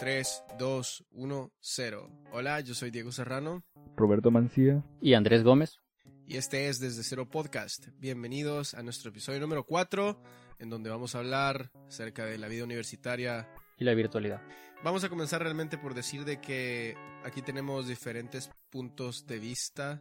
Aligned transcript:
3, 0.00 0.44
2, 0.58 1.04
1, 1.10 1.52
0. 1.60 2.10
Hola, 2.32 2.60
yo 2.60 2.74
soy 2.74 2.90
Diego 2.90 3.12
Serrano. 3.12 3.62
Roberto 3.96 4.30
Mancía. 4.30 4.82
Y 5.02 5.12
Andrés 5.12 5.44
Gómez. 5.44 5.78
Y 6.26 6.38
este 6.38 6.68
es 6.68 6.80
Desde 6.80 7.02
Cero 7.02 7.28
Podcast. 7.28 7.88
Bienvenidos 7.98 8.72
a 8.72 8.82
nuestro 8.82 9.10
episodio 9.10 9.40
número 9.40 9.64
4, 9.66 10.18
en 10.58 10.70
donde 10.70 10.88
vamos 10.88 11.14
a 11.14 11.18
hablar 11.18 11.70
acerca 11.86 12.24
de 12.24 12.38
la 12.38 12.48
vida 12.48 12.64
universitaria 12.64 13.46
y 13.76 13.84
la 13.84 13.92
virtualidad. 13.92 14.40
Vamos 14.82 15.04
a 15.04 15.10
comenzar 15.10 15.42
realmente 15.42 15.76
por 15.76 15.92
decir 15.92 16.24
de 16.24 16.40
que 16.40 16.96
aquí 17.22 17.42
tenemos 17.42 17.86
diferentes 17.86 18.50
puntos 18.70 19.26
de 19.26 19.38
vista 19.38 20.00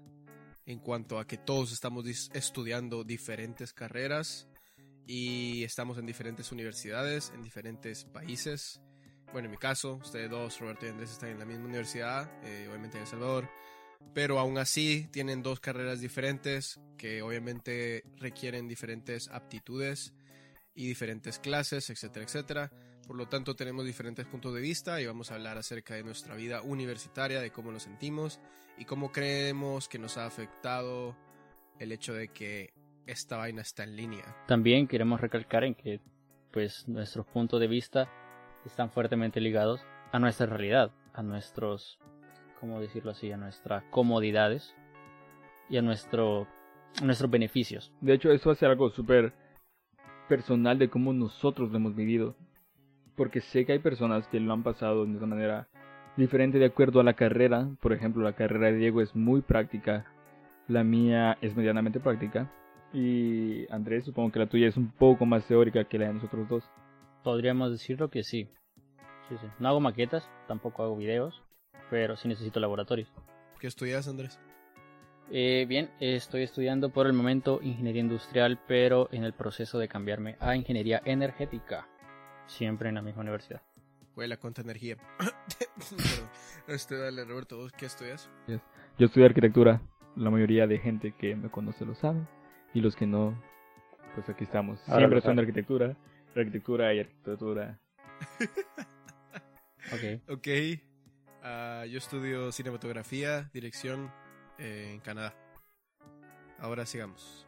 en 0.66 0.80
cuanto 0.80 1.20
a 1.20 1.27
que 1.27 1.36
todos 1.36 1.73
estamos 1.73 2.05
estudiando 2.34 3.03
diferentes 3.03 3.73
carreras 3.73 4.47
y 5.05 5.66
estamos 5.66 5.97
en 5.97 6.05
diferentes 6.05 6.53
universidades, 6.53 7.34
en 7.36 7.44
diferentes 7.44 8.05
países 8.05 8.80
bueno, 9.31 9.45
en 9.45 9.51
mi 9.51 9.57
caso, 9.57 9.95
ustedes 9.95 10.29
dos, 10.29 10.59
Roberto 10.59 10.85
y 10.85 10.89
Andrés, 10.89 11.11
están 11.11 11.29
en 11.29 11.39
la 11.39 11.45
misma 11.45 11.65
universidad, 11.65 12.31
eh, 12.43 12.67
obviamente 12.69 12.97
en 12.97 13.03
El 13.03 13.07
Salvador, 13.07 13.49
pero 14.13 14.39
aún 14.39 14.57
así 14.57 15.07
tienen 15.11 15.43
dos 15.43 15.59
carreras 15.59 15.99
diferentes 15.99 16.79
que 16.97 17.21
obviamente 17.21 18.03
requieren 18.17 18.67
diferentes 18.67 19.29
aptitudes 19.29 20.13
y 20.73 20.88
diferentes 20.88 21.39
clases, 21.39 21.89
etcétera, 21.89 22.25
etcétera. 22.25 22.71
Por 23.05 23.16
lo 23.16 23.27
tanto, 23.27 23.55
tenemos 23.55 23.86
diferentes 23.86 24.25
puntos 24.25 24.53
de 24.53 24.61
vista 24.61 25.02
y 25.02 25.05
vamos 25.05 25.31
a 25.31 25.36
hablar 25.36 25.58
acerca 25.58 25.95
de 25.95 26.03
nuestra 26.03 26.36
vida 26.36 26.61
universitaria, 26.61 27.41
de 27.41 27.52
cómo 27.52 27.71
nos 27.71 27.83
sentimos 27.83 28.39
y 28.77 28.86
cómo 28.86 29.11
creemos 29.11 29.89
que 29.89 29.99
nos 29.99 30.17
ha 30.17 30.25
afectado 30.25 31.17
el 31.80 31.91
hecho 31.91 32.14
de 32.14 32.30
que 32.30 32.73
esta 33.05 33.38
vaina 33.38 33.61
está 33.61 33.83
en 33.83 33.95
línea. 33.95 34.36
También 34.47 34.88
queremos 34.88 35.19
recalcar 35.19 35.64
en 35.64 35.73
que 35.75 35.99
pues 36.52 36.88
nuestros 36.88 37.25
puntos 37.27 37.59
de 37.59 37.67
vista 37.67 38.09
están 38.65 38.89
fuertemente 38.89 39.39
ligados 39.41 39.85
a 40.11 40.19
nuestra 40.19 40.47
realidad, 40.47 40.91
a 41.13 41.23
nuestros, 41.23 41.99
¿cómo 42.59 42.79
decirlo 42.79 43.11
así?, 43.11 43.31
a 43.31 43.38
nuestras 43.38 43.83
comodidades 43.91 44.75
y 45.69 45.77
a, 45.77 45.81
nuestro, 45.81 46.47
nuestros 47.03 47.30
beneficios. 47.30 47.91
De 48.02 48.13
hecho, 48.13 48.31
eso 48.31 48.52
hace 48.52 48.65
algo 48.65 48.89
súper 48.89 49.33
personal 50.27 50.77
de 50.77 50.89
cómo 50.89 51.11
nosotros 51.13 51.71
lo 51.71 51.77
hemos 51.77 51.95
vivido. 51.95 52.35
Porque 53.15 53.41
sé 53.41 53.65
que 53.65 53.73
hay 53.73 53.80
personas 53.80 54.27
que 54.30 54.39
lo 54.39 54.53
han 54.53 54.63
pasado 54.63 55.05
de 55.05 55.17
una 55.17 55.27
manera 55.27 55.67
diferente 56.15 56.57
de 56.57 56.65
acuerdo 56.65 57.02
a 57.02 57.03
la 57.03 57.15
carrera. 57.15 57.67
Por 57.81 57.91
ejemplo, 57.91 58.23
la 58.23 58.33
carrera 58.33 58.67
de 58.67 58.77
Diego 58.77 59.02
es 59.02 59.13
muy 59.15 59.41
práctica. 59.41 60.05
La 60.67 60.85
mía 60.85 61.37
es 61.41 61.55
medianamente 61.55 61.99
práctica. 61.99 62.49
Y 62.93 63.71
Andrés, 63.71 64.05
supongo 64.05 64.31
que 64.31 64.39
la 64.39 64.47
tuya 64.47 64.67
es 64.67 64.77
un 64.77 64.91
poco 64.91 65.25
más 65.25 65.45
teórica 65.45 65.83
que 65.83 65.99
la 65.99 66.07
de 66.07 66.13
nosotros 66.13 66.47
dos. 66.47 66.63
Podríamos 67.30 67.69
decirlo 67.69 68.09
que 68.09 68.23
sí. 68.23 68.49
sí, 69.30 69.35
sí. 69.39 69.45
No 69.59 69.69
hago 69.69 69.80
maquetas, 69.80 70.27
tampoco 70.47 70.81
hago 70.81 70.97
videos, 70.97 71.44
pero 71.91 72.16
sí 72.17 72.27
necesito 72.27 72.59
laboratorios. 72.59 73.08
¿Qué 73.59 73.67
estudias, 73.67 74.08
Andrés? 74.08 74.39
Eh, 75.30 75.67
bien, 75.69 75.91
estoy 75.99 76.41
estudiando 76.41 76.89
por 76.89 77.05
el 77.05 77.13
momento 77.13 77.59
ingeniería 77.61 78.02
industrial, 78.02 78.59
pero 78.67 79.09
en 79.11 79.25
el 79.25 79.33
proceso 79.33 79.77
de 79.77 79.88
cambiarme 79.88 80.38
a 80.39 80.55
ingeniería 80.55 81.03
energética. 81.05 81.88
Siempre 82.47 82.89
en 82.89 82.95
la 82.95 83.03
misma 83.03 83.21
universidad. 83.21 83.61
Huele 84.16 84.38
cuánta 84.38 84.64
energía. 84.64 84.98
este, 86.67 86.98
dale, 86.98 87.25
Roberto, 87.25 87.58
¿vos 87.58 87.71
qué 87.73 87.86
estudias? 87.86 88.27
Yo 88.48 89.05
estudio 89.05 89.27
arquitectura. 89.27 89.80
La 90.15 90.31
mayoría 90.31 90.65
de 90.65 90.80
gente 90.80 91.14
que 91.15 91.36
me 91.36 91.52
conoce 91.52 91.86
lo 91.86 91.93
sabe. 91.93 92.21
Y 92.73 92.81
los 92.81 92.95
que 92.95 93.05
no, 93.05 93.39
pues 94.15 94.27
aquí 94.30 94.45
estamos. 94.45 94.80
Siempre 94.80 95.20
estoy 95.20 95.33
en 95.33 95.39
arquitectura 95.39 95.95
arquitectura 96.36 96.94
y 96.94 97.00
arquitectura. 97.00 97.80
ok. 99.94 100.30
Ok. 100.30 100.48
Ah, 101.42 101.86
yo 101.90 101.98
estudio 101.98 102.52
cinematografía, 102.52 103.50
dirección 103.54 104.12
eh, 104.58 104.92
en 104.94 105.00
Canadá. 105.00 105.34
Ahora 106.60 106.86
sigamos. 106.86 107.48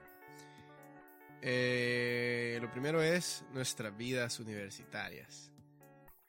Eh, 1.41 2.59
lo 2.61 2.71
primero 2.71 3.01
es 3.01 3.43
nuestras 3.53 3.95
vidas 3.97 4.39
universitarias. 4.39 5.51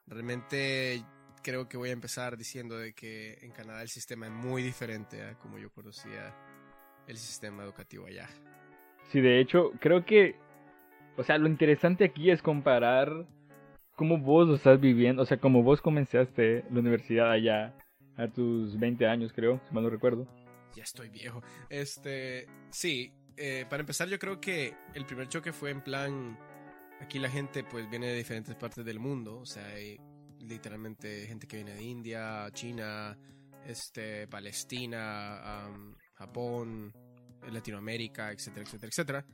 Realmente 0.06 1.04
creo 1.42 1.68
que 1.68 1.76
voy 1.76 1.90
a 1.90 1.92
empezar 1.92 2.36
diciendo 2.36 2.78
de 2.78 2.94
que 2.94 3.38
en 3.42 3.52
Canadá 3.52 3.82
el 3.82 3.88
sistema 3.88 4.26
es 4.26 4.32
muy 4.32 4.62
diferente 4.62 5.22
a 5.22 5.38
como 5.38 5.58
yo 5.58 5.70
conocía 5.70 6.34
el 7.06 7.16
sistema 7.16 7.62
educativo 7.62 8.06
allá. 8.06 8.28
Sí, 9.10 9.20
de 9.20 9.40
hecho, 9.40 9.72
creo 9.80 10.04
que 10.04 10.36
o 11.16 11.22
sea, 11.22 11.38
lo 11.38 11.48
interesante 11.48 12.04
aquí 12.04 12.30
es 12.30 12.42
comparar 12.42 13.26
cómo 13.96 14.18
vos 14.18 14.48
lo 14.48 14.54
estás 14.54 14.80
viviendo, 14.80 15.22
o 15.22 15.26
sea, 15.26 15.38
cómo 15.38 15.62
vos 15.62 15.80
comenzaste 15.80 16.64
la 16.70 16.80
universidad 16.80 17.30
allá 17.30 17.74
a 18.16 18.28
tus 18.28 18.78
20 18.78 19.06
años, 19.06 19.32
creo, 19.32 19.60
si 19.68 19.74
mal 19.74 19.84
no 19.84 19.90
recuerdo. 19.90 20.26
Ya 20.74 20.82
estoy 20.82 21.10
viejo. 21.10 21.42
Este, 21.68 22.46
sí, 22.70 23.12
eh, 23.36 23.66
para 23.68 23.80
empezar 23.80 24.08
yo 24.08 24.18
creo 24.18 24.40
que 24.40 24.74
el 24.94 25.04
primer 25.04 25.28
choque 25.28 25.52
fue 25.52 25.70
en 25.70 25.82
plan, 25.82 26.38
aquí 27.00 27.18
la 27.18 27.28
gente 27.28 27.64
pues 27.64 27.88
viene 27.90 28.08
de 28.08 28.16
diferentes 28.16 28.54
partes 28.56 28.84
del 28.84 28.98
mundo, 28.98 29.38
o 29.38 29.46
sea, 29.46 29.66
hay 29.66 29.98
literalmente 30.40 31.26
gente 31.26 31.46
que 31.46 31.56
viene 31.56 31.74
de 31.74 31.82
India, 31.82 32.48
China, 32.52 33.16
este, 33.66 34.26
Palestina, 34.28 35.70
Japón, 36.14 36.92
Latinoamérica, 37.50 38.32
etcétera, 38.32 38.64
etcétera, 38.64 38.88
etcétera. 38.88 39.26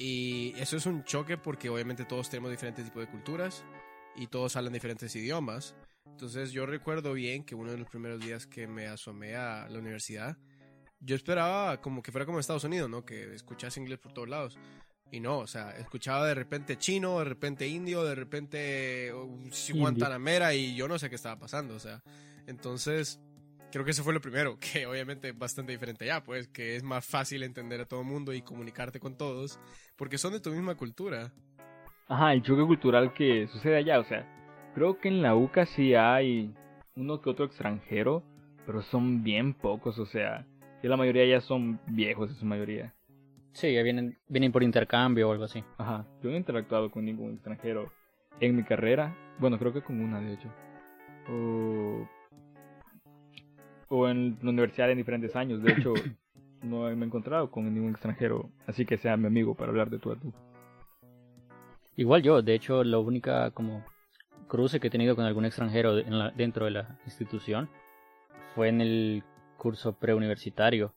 Y 0.00 0.54
eso 0.56 0.78
es 0.78 0.86
un 0.86 1.04
choque 1.04 1.36
porque 1.36 1.68
obviamente 1.68 2.06
todos 2.06 2.30
tenemos 2.30 2.50
diferentes 2.50 2.86
tipos 2.86 3.02
de 3.02 3.10
culturas 3.10 3.62
y 4.16 4.28
todos 4.28 4.56
hablan 4.56 4.72
diferentes 4.72 5.14
idiomas. 5.14 5.74
Entonces 6.06 6.52
yo 6.52 6.64
recuerdo 6.64 7.12
bien 7.12 7.44
que 7.44 7.54
uno 7.54 7.70
de 7.70 7.76
los 7.76 7.86
primeros 7.86 8.18
días 8.18 8.46
que 8.46 8.66
me 8.66 8.86
asomé 8.86 9.36
a 9.36 9.68
la 9.68 9.78
universidad, 9.78 10.38
yo 11.00 11.14
esperaba 11.14 11.82
como 11.82 12.02
que 12.02 12.12
fuera 12.12 12.24
como 12.24 12.40
Estados 12.40 12.64
Unidos, 12.64 12.88
¿no? 12.88 13.04
Que 13.04 13.34
escuchase 13.34 13.78
inglés 13.78 13.98
por 13.98 14.14
todos 14.14 14.30
lados. 14.30 14.58
Y 15.10 15.20
no, 15.20 15.40
o 15.40 15.46
sea, 15.46 15.72
escuchaba 15.72 16.26
de 16.26 16.34
repente 16.34 16.78
chino, 16.78 17.18
de 17.18 17.26
repente 17.26 17.68
indio, 17.68 18.02
de 18.02 18.14
repente 18.14 19.12
guantanamera 19.74 20.54
y 20.54 20.74
yo 20.76 20.88
no 20.88 20.98
sé 20.98 21.10
qué 21.10 21.16
estaba 21.16 21.38
pasando, 21.38 21.74
o 21.74 21.78
sea. 21.78 22.02
Entonces, 22.46 23.20
creo 23.70 23.84
que 23.84 23.92
eso 23.92 24.04
fue 24.04 24.12
lo 24.12 24.20
primero, 24.20 24.58
que 24.72 24.86
obviamente 24.86 25.28
es 25.28 25.38
bastante 25.38 25.72
diferente 25.72 26.06
ya, 26.06 26.22
pues 26.22 26.48
que 26.48 26.76
es 26.76 26.82
más 26.82 27.06
fácil 27.06 27.42
entender 27.42 27.80
a 27.80 27.86
todo 27.86 28.00
el 28.00 28.06
mundo 28.06 28.32
y 28.32 28.42
comunicarte 28.42 29.00
con 29.00 29.16
todos, 29.16 29.58
porque 29.96 30.18
son 30.18 30.32
de 30.32 30.40
tu 30.40 30.50
misma 30.50 30.74
cultura. 30.74 31.32
Ajá, 32.08 32.32
el 32.32 32.42
choque 32.42 32.66
cultural 32.66 33.12
que 33.14 33.46
sucede 33.48 33.76
allá, 33.76 34.00
o 34.00 34.04
sea, 34.04 34.26
creo 34.74 34.98
que 34.98 35.08
en 35.08 35.22
la 35.22 35.36
UCA 35.36 35.66
sí 35.66 35.94
hay 35.94 36.52
uno 36.96 37.20
que 37.20 37.30
otro 37.30 37.44
extranjero, 37.44 38.24
pero 38.66 38.82
son 38.82 39.22
bien 39.22 39.54
pocos, 39.54 39.98
o 39.98 40.06
sea, 40.06 40.46
y 40.82 40.88
la 40.88 40.96
mayoría 40.96 41.24
ya 41.26 41.40
son 41.40 41.80
viejos 41.86 42.30
en 42.30 42.36
su 42.36 42.44
mayoría. 42.44 42.94
Sí, 43.52 43.72
ya 43.72 43.82
vienen, 43.82 44.16
vienen 44.28 44.52
por 44.52 44.62
intercambio 44.62 45.28
o 45.28 45.32
algo 45.32 45.44
así. 45.44 45.64
Ajá, 45.78 46.06
yo 46.22 46.30
no 46.30 46.36
he 46.36 46.38
interactuado 46.38 46.90
con 46.90 47.04
ningún 47.04 47.34
extranjero 47.34 47.92
en 48.40 48.56
mi 48.56 48.64
carrera, 48.64 49.16
bueno, 49.38 49.58
creo 49.58 49.72
que 49.72 49.82
con 49.82 50.00
una 50.00 50.20
de 50.20 50.34
hecho. 50.34 50.48
O 51.28 52.08
o 53.90 54.08
en 54.08 54.38
la 54.40 54.50
universidad 54.50 54.90
en 54.90 54.98
diferentes 54.98 55.36
años. 55.36 55.62
De 55.62 55.72
hecho, 55.72 55.92
no 56.62 56.82
me 56.96 57.04
he 57.04 57.06
encontrado 57.06 57.50
con 57.50 57.72
ningún 57.72 57.90
extranjero, 57.90 58.48
así 58.66 58.86
que 58.86 58.96
sea 58.96 59.16
mi 59.16 59.26
amigo 59.26 59.54
para 59.54 59.70
hablar 59.70 59.90
de 59.90 59.98
tú 59.98 60.12
a 60.12 60.16
tú. 60.16 60.32
Igual 61.96 62.22
yo, 62.22 62.40
de 62.40 62.54
hecho, 62.54 62.82
la 62.82 62.98
única 62.98 63.50
como 63.50 63.84
cruce 64.48 64.80
que 64.80 64.86
he 64.86 64.90
tenido 64.90 65.14
con 65.14 65.26
algún 65.26 65.44
extranjero 65.44 65.96
dentro 66.32 66.64
de 66.64 66.70
la 66.70 66.98
institución 67.04 67.68
fue 68.54 68.68
en 68.68 68.80
el 68.80 69.22
curso 69.58 69.92
preuniversitario, 69.92 70.94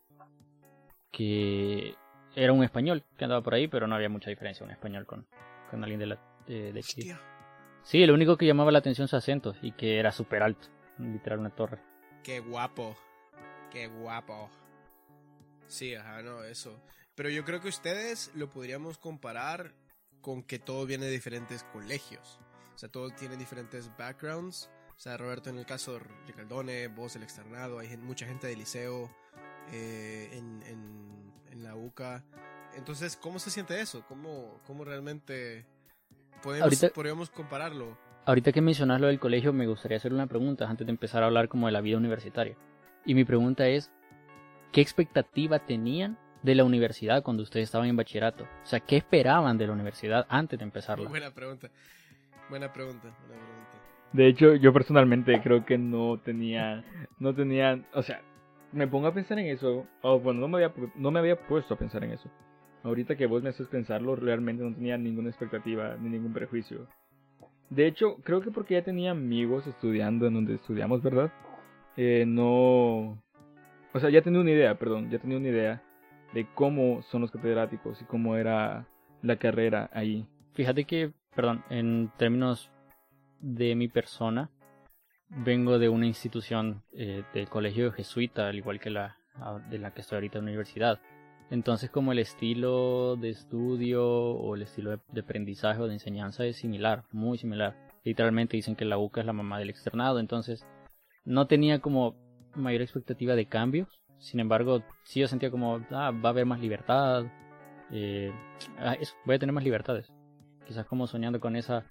que 1.11 1.95
era 2.35 2.53
un 2.53 2.63
español 2.63 3.03
que 3.17 3.25
andaba 3.25 3.41
por 3.41 3.53
ahí, 3.53 3.67
pero 3.67 3.87
no 3.87 3.95
había 3.95 4.09
mucha 4.09 4.29
diferencia 4.29 4.65
un 4.65 4.71
español 4.71 5.05
con, 5.05 5.27
con 5.69 5.83
alguien 5.83 5.99
de 5.99 6.05
la 6.05 6.19
de, 6.47 6.69
aquí. 6.69 7.11
Sí, 7.81 8.05
lo 8.05 8.13
único 8.13 8.37
que 8.37 8.45
llamaba 8.45 8.71
la 8.71 8.79
atención 8.79 9.07
su 9.07 9.15
acento 9.15 9.55
y 9.61 9.71
que 9.73 9.99
era 9.99 10.11
súper 10.11 10.41
alto, 10.41 10.67
literal 10.99 11.39
una 11.39 11.49
torre. 11.49 11.79
Qué 12.23 12.39
guapo. 12.39 12.95
Qué 13.71 13.87
guapo. 13.87 14.49
Sí, 15.67 15.95
ajá, 15.95 16.21
no, 16.21 16.43
eso. 16.43 16.79
Pero 17.15 17.29
yo 17.29 17.43
creo 17.43 17.61
que 17.61 17.67
ustedes 17.67 18.31
lo 18.35 18.49
podríamos 18.49 18.97
comparar 18.97 19.73
con 20.21 20.41
que 20.43 20.57
todo 20.57 20.85
viene 20.85 21.05
de 21.05 21.11
diferentes 21.11 21.63
colegios. 21.65 22.39
O 22.73 22.77
sea, 22.77 22.89
todos 22.89 23.15
tienen 23.15 23.37
diferentes 23.37 23.95
backgrounds. 23.97 24.69
O 24.95 24.99
sea, 24.99 25.17
Roberto 25.17 25.49
en 25.49 25.57
el 25.57 25.65
caso 25.65 25.93
de 25.93 25.99
Ricardone, 26.27 26.87
vos 26.87 27.15
el 27.15 27.23
externado, 27.23 27.79
hay 27.79 27.97
mucha 27.97 28.25
gente 28.25 28.47
de 28.47 28.55
liceo 28.55 29.13
eh, 29.71 30.29
en, 30.31 30.63
en, 30.63 31.63
la 31.63 31.75
UCA. 31.75 32.23
Entonces, 32.75 33.15
¿cómo 33.15 33.39
se 33.39 33.51
siente 33.51 33.79
eso? 33.79 34.05
¿Cómo, 34.07 34.59
cómo 34.65 34.83
realmente 34.83 35.65
podemos, 36.41 36.77
podríamos 36.93 37.29
compararlo? 37.29 37.97
Ahorita 38.25 38.53
que 38.53 38.61
mencionas 38.61 39.01
lo 39.01 39.07
del 39.07 39.19
colegio, 39.19 39.51
me 39.51 39.67
gustaría 39.67 39.97
hacer 39.97 40.13
una 40.13 40.27
pregunta 40.27 40.69
antes 40.69 40.87
de 40.87 40.91
empezar 40.91 41.23
a 41.23 41.25
hablar 41.25 41.49
como 41.49 41.65
de 41.65 41.73
la 41.73 41.81
vida 41.81 41.97
universitaria. 41.97 42.55
Y 43.05 43.15
mi 43.15 43.25
pregunta 43.25 43.67
es, 43.67 43.91
¿qué 44.71 44.79
expectativa 44.79 45.59
tenían 45.59 46.17
de 46.41 46.55
la 46.55 46.63
universidad 46.63 47.21
cuando 47.21 47.43
ustedes 47.43 47.65
estaban 47.65 47.89
en 47.89 47.97
bachillerato? 47.97 48.45
O 48.45 48.65
sea, 48.65 48.79
¿qué 48.79 48.95
esperaban 48.95 49.57
de 49.57 49.67
la 49.67 49.73
universidad 49.73 50.25
antes 50.29 50.57
de 50.57 50.63
empezarla? 50.63 51.09
Buena 51.09 51.31
pregunta. 51.31 51.69
Buena 52.49 52.71
pregunta, 52.71 53.13
buena 53.27 53.43
pregunta. 53.43 53.77
De 54.13 54.27
hecho, 54.27 54.55
yo 54.55 54.71
personalmente 54.71 55.41
creo 55.41 55.65
que 55.65 55.77
no 55.77 56.17
tenía, 56.23 56.81
no 57.19 57.35
tenía, 57.35 57.83
o 57.93 58.03
sea, 58.03 58.21
me 58.71 58.87
pongo 58.87 59.07
a 59.07 59.13
pensar 59.13 59.37
en 59.39 59.47
eso, 59.47 59.85
o 60.01 60.19
bueno, 60.19 60.39
no 60.39 60.47
me 60.47 60.63
había, 60.63 60.73
no 60.95 61.11
me 61.11 61.19
había 61.19 61.35
puesto 61.35 61.73
a 61.73 61.77
pensar 61.77 62.05
en 62.05 62.11
eso. 62.11 62.29
Ahorita 62.83 63.17
que 63.17 63.25
vos 63.25 63.43
me 63.43 63.49
haces 63.49 63.67
pensarlo, 63.67 64.15
realmente 64.15 64.63
no 64.63 64.73
tenía 64.73 64.97
ninguna 64.97 65.29
expectativa 65.29 65.97
ni 65.99 66.09
ningún 66.09 66.31
prejuicio. 66.31 66.87
De 67.69 67.87
hecho, 67.87 68.17
creo 68.23 68.41
que 68.41 68.51
porque 68.51 68.75
ya 68.75 68.83
tenía 68.83 69.11
amigos 69.11 69.65
estudiando 69.67 70.27
en 70.27 70.35
donde 70.35 70.55
estudiamos, 70.55 71.01
¿verdad? 71.01 71.31
Eh, 71.97 72.25
no... 72.27 73.21
O 73.93 73.99
sea, 73.99 74.09
ya 74.09 74.21
tenía 74.21 74.41
una 74.41 74.51
idea, 74.51 74.77
perdón, 74.77 75.09
ya 75.09 75.19
tenía 75.19 75.37
una 75.37 75.49
idea 75.49 75.83
de 76.33 76.47
cómo 76.55 77.01
son 77.03 77.21
los 77.21 77.31
catedráticos 77.31 78.01
y 78.01 78.05
cómo 78.05 78.35
era 78.35 78.87
la 79.21 79.37
carrera 79.37 79.89
ahí. 79.93 80.27
Fíjate 80.53 80.85
que, 80.85 81.11
perdón, 81.35 81.63
en 81.69 82.11
términos 82.17 82.71
de 83.39 83.75
mi 83.75 83.87
persona, 83.87 84.49
vengo 85.29 85.79
de 85.79 85.89
una 85.89 86.07
institución 86.07 86.83
eh, 86.93 87.23
del 87.33 87.49
colegio 87.49 87.91
jesuita, 87.91 88.47
al 88.47 88.57
igual 88.57 88.79
que 88.79 88.89
la 88.89 89.17
de 89.69 89.79
la 89.79 89.91
que 89.91 90.01
estoy 90.01 90.17
ahorita 90.17 90.39
en 90.39 90.45
la 90.45 90.51
universidad. 90.51 90.99
Entonces 91.49 91.89
como 91.89 92.11
el 92.11 92.19
estilo 92.19 93.15
de 93.15 93.29
estudio 93.29 94.05
o 94.05 94.55
el 94.55 94.63
estilo 94.63 94.97
de, 95.11 95.21
aprendizaje 95.21 95.81
o 95.81 95.87
de 95.87 95.93
enseñanza 95.93 96.45
es 96.45 96.57
similar, 96.57 97.05
muy 97.11 97.37
similar. 97.37 97.75
Literalmente 98.03 98.57
dicen 98.57 98.75
que 98.75 98.85
la 98.85 98.97
UCA 98.97 99.21
es 99.21 99.27
la 99.27 99.33
mamá 99.33 99.59
del 99.59 99.69
externado, 99.69 100.19
entonces 100.19 100.65
no 101.25 101.47
tenía 101.47 101.79
como 101.79 102.15
mayor 102.55 102.81
expectativa 102.81 103.35
de 103.35 103.47
cambios. 103.47 104.01
Sin 104.19 104.39
embargo, 104.39 104.83
sí 105.03 105.19
yo 105.19 105.27
sentía 105.27 105.51
como, 105.51 105.85
ah, 105.91 106.11
va 106.11 106.29
a 106.29 106.31
haber 106.31 106.45
más 106.45 106.59
libertad, 106.59 107.25
eh, 107.91 108.31
ah, 108.79 108.95
voy 109.25 109.35
a 109.35 109.39
tener 109.39 109.53
más 109.53 109.63
libertades. 109.63 110.11
Quizás 110.65 110.85
como 110.85 111.07
soñando 111.07 111.39
con 111.39 111.55
esa 111.55 111.85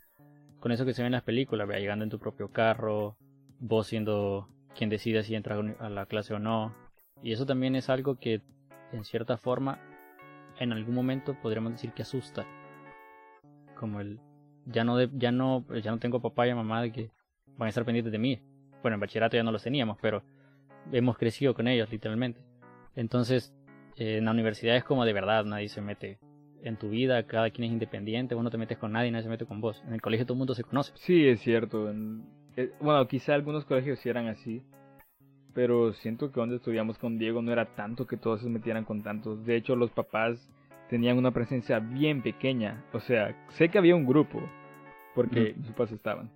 con 0.63 0.71
eso 0.71 0.85
que 0.85 0.95
se 0.95 1.03
ve 1.03 1.07
en 1.07 1.13
las 1.13 1.25
películas, 1.25 1.67
vea, 1.67 1.81
llegando 1.81 2.05
en 2.05 2.11
tu 2.11 2.21
propio 2.21 2.53
carro, 2.53 3.17
vos 3.59 3.89
siendo 3.89 4.49
quien 4.77 4.91
decide 4.91 5.25
si 5.25 5.35
entras 5.35 5.59
a 5.81 5.91
la 5.91 6.07
clase 6.07 6.35
o 6.35 6.39
no. 6.39 6.73
Y 7.21 7.33
eso 7.33 7.47
también 7.47 7.75
es 7.75 7.91
algo 7.91 8.15
que, 8.17 8.43
en 8.93 9.05
cierta 9.05 9.37
forma, 9.37 9.79
en 10.59 10.73
algún 10.73 10.94
momento 10.94 11.37
podríamos 11.41 11.73
decir 11.73 11.93
que 11.93 12.03
asusta. 12.03 12.47
Como 13.75 14.00
el, 14.00 14.21
ya 14.67 14.85
no, 14.85 15.00
ya 15.03 15.33
no, 15.33 15.65
ya 15.83 15.91
no 15.91 15.99
tengo 15.99 16.21
papá 16.21 16.47
y 16.47 16.55
mamá 16.55 16.83
de 16.83 16.93
que 16.93 17.11
van 17.56 17.67
a 17.67 17.69
estar 17.71 17.85
pendientes 17.85 18.12
de 18.12 18.19
mí. 18.19 18.41
Bueno, 18.83 18.94
en 18.97 19.00
bachillerato 19.00 19.37
ya 19.37 19.43
no 19.43 19.53
los 19.53 19.62
teníamos, 19.62 19.99
pero 20.00 20.23
hemos 20.93 21.17
crecido 21.17 21.55
con 21.55 21.69
ellos, 21.69 21.91
literalmente. 21.91 22.41
Entonces, 22.94 23.55
eh, 23.97 24.19
en 24.19 24.25
la 24.25 24.31
universidad 24.31 24.77
es 24.77 24.85
como 24.85 25.05
de 25.05 25.12
verdad, 25.12 25.44
nadie 25.44 25.69
se 25.69 25.81
mete 25.81 26.19
en 26.62 26.77
tu 26.77 26.91
vida, 26.91 27.25
cada 27.27 27.50
quien 27.50 27.67
es 27.67 27.73
independiente, 27.73 28.35
vos 28.35 28.44
no 28.44 28.50
te 28.50 28.59
metes 28.59 28.79
con 28.79 28.93
nadie, 28.93 29.11
nadie 29.11 29.25
se 29.25 29.29
mete 29.29 29.47
con 29.47 29.61
vos. 29.61 29.83
En 29.87 29.94
el 29.94 30.00
colegio 30.00 30.27
todo 30.27 30.35
el 30.35 30.39
mundo 30.39 30.55
se 30.55 30.65
conoce. 30.65 30.93
Sí, 30.94 31.27
es 31.27 31.41
cierto. 31.41 31.93
Eh, 32.56 32.73
bueno, 32.81 33.06
quizá 33.09 33.35
algunos 33.35 33.65
colegios 33.65 33.99
sí 33.99 34.09
eran 34.09 34.29
así, 34.29 34.62
pero 35.55 35.93
siento 35.95 36.31
que 36.33 36.41
donde 36.41 36.57
estudiamos 36.57 36.99
con 36.99 37.19
Diego 37.19 37.43
no 37.43 37.53
era 37.53 37.75
tanto 37.75 38.07
que 38.07 38.17
todos 38.17 38.41
se 38.41 38.49
metieran 38.49 38.85
con 38.85 39.03
tantos. 39.03 39.45
De 39.45 39.57
hecho, 39.57 39.77
los 39.77 39.91
papás 39.91 40.51
tenían 40.89 41.19
una 41.19 41.33
presencia 41.33 41.79
bien 41.79 42.23
pequeña. 42.23 42.85
O 42.93 43.01
sea, 43.01 43.47
sé 43.51 43.69
que 43.69 43.79
había 43.79 43.97
un 43.97 44.07
grupo, 44.07 44.43
porque 45.15 45.55
mis 45.57 45.69
papás 45.69 45.93
estaban. 45.93 46.31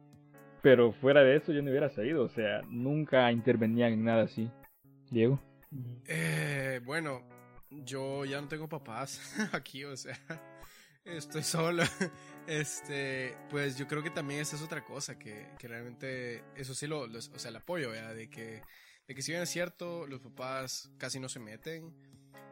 Pero 0.63 0.93
fuera 0.93 1.23
de 1.23 1.37
eso 1.37 1.53
yo 1.53 1.63
no 1.63 1.71
hubiera 1.71 1.91
sabido, 1.91 2.25
o 2.25 2.29
sea, 2.29 2.63
nunca 2.69 3.31
intervenían 3.31 3.93
en 3.93 4.05
nada 4.05 4.25
así. 4.25 4.51
Diego. 5.11 5.41
Eh, 6.07 6.81
bueno, 6.85 7.23
yo 7.71 8.25
ya 8.25 8.41
no 8.41 8.49
tengo 8.49 8.69
papás 8.69 9.21
aquí, 9.53 9.85
o 9.85 9.97
sea, 9.97 10.19
estoy 11.05 11.43
solo. 11.43 11.83
Este, 12.47 13.37
pues 13.51 13.77
yo 13.77 13.89
creo 13.89 14.05
que 14.05 14.11
también 14.11 14.39
esa 14.41 14.55
es 14.55 14.63
otra 14.63 14.85
cosa, 14.85 15.19
que, 15.19 15.49
que 15.59 15.67
realmente, 15.67 16.45
eso 16.55 16.75
sí 16.75 16.87
lo, 16.87 17.01
o 17.01 17.21
sea, 17.21 17.49
el 17.49 17.57
apoyo, 17.57 17.91
¿verdad? 17.91 18.15
De 18.15 18.31
que, 18.31 18.63
de 19.07 19.15
que 19.15 19.23
si 19.23 19.33
bien 19.33 19.43
es 19.43 19.51
cierto, 19.51 20.07
los 20.07 20.21
papás 20.21 20.91
casi 20.99 21.21
no 21.21 21.29
se 21.29 21.39
meten, 21.39 21.95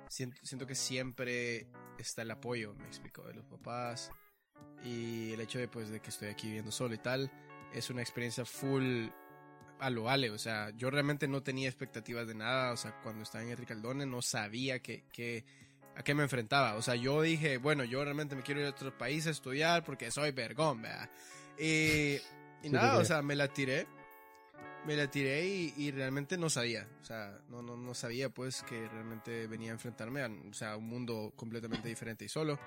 siento, 0.09 0.41
siento 0.45 0.67
que 0.67 0.75
siempre 0.75 1.67
está 1.99 2.23
el 2.23 2.31
apoyo, 2.31 2.75
me 2.75 2.87
explico, 2.87 3.23
de 3.27 3.35
los 3.35 3.47
papás. 3.47 4.11
Y 4.85 5.33
el 5.33 5.41
hecho 5.41 5.59
de, 5.59 5.69
pues, 5.69 5.89
de 5.89 6.01
que 6.01 6.11
estoy 6.11 6.29
aquí 6.29 6.47
viviendo 6.47 6.71
solo 6.71 6.95
y 6.95 6.99
tal, 6.99 7.31
es 7.73 7.91
una 7.91 8.03
experiencia 8.03 8.45
full 8.45 9.09
a 9.81 9.91
lo 9.91 10.05
vale, 10.05 10.31
o 10.31 10.39
sea, 10.39 10.71
yo 10.77 10.91
realmente 10.91 11.29
no 11.29 11.43
tenía 11.43 11.69
expectativas 11.69 12.27
de 12.27 12.35
nada, 12.35 12.73
o 12.73 12.77
sea, 12.77 13.01
cuando 13.03 13.23
estaba 13.23 13.45
en 13.45 13.51
el 13.51 13.57
Ricaldone 13.57 14.07
no 14.07 14.23
sabía 14.23 14.81
que, 14.81 15.05
que, 15.13 15.45
a 15.97 16.03
qué 16.03 16.15
me 16.15 16.23
enfrentaba, 16.23 16.77
o 16.77 16.83
sea, 16.83 16.95
yo 16.95 17.21
dije, 17.23 17.59
bueno, 17.59 17.85
yo 17.85 18.03
realmente 18.03 18.37
me 18.37 18.43
quiero 18.43 18.61
ir 18.61 18.67
a 18.67 18.71
otro 18.71 18.97
país 18.97 19.27
a 19.27 19.31
estudiar 19.31 19.85
porque 19.85 20.11
soy 20.11 20.31
vergón, 20.31 20.83
¿verdad? 20.83 21.11
Y, 21.59 22.17
y 22.63 22.71
nada, 22.71 22.99
o 22.99 23.05
sea, 23.05 23.21
me 23.21 23.37
la 23.37 23.49
tiré, 23.49 23.87
me 24.87 24.97
la 24.97 25.11
tiré 25.11 25.47
y, 25.47 25.91
realmente 25.91 26.37
no 26.37 26.51
sabía, 26.51 26.87
o 27.01 27.05
sea, 27.05 27.39
no, 27.49 27.63
no, 27.63 27.77
no 27.77 27.95
sabía 27.95 28.29
pues 28.29 28.63
que 28.63 28.89
realmente 28.89 29.47
venía 29.47 29.71
a 29.71 29.75
enfrentarme 29.75 30.23
a, 30.23 30.29
o 30.29 30.53
sea, 30.53 30.77
un 30.77 30.89
mundo 30.89 31.33
completamente 31.37 31.89
diferente 31.89 32.25
y 32.25 32.29
solo. 32.29 32.59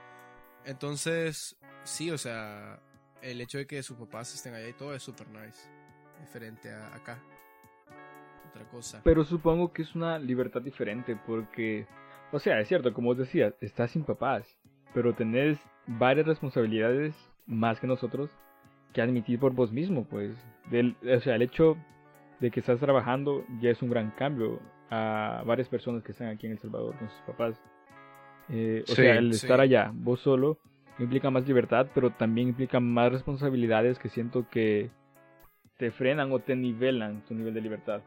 Entonces, 0.65 1.55
sí, 1.83 2.11
o 2.11 2.17
sea, 2.17 2.79
el 3.21 3.39
hecho 3.41 3.57
de 3.57 3.67
que 3.67 3.81
sus 3.83 3.97
papás 3.97 4.33
estén 4.33 4.53
allá 4.53 4.67
y 4.67 4.73
todo 4.73 4.93
es 4.95 5.03
super 5.03 5.27
nice 5.29 5.69
diferente 6.19 6.71
a 6.71 6.95
acá. 6.95 7.19
Otra 8.49 8.67
cosa. 8.69 9.01
Pero 9.03 9.23
supongo 9.23 9.71
que 9.71 9.83
es 9.83 9.95
una 9.95 10.17
libertad 10.17 10.61
diferente 10.61 11.17
porque, 11.27 11.85
o 12.31 12.39
sea, 12.39 12.59
es 12.59 12.67
cierto, 12.67 12.93
como 12.93 13.11
os 13.11 13.17
decía, 13.17 13.53
estás 13.61 13.91
sin 13.91 14.03
papás, 14.03 14.45
pero 14.93 15.13
tenés 15.13 15.59
varias 15.85 16.25
responsabilidades 16.25 17.13
más 17.45 17.79
que 17.79 17.87
nosotros 17.87 18.31
que 18.93 19.01
admitir 19.01 19.39
por 19.39 19.53
vos 19.53 19.71
mismo, 19.71 20.05
pues. 20.05 20.35
O 20.69 21.19
sea, 21.21 21.35
el 21.35 21.43
hecho 21.43 21.77
de 22.39 22.51
que 22.51 22.59
estás 22.59 22.79
trabajando 22.79 23.45
ya 23.59 23.71
es 23.71 23.81
un 23.81 23.89
gran 23.89 24.11
cambio 24.11 24.59
a 24.89 25.43
varias 25.45 25.67
personas 25.67 26.03
que 26.03 26.11
están 26.11 26.27
aquí 26.27 26.45
en 26.45 26.53
El 26.53 26.59
Salvador 26.59 26.97
con 26.97 27.09
sus 27.09 27.21
papás. 27.21 27.59
Eh, 28.49 28.83
o 28.87 28.95
sea, 28.95 29.17
el 29.17 29.31
estar 29.31 29.59
allá, 29.59 29.91
vos 29.93 30.21
solo, 30.21 30.57
implica 30.99 31.29
más 31.29 31.47
libertad, 31.47 31.87
pero 31.93 32.11
también 32.11 32.49
implica 32.49 32.79
más 32.79 33.11
responsabilidades 33.11 33.99
que 33.99 34.09
siento 34.09 34.47
que 34.49 34.89
te 35.77 35.91
frenan 35.91 36.31
o 36.31 36.39
te 36.39 36.55
nivelan 36.55 37.23
tu 37.25 37.35
nivel 37.35 37.53
de 37.53 37.61
libertad. 37.61 38.01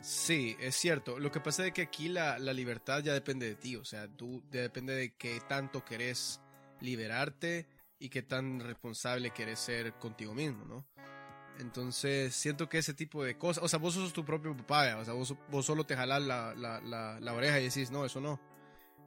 Sí, 0.00 0.56
es 0.60 0.74
cierto. 0.74 1.18
Lo 1.20 1.30
que 1.30 1.40
pasa 1.40 1.66
es 1.66 1.72
que 1.72 1.82
aquí 1.82 2.08
la, 2.08 2.38
libertad 2.38 3.02
ya 3.02 3.12
depende 3.12 3.46
de 3.46 3.54
ti. 3.54 3.76
O 3.76 3.84
sea, 3.84 4.08
tú 4.08 4.42
depende 4.50 4.94
de 4.94 5.14
qué 5.14 5.40
tanto 5.48 5.84
querés 5.84 6.40
liberarte 6.80 7.66
y 8.00 8.08
qué 8.08 8.22
tan 8.22 8.60
responsable 8.60 9.30
querés 9.30 9.60
ser 9.60 9.92
contigo 9.94 10.34
mismo, 10.34 10.64
¿no? 10.64 10.84
Entonces, 11.58 12.34
siento 12.34 12.68
que 12.68 12.78
ese 12.78 12.94
tipo 12.94 13.22
de 13.24 13.36
cosas, 13.36 13.62
o 13.62 13.68
sea, 13.68 13.78
vos 13.78 13.94
sos 13.94 14.12
tu 14.12 14.24
propio 14.24 14.56
papá, 14.56 14.96
o 14.96 15.04
sea, 15.04 15.14
vos, 15.14 15.34
vos 15.50 15.64
solo 15.64 15.84
te 15.84 15.96
jalás 15.96 16.22
la, 16.22 16.54
la, 16.54 16.80
la, 17.20 17.32
oreja 17.32 17.60
y 17.60 17.64
decís, 17.64 17.90
no, 17.90 18.04
eso 18.04 18.20
no. 18.20 18.40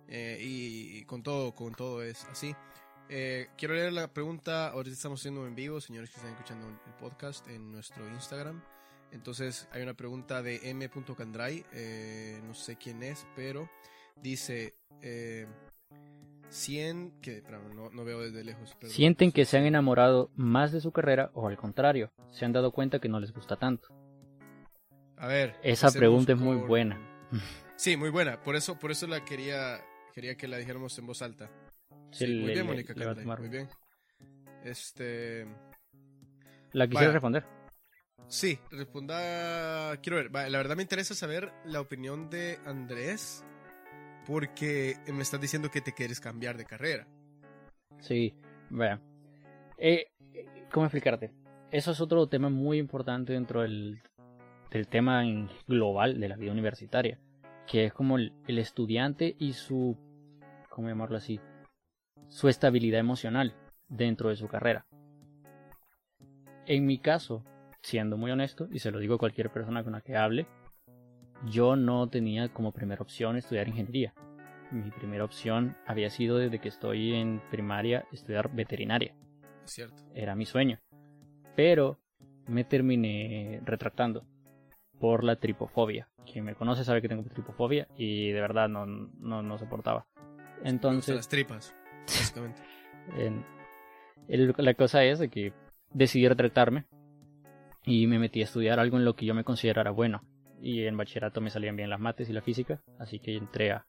Eh, 0.08 0.38
y, 0.42 1.04
con 1.06 1.24
todo, 1.24 1.54
con 1.56 1.74
todo 1.74 2.04
es 2.04 2.24
así. 2.26 2.56
Eh, 3.10 3.50
quiero 3.58 3.74
leer 3.74 3.94
la 3.94 4.08
pregunta. 4.08 4.70
Ahorita 4.70 4.94
estamos 4.94 5.20
haciendo 5.20 5.46
en 5.48 5.56
vivo, 5.56 5.82
señores 5.82 6.10
que 6.10 6.18
están 6.18 6.32
escuchando 6.32 6.68
el 6.68 6.94
podcast 7.00 7.48
en 7.48 7.72
nuestro 7.72 8.08
Instagram. 8.10 8.64
Entonces 9.12 9.68
hay 9.72 9.82
una 9.82 9.94
pregunta 9.94 10.42
de 10.42 10.70
m.candray. 10.70 11.66
Eh, 11.74 12.42
no 12.44 12.54
sé 12.54 12.76
quién 12.78 13.02
es, 13.04 13.26
pero 13.36 13.70
dice: 14.22 14.76
que, 17.22 17.44
no, 17.94 18.06
veo 18.06 18.22
desde 18.22 18.44
lejos. 18.44 18.76
¿Sienten 18.84 19.32
que 19.32 19.46
se 19.46 19.58
han 19.58 19.66
enamorado 19.66 20.32
más 20.36 20.72
de 20.72 20.82
su 20.82 20.92
carrera 20.92 21.32
o 21.34 21.48
al 21.48 21.58
contrario? 21.58 22.12
¿Se 22.32 22.46
han 22.46 22.54
dado 22.54 22.72
cuenta 22.72 23.00
que 23.00 23.10
no 23.10 23.20
les 23.20 23.34
gusta 23.34 23.58
tanto? 23.58 23.88
A 25.18 25.28
ver. 25.28 25.56
Esa 25.64 25.92
pregunta 25.92 26.34
es 26.34 26.40
muy 26.40 26.58
buena. 26.58 27.00
Sí, 27.76 27.98
muy 27.98 28.10
buena. 28.10 28.42
Por 28.42 28.56
eso, 28.56 28.80
por 28.80 28.92
eso 28.92 29.08
la 29.08 29.26
quería, 29.26 29.82
quería 30.14 30.36
que 30.38 30.48
la 30.48 30.58
dijéramos 30.58 30.98
en 30.98 31.08
voz 31.08 31.22
alta. 31.22 31.50
Sí, 32.12 32.26
muy 32.26 32.54
bien, 32.54 32.66
Mónica 32.66 32.94
Muy 33.38 33.50
bien. 33.50 33.68
Este. 34.64 35.46
¿La 36.72 36.88
quisiera 36.88 37.12
responder? 37.12 37.46
Sí, 38.28 38.58
responda. 38.72 39.98
Quiero 40.02 40.18
ver. 40.18 40.32
la 40.32 40.58
verdad 40.58 40.76
me 40.76 40.84
interesa 40.84 41.14
saber 41.14 41.52
la 41.66 41.82
opinión 41.82 42.30
de 42.30 42.60
Andrés. 42.66 43.44
Porque 44.26 44.96
me 45.08 45.22
estás 45.22 45.40
diciendo 45.40 45.70
que 45.70 45.82
te 45.82 45.94
quieres 45.94 46.20
cambiar 46.20 46.58
de 46.58 46.66
carrera. 46.66 47.08
Sí, 48.00 48.34
vea. 48.70 49.00
Eh, 49.78 50.08
¿Cómo 50.72 50.86
explicarte? 50.86 51.32
Eso 51.72 51.92
es 51.92 52.02
otro 52.02 52.28
tema 52.28 52.50
muy 52.50 52.78
importante 52.78 53.34
dentro 53.34 53.62
del, 53.62 54.02
del 54.72 54.88
tema 54.88 55.24
global 55.68 56.20
de 56.20 56.30
la 56.30 56.38
vida 56.38 56.52
universitaria. 56.52 57.20
Que 57.68 57.86
es 57.86 57.94
como 57.94 58.18
el, 58.18 58.34
el 58.48 58.60
estudiante 58.60 59.36
y 59.40 59.54
su. 59.54 59.98
¿Cómo 60.70 60.88
llamarlo 60.88 61.18
así? 61.18 61.40
su 62.28 62.50
estabilidad 62.50 63.00
emocional 63.00 63.54
dentro 63.88 64.30
de 64.30 64.36
su 64.36 64.48
carrera. 64.48 64.86
En 66.66 66.86
mi 66.86 67.00
caso, 67.00 67.44
siendo 67.82 68.18
muy 68.18 68.32
honesto, 68.32 68.68
y 68.72 68.80
se 68.80 68.92
lo 68.92 69.00
digo 69.00 69.16
a 69.16 69.20
cualquier 69.20 69.52
persona 69.52 69.84
con 69.84 69.94
la 69.94 70.02
que 70.02 70.18
hable, 70.18 70.48
yo 71.46 71.76
no 71.76 72.08
tenía 72.10 72.50
como 72.50 72.72
primera 72.72 73.02
opción 73.02 73.38
estudiar 73.38 73.68
ingeniería. 73.68 74.14
Mi 74.72 74.92
primera 74.92 75.24
opción 75.24 75.78
había 75.86 76.10
sido 76.10 76.38
desde 76.38 76.60
que 76.60 76.70
estoy 76.70 77.14
en 77.14 77.42
primaria 77.52 78.06
estudiar 78.12 78.54
veterinaria. 78.54 79.16
cierto. 79.66 80.04
Era 80.14 80.36
mi 80.36 80.46
sueño. 80.46 80.80
Pero 81.56 82.00
me 82.48 82.64
terminé 82.64 83.62
retractando 83.64 84.26
por 85.00 85.24
la 85.24 85.38
tripofobia. 85.38 86.10
Quien 86.32 86.46
me 86.46 86.56
conoce 86.56 86.84
sabe 86.84 87.02
que 87.02 87.10
tengo 87.10 87.24
tripofobia 87.24 87.88
y 87.96 88.32
de 88.32 88.42
verdad 88.42 88.68
no, 88.68 88.86
no, 88.86 89.42
no 89.42 89.58
soportaba. 89.58 90.08
Entonces... 90.64 91.16
Las 91.16 91.30
tripas, 91.30 91.76
básicamente. 92.08 92.62
la 94.58 94.74
cosa 94.74 95.04
es 95.04 95.20
de 95.20 95.30
que 95.30 95.54
decidí 95.94 96.28
retractarme 96.28 96.86
y 97.84 98.08
me 98.08 98.18
metí 98.18 98.42
a 98.42 98.46
estudiar 98.46 98.80
algo 98.80 98.98
en 98.98 99.06
lo 99.06 99.16
que 99.16 99.26
yo 99.26 99.36
me 99.36 99.44
considerara 99.44 99.92
bueno. 99.92 100.24
Y 100.62 100.86
en 100.86 100.98
bachillerato 100.98 101.42
me 101.42 101.50
salían 101.50 101.76
bien 101.76 101.90
las 101.90 102.00
mates 102.00 102.30
y 102.30 102.34
la 102.34 102.42
física, 102.42 102.82
así 102.98 103.20
que 103.20 103.36
entré 103.36 103.72
a, 103.72 103.86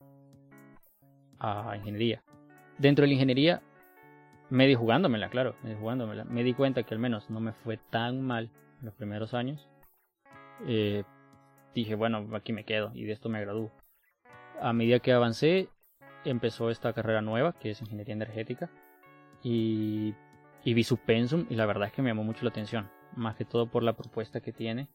a 1.39 1.77
ingeniería. 1.77 2.23
Dentro 2.79 3.03
de 3.03 3.09
la 3.09 3.15
ingeniería, 3.15 3.63
medio 4.51 4.79
jugándomela, 4.79 5.31
claro, 5.31 5.57
medio 5.63 5.79
jugándomela, 5.79 6.25
me 6.25 6.43
di 6.43 6.55
cuenta 6.55 6.83
que 6.83 6.95
al 6.95 7.01
menos 7.01 7.31
no 7.31 7.41
me 7.41 7.53
fue 7.53 7.79
tan 7.91 8.21
mal 8.21 8.51
en 8.81 8.87
los 8.87 8.95
primeros 8.95 9.33
años. 9.33 9.69
Eh, 10.67 11.05
dije, 11.75 11.95
bueno, 11.95 12.27
aquí 12.35 12.53
me 12.53 12.65
quedo 12.65 12.91
y 12.95 13.05
de 13.05 13.13
esto 13.13 13.29
me 13.29 13.41
gradúo. 13.41 13.73
A 14.61 14.73
medida 14.73 14.99
que 14.99 15.13
avancé, 15.13 15.69
empezó 16.25 16.71
esta 16.71 16.93
carrera 16.93 17.23
nueva, 17.23 17.53
que 17.53 17.71
es 17.71 17.81
ingeniería 17.81 18.15
energética, 18.15 18.71
y, 19.43 20.15
y 20.65 20.75
vi 20.75 20.83
su 20.83 20.97
pensum 20.97 21.47
y 21.49 21.55
la 21.55 21.67
verdad 21.67 21.89
es 21.89 21.95
que 21.95 22.03
me 22.03 22.11
llamó 22.11 22.25
mucho 22.25 22.45
la 22.45 22.51
atención, 22.51 22.91
más 23.15 23.37
que 23.37 23.45
todo 23.45 23.71
por 23.71 23.83
la 23.83 23.95
propuesta 23.95 24.41
que 24.41 24.53
tiene, 24.53 24.89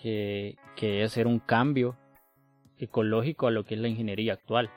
que, 0.00 0.56
es 0.80 1.12
hacer 1.12 1.26
un 1.26 1.40
cambio 1.40 1.96
ecológico 2.78 3.46
a 3.46 3.50
lo 3.50 3.64
que 3.64 3.74
es 3.74 3.80
la 3.80 3.88
ingeniería 3.88 4.34
actual. 4.34 4.70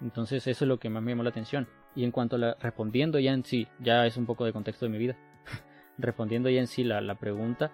Entonces 0.00 0.46
eso 0.46 0.64
es 0.64 0.68
lo 0.68 0.78
que 0.78 0.90
más 0.90 1.02
me 1.02 1.12
llamó 1.12 1.22
la 1.22 1.30
atención. 1.30 1.68
Y 1.94 2.04
en 2.04 2.10
cuanto 2.10 2.36
a 2.36 2.38
la, 2.38 2.56
respondiendo 2.60 3.18
ya 3.18 3.32
en 3.32 3.44
sí, 3.44 3.68
ya 3.80 4.06
es 4.06 4.16
un 4.16 4.26
poco 4.26 4.44
de 4.44 4.52
contexto 4.52 4.86
de 4.86 4.92
mi 4.92 4.98
vida, 4.98 5.16
respondiendo 5.98 6.48
ya 6.48 6.60
en 6.60 6.66
sí 6.66 6.84
la, 6.84 7.00
la 7.00 7.16
pregunta, 7.16 7.70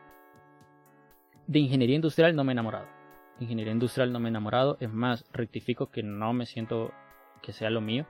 de 1.46 1.60
ingeniería 1.60 1.96
industrial 1.96 2.34
no 2.34 2.44
me 2.44 2.52
he 2.52 2.54
enamorado. 2.54 2.86
Ingeniería 3.38 3.72
industrial 3.72 4.12
no 4.12 4.18
me 4.18 4.28
he 4.28 4.30
enamorado, 4.30 4.76
es 4.80 4.92
más, 4.92 5.24
rectifico 5.32 5.90
que 5.90 6.02
no 6.02 6.32
me 6.32 6.46
siento 6.46 6.92
que 7.40 7.52
sea 7.52 7.70
lo 7.70 7.80
mío. 7.80 8.06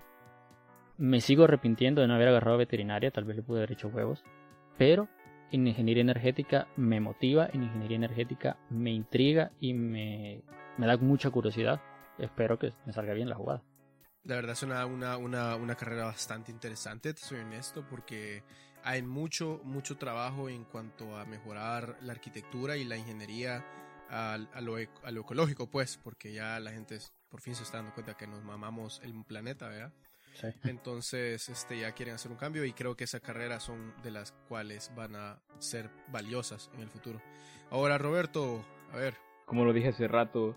Me 0.97 1.21
sigo 1.21 1.45
arrepintiendo 1.45 2.01
de 2.01 2.09
no 2.09 2.15
haber 2.15 2.29
agarrado 2.29 2.57
veterinaria, 2.57 3.11
tal 3.11 3.25
vez 3.25 3.37
le 3.37 3.43
pude 3.43 3.59
haber 3.59 3.73
hecho 3.73 3.89
huevos, 3.89 4.25
pero 4.79 5.09
en 5.51 5.67
ingeniería 5.67 6.03
energética 6.03 6.69
me 6.77 7.01
motiva, 7.01 7.49
en 7.53 7.63
ingeniería 7.63 7.97
energética 7.97 8.59
me 8.71 8.91
intriga 8.91 9.53
y 9.61 9.75
me, 9.75 10.43
me 10.77 10.87
da 10.87 10.97
mucha 10.97 11.31
curiosidad. 11.31 11.81
Espero 12.19 12.59
que 12.59 12.75
me 12.85 12.93
salga 12.93 13.15
bien 13.15 13.29
la 13.29 13.37
jugada. 13.37 13.63
La 14.25 14.35
verdad 14.35 14.53
es 14.53 14.63
una, 14.63 14.85
una, 14.85 15.17
una, 15.17 15.57
una, 15.57 15.75
carrera 15.75 16.05
bastante 16.05 16.51
interesante, 16.51 17.15
te 17.15 17.21
soy 17.21 17.39
honesto, 17.39 17.87
porque 17.89 18.43
hay 18.83 19.03
mucho, 19.03 19.61
mucho 19.65 19.97
trabajo 19.97 20.49
en 20.49 20.65
cuanto 20.65 21.17
a 21.17 21.25
mejorar 21.25 21.97
la 22.03 22.13
arquitectura 22.13 22.77
y 22.77 22.85
la 22.85 22.97
ingeniería 22.97 23.65
a, 24.11 24.35
a, 24.35 24.61
lo, 24.61 24.77
a 24.77 25.11
lo, 25.11 25.21
ecológico, 25.21 25.71
pues, 25.71 25.97
porque 25.97 26.33
ya 26.33 26.61
la 26.61 26.73
gente 26.73 26.99
por 27.29 27.41
fin 27.41 27.55
se 27.55 27.63
está 27.63 27.79
dando 27.79 27.95
cuenta 27.95 28.17
que 28.17 28.27
nos 28.27 28.43
mamamos 28.43 29.01
el 29.03 29.15
planeta, 29.25 29.69
¿verdad? 29.69 29.93
Sí. 30.41 30.47
Entonces, 30.65 31.49
este, 31.49 31.81
ya 31.81 31.93
quieren 31.93 32.15
hacer 32.15 32.31
un 32.31 32.39
cambio 32.39 32.65
y 32.65 32.73
creo 32.73 32.97
que 32.97 33.05
esas 33.05 33.21
carreras 33.21 33.65
son 33.65 33.93
de 34.03 34.13
las 34.13 34.33
cuales 34.49 34.93
van 34.95 35.17
a 35.17 35.39
ser 35.59 35.91
valiosas 36.13 36.71
en 36.75 36.83
el 36.83 36.89
futuro. 36.89 37.21
Ahora, 37.71 37.99
Roberto, 37.99 38.65
a 38.93 38.97
ver. 38.97 39.15
Como 39.47 39.65
lo 39.65 39.73
dije 39.73 39.89
hace 39.89 40.07
rato, 40.07 40.55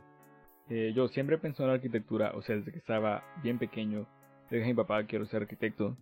eh, 0.69 0.93
yo 0.95 1.07
siempre 1.07 1.37
pensado 1.37 1.65
en 1.65 1.69
la 1.69 1.75
arquitectura, 1.75 2.31
o 2.35 2.41
sea, 2.41 2.55
desde 2.55 2.71
que 2.71 2.77
estaba 2.77 3.23
bien 3.41 3.57
pequeño, 3.57 4.07
le 4.49 4.57
dije 4.57 4.69
a 4.69 4.73
mi 4.73 4.77
papá 4.77 5.03
quiero 5.05 5.25
ser 5.25 5.41
arquitecto 5.41 5.97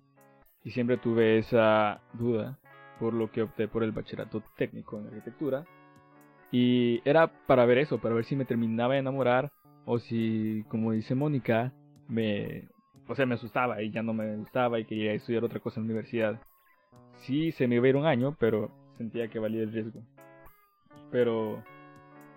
y 0.63 0.71
siempre 0.71 0.97
tuve 0.97 1.37
esa 1.37 2.01
duda, 2.13 2.59
por 2.99 3.13
lo 3.13 3.31
que 3.31 3.43
opté 3.43 3.67
por 3.67 3.83
el 3.83 3.91
bachillerato 3.91 4.43
técnico 4.57 4.99
en 4.99 5.07
arquitectura. 5.07 5.65
Y 6.51 7.01
era 7.05 7.27
para 7.45 7.65
ver 7.65 7.77
eso, 7.77 7.99
para 7.99 8.15
ver 8.15 8.25
si 8.25 8.35
me 8.35 8.45
terminaba 8.45 8.95
de 8.95 8.99
enamorar 8.99 9.51
o 9.85 9.99
si, 9.99 10.65
como 10.67 10.91
dice 10.91 11.15
Mónica, 11.15 11.73
me, 12.07 12.67
o 13.09 13.15
sea, 13.15 13.25
me 13.25 13.33
asustaba 13.33 13.81
y 13.81 13.89
ya 13.89 14.03
no 14.03 14.13
me 14.13 14.37
gustaba 14.37 14.79
y 14.79 14.85
quería 14.85 15.13
estudiar 15.13 15.43
otra 15.43 15.59
cosa 15.59 15.79
en 15.79 15.87
la 15.87 15.93
universidad. 15.93 16.39
Sí, 17.17 17.51
se 17.51 17.67
me 17.67 17.75
iba 17.75 17.87
a 17.87 17.89
ir 17.89 17.95
un 17.95 18.05
año, 18.05 18.37
pero 18.39 18.69
sentía 18.97 19.27
que 19.27 19.39
valía 19.39 19.63
el 19.63 19.73
riesgo. 19.73 20.01
Pero, 21.11 21.63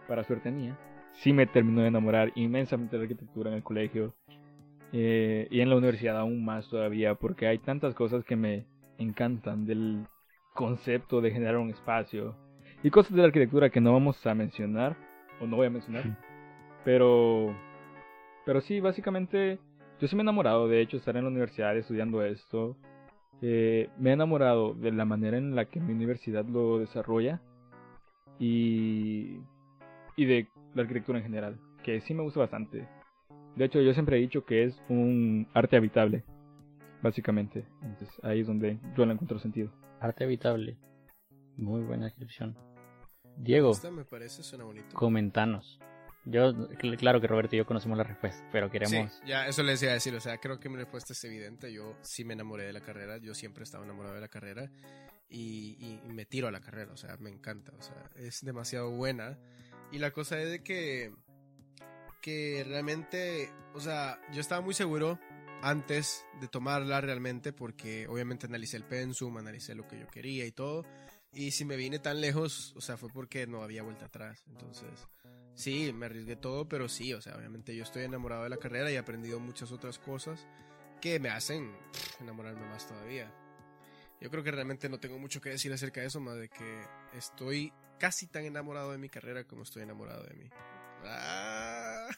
para 0.08 0.24
suerte 0.24 0.50
mía, 0.50 0.78
sí 1.12 1.34
me 1.34 1.46
terminó 1.46 1.82
de 1.82 1.88
enamorar 1.88 2.32
inmensamente 2.36 2.96
de 2.96 3.00
la 3.00 3.04
arquitectura 3.04 3.50
en 3.50 3.56
el 3.56 3.62
colegio. 3.62 4.14
Eh, 4.94 5.46
y 5.50 5.60
en 5.60 5.68
la 5.68 5.76
universidad 5.76 6.18
aún 6.18 6.42
más 6.42 6.68
todavía, 6.68 7.14
porque 7.14 7.46
hay 7.46 7.58
tantas 7.58 7.94
cosas 7.94 8.24
que 8.24 8.36
me 8.36 8.66
encantan 8.98 9.66
del 9.66 10.06
concepto 10.54 11.20
de 11.20 11.30
generar 11.30 11.58
un 11.58 11.70
espacio 11.70 12.36
y 12.82 12.90
cosas 12.90 13.12
de 13.12 13.18
la 13.18 13.26
arquitectura 13.26 13.70
que 13.70 13.80
no 13.80 13.92
vamos 13.92 14.26
a 14.26 14.34
mencionar, 14.34 14.96
o 15.40 15.46
no 15.46 15.56
voy 15.56 15.66
a 15.66 15.70
mencionar, 15.70 16.18
pero, 16.84 17.54
pero 18.44 18.60
sí, 18.60 18.80
básicamente 18.80 19.58
yo 20.02 20.08
sí 20.08 20.16
me 20.16 20.22
he 20.22 20.24
enamorado, 20.24 20.66
de 20.66 20.80
hecho, 20.80 20.96
estar 20.96 21.16
en 21.16 21.22
la 21.22 21.30
universidad 21.30 21.76
estudiando 21.76 22.24
esto, 22.24 22.76
eh, 23.40 23.88
me 24.00 24.10
he 24.10 24.12
enamorado 24.14 24.74
de 24.74 24.90
la 24.90 25.04
manera 25.04 25.38
en 25.38 25.54
la 25.54 25.66
que 25.66 25.78
mi 25.78 25.92
universidad 25.92 26.44
lo 26.44 26.80
desarrolla 26.80 27.40
y, 28.36 29.38
y 30.16 30.24
de 30.24 30.48
la 30.74 30.82
arquitectura 30.82 31.18
en 31.18 31.24
general, 31.24 31.60
que 31.84 32.00
sí 32.00 32.14
me 32.14 32.24
gusta 32.24 32.40
bastante. 32.40 32.88
De 33.54 33.64
hecho, 33.64 33.80
yo 33.80 33.92
siempre 33.92 34.16
he 34.16 34.20
dicho 34.20 34.44
que 34.44 34.64
es 34.64 34.82
un 34.88 35.46
arte 35.54 35.76
habitable, 35.76 36.24
básicamente. 37.00 37.64
Entonces, 37.82 38.08
ahí 38.24 38.40
es 38.40 38.48
donde 38.48 38.80
yo 38.96 39.06
le 39.06 39.12
encuentro 39.12 39.38
sentido. 39.38 39.70
Arte 40.00 40.24
habitable. 40.24 40.78
Muy 41.56 41.82
buena 41.82 42.06
descripción. 42.06 42.56
Diego, 43.36 43.70
me 43.92 44.04
parece, 44.04 44.42
suena 44.42 44.64
bonito. 44.64 44.96
comentanos. 44.96 45.78
Yo, 46.24 46.68
claro 46.98 47.20
que 47.20 47.26
Roberto 47.26 47.56
y 47.56 47.58
yo 47.58 47.66
conocemos 47.66 47.98
la 47.98 48.04
respuesta, 48.04 48.48
pero 48.52 48.70
queremos... 48.70 49.12
Sí, 49.12 49.20
ya, 49.26 49.46
eso 49.46 49.62
le 49.62 49.72
decía 49.72 49.92
decir, 49.92 50.14
o 50.14 50.20
sea, 50.20 50.38
creo 50.38 50.60
que 50.60 50.68
mi 50.68 50.76
respuesta 50.76 51.12
es 51.12 51.24
evidente. 51.24 51.72
Yo 51.72 51.96
sí 52.02 52.24
me 52.24 52.34
enamoré 52.34 52.64
de 52.64 52.72
la 52.72 52.80
carrera, 52.80 53.18
yo 53.18 53.34
siempre 53.34 53.64
estaba 53.64 53.84
enamorado 53.84 54.14
de 54.14 54.20
la 54.20 54.28
carrera 54.28 54.70
y, 55.28 56.00
y 56.04 56.12
me 56.12 56.24
tiro 56.24 56.46
a 56.46 56.52
la 56.52 56.60
carrera, 56.60 56.92
o 56.92 56.96
sea, 56.96 57.16
me 57.16 57.30
encanta, 57.30 57.72
o 57.78 57.82
sea, 57.82 58.08
es 58.16 58.44
demasiado 58.44 58.90
buena. 58.90 59.38
Y 59.90 59.98
la 59.98 60.12
cosa 60.12 60.40
es 60.40 60.48
de 60.48 60.62
que, 60.62 61.12
que 62.20 62.64
realmente, 62.68 63.50
o 63.74 63.80
sea, 63.80 64.20
yo 64.32 64.40
estaba 64.40 64.60
muy 64.60 64.74
seguro 64.74 65.18
antes 65.62 66.24
de 66.40 66.48
tomarla 66.48 67.00
realmente 67.00 67.52
porque 67.52 68.06
obviamente 68.08 68.46
analicé 68.46 68.76
el 68.76 68.84
pensum, 68.84 69.36
analicé 69.36 69.74
lo 69.74 69.86
que 69.86 69.98
yo 69.98 70.08
quería 70.08 70.44
y 70.44 70.52
todo. 70.52 70.84
Y 71.32 71.52
si 71.52 71.64
me 71.64 71.76
vine 71.76 71.98
tan 71.98 72.20
lejos, 72.20 72.74
o 72.76 72.80
sea, 72.80 72.96
fue 72.96 73.08
porque 73.08 73.46
no 73.46 73.62
había 73.62 73.82
vuelta 73.82 74.06
atrás. 74.06 74.44
Entonces, 74.48 74.90
sí, 75.54 75.92
me 75.92 76.06
arriesgué 76.06 76.36
todo, 76.36 76.68
pero 76.68 76.88
sí, 76.88 77.12
o 77.14 77.20
sea, 77.20 77.36
obviamente 77.36 77.74
yo 77.74 77.82
estoy 77.82 78.04
enamorado 78.04 78.44
de 78.44 78.50
la 78.50 78.56
carrera 78.56 78.90
y 78.90 78.94
he 78.94 78.98
aprendido 78.98 79.40
muchas 79.40 79.72
otras 79.72 79.98
cosas 79.98 80.46
que 81.00 81.18
me 81.18 81.28
hacen 81.28 81.72
enamorarme 82.20 82.66
más 82.66 82.86
todavía. 82.86 83.32
Yo 84.20 84.30
creo 84.30 84.44
que 84.44 84.52
realmente 84.52 84.88
no 84.88 85.00
tengo 85.00 85.18
mucho 85.18 85.40
que 85.40 85.50
decir 85.50 85.72
acerca 85.72 86.00
de 86.00 86.06
eso, 86.06 86.20
más 86.20 86.36
de 86.36 86.48
que 86.48 86.82
estoy 87.14 87.72
casi 87.98 88.28
tan 88.28 88.44
enamorado 88.44 88.92
de 88.92 88.98
mi 88.98 89.08
carrera 89.08 89.44
como 89.44 89.62
estoy 89.62 89.82
enamorado 89.82 90.24
de 90.24 90.34
mí. 90.34 90.50
Ah. 91.04 92.08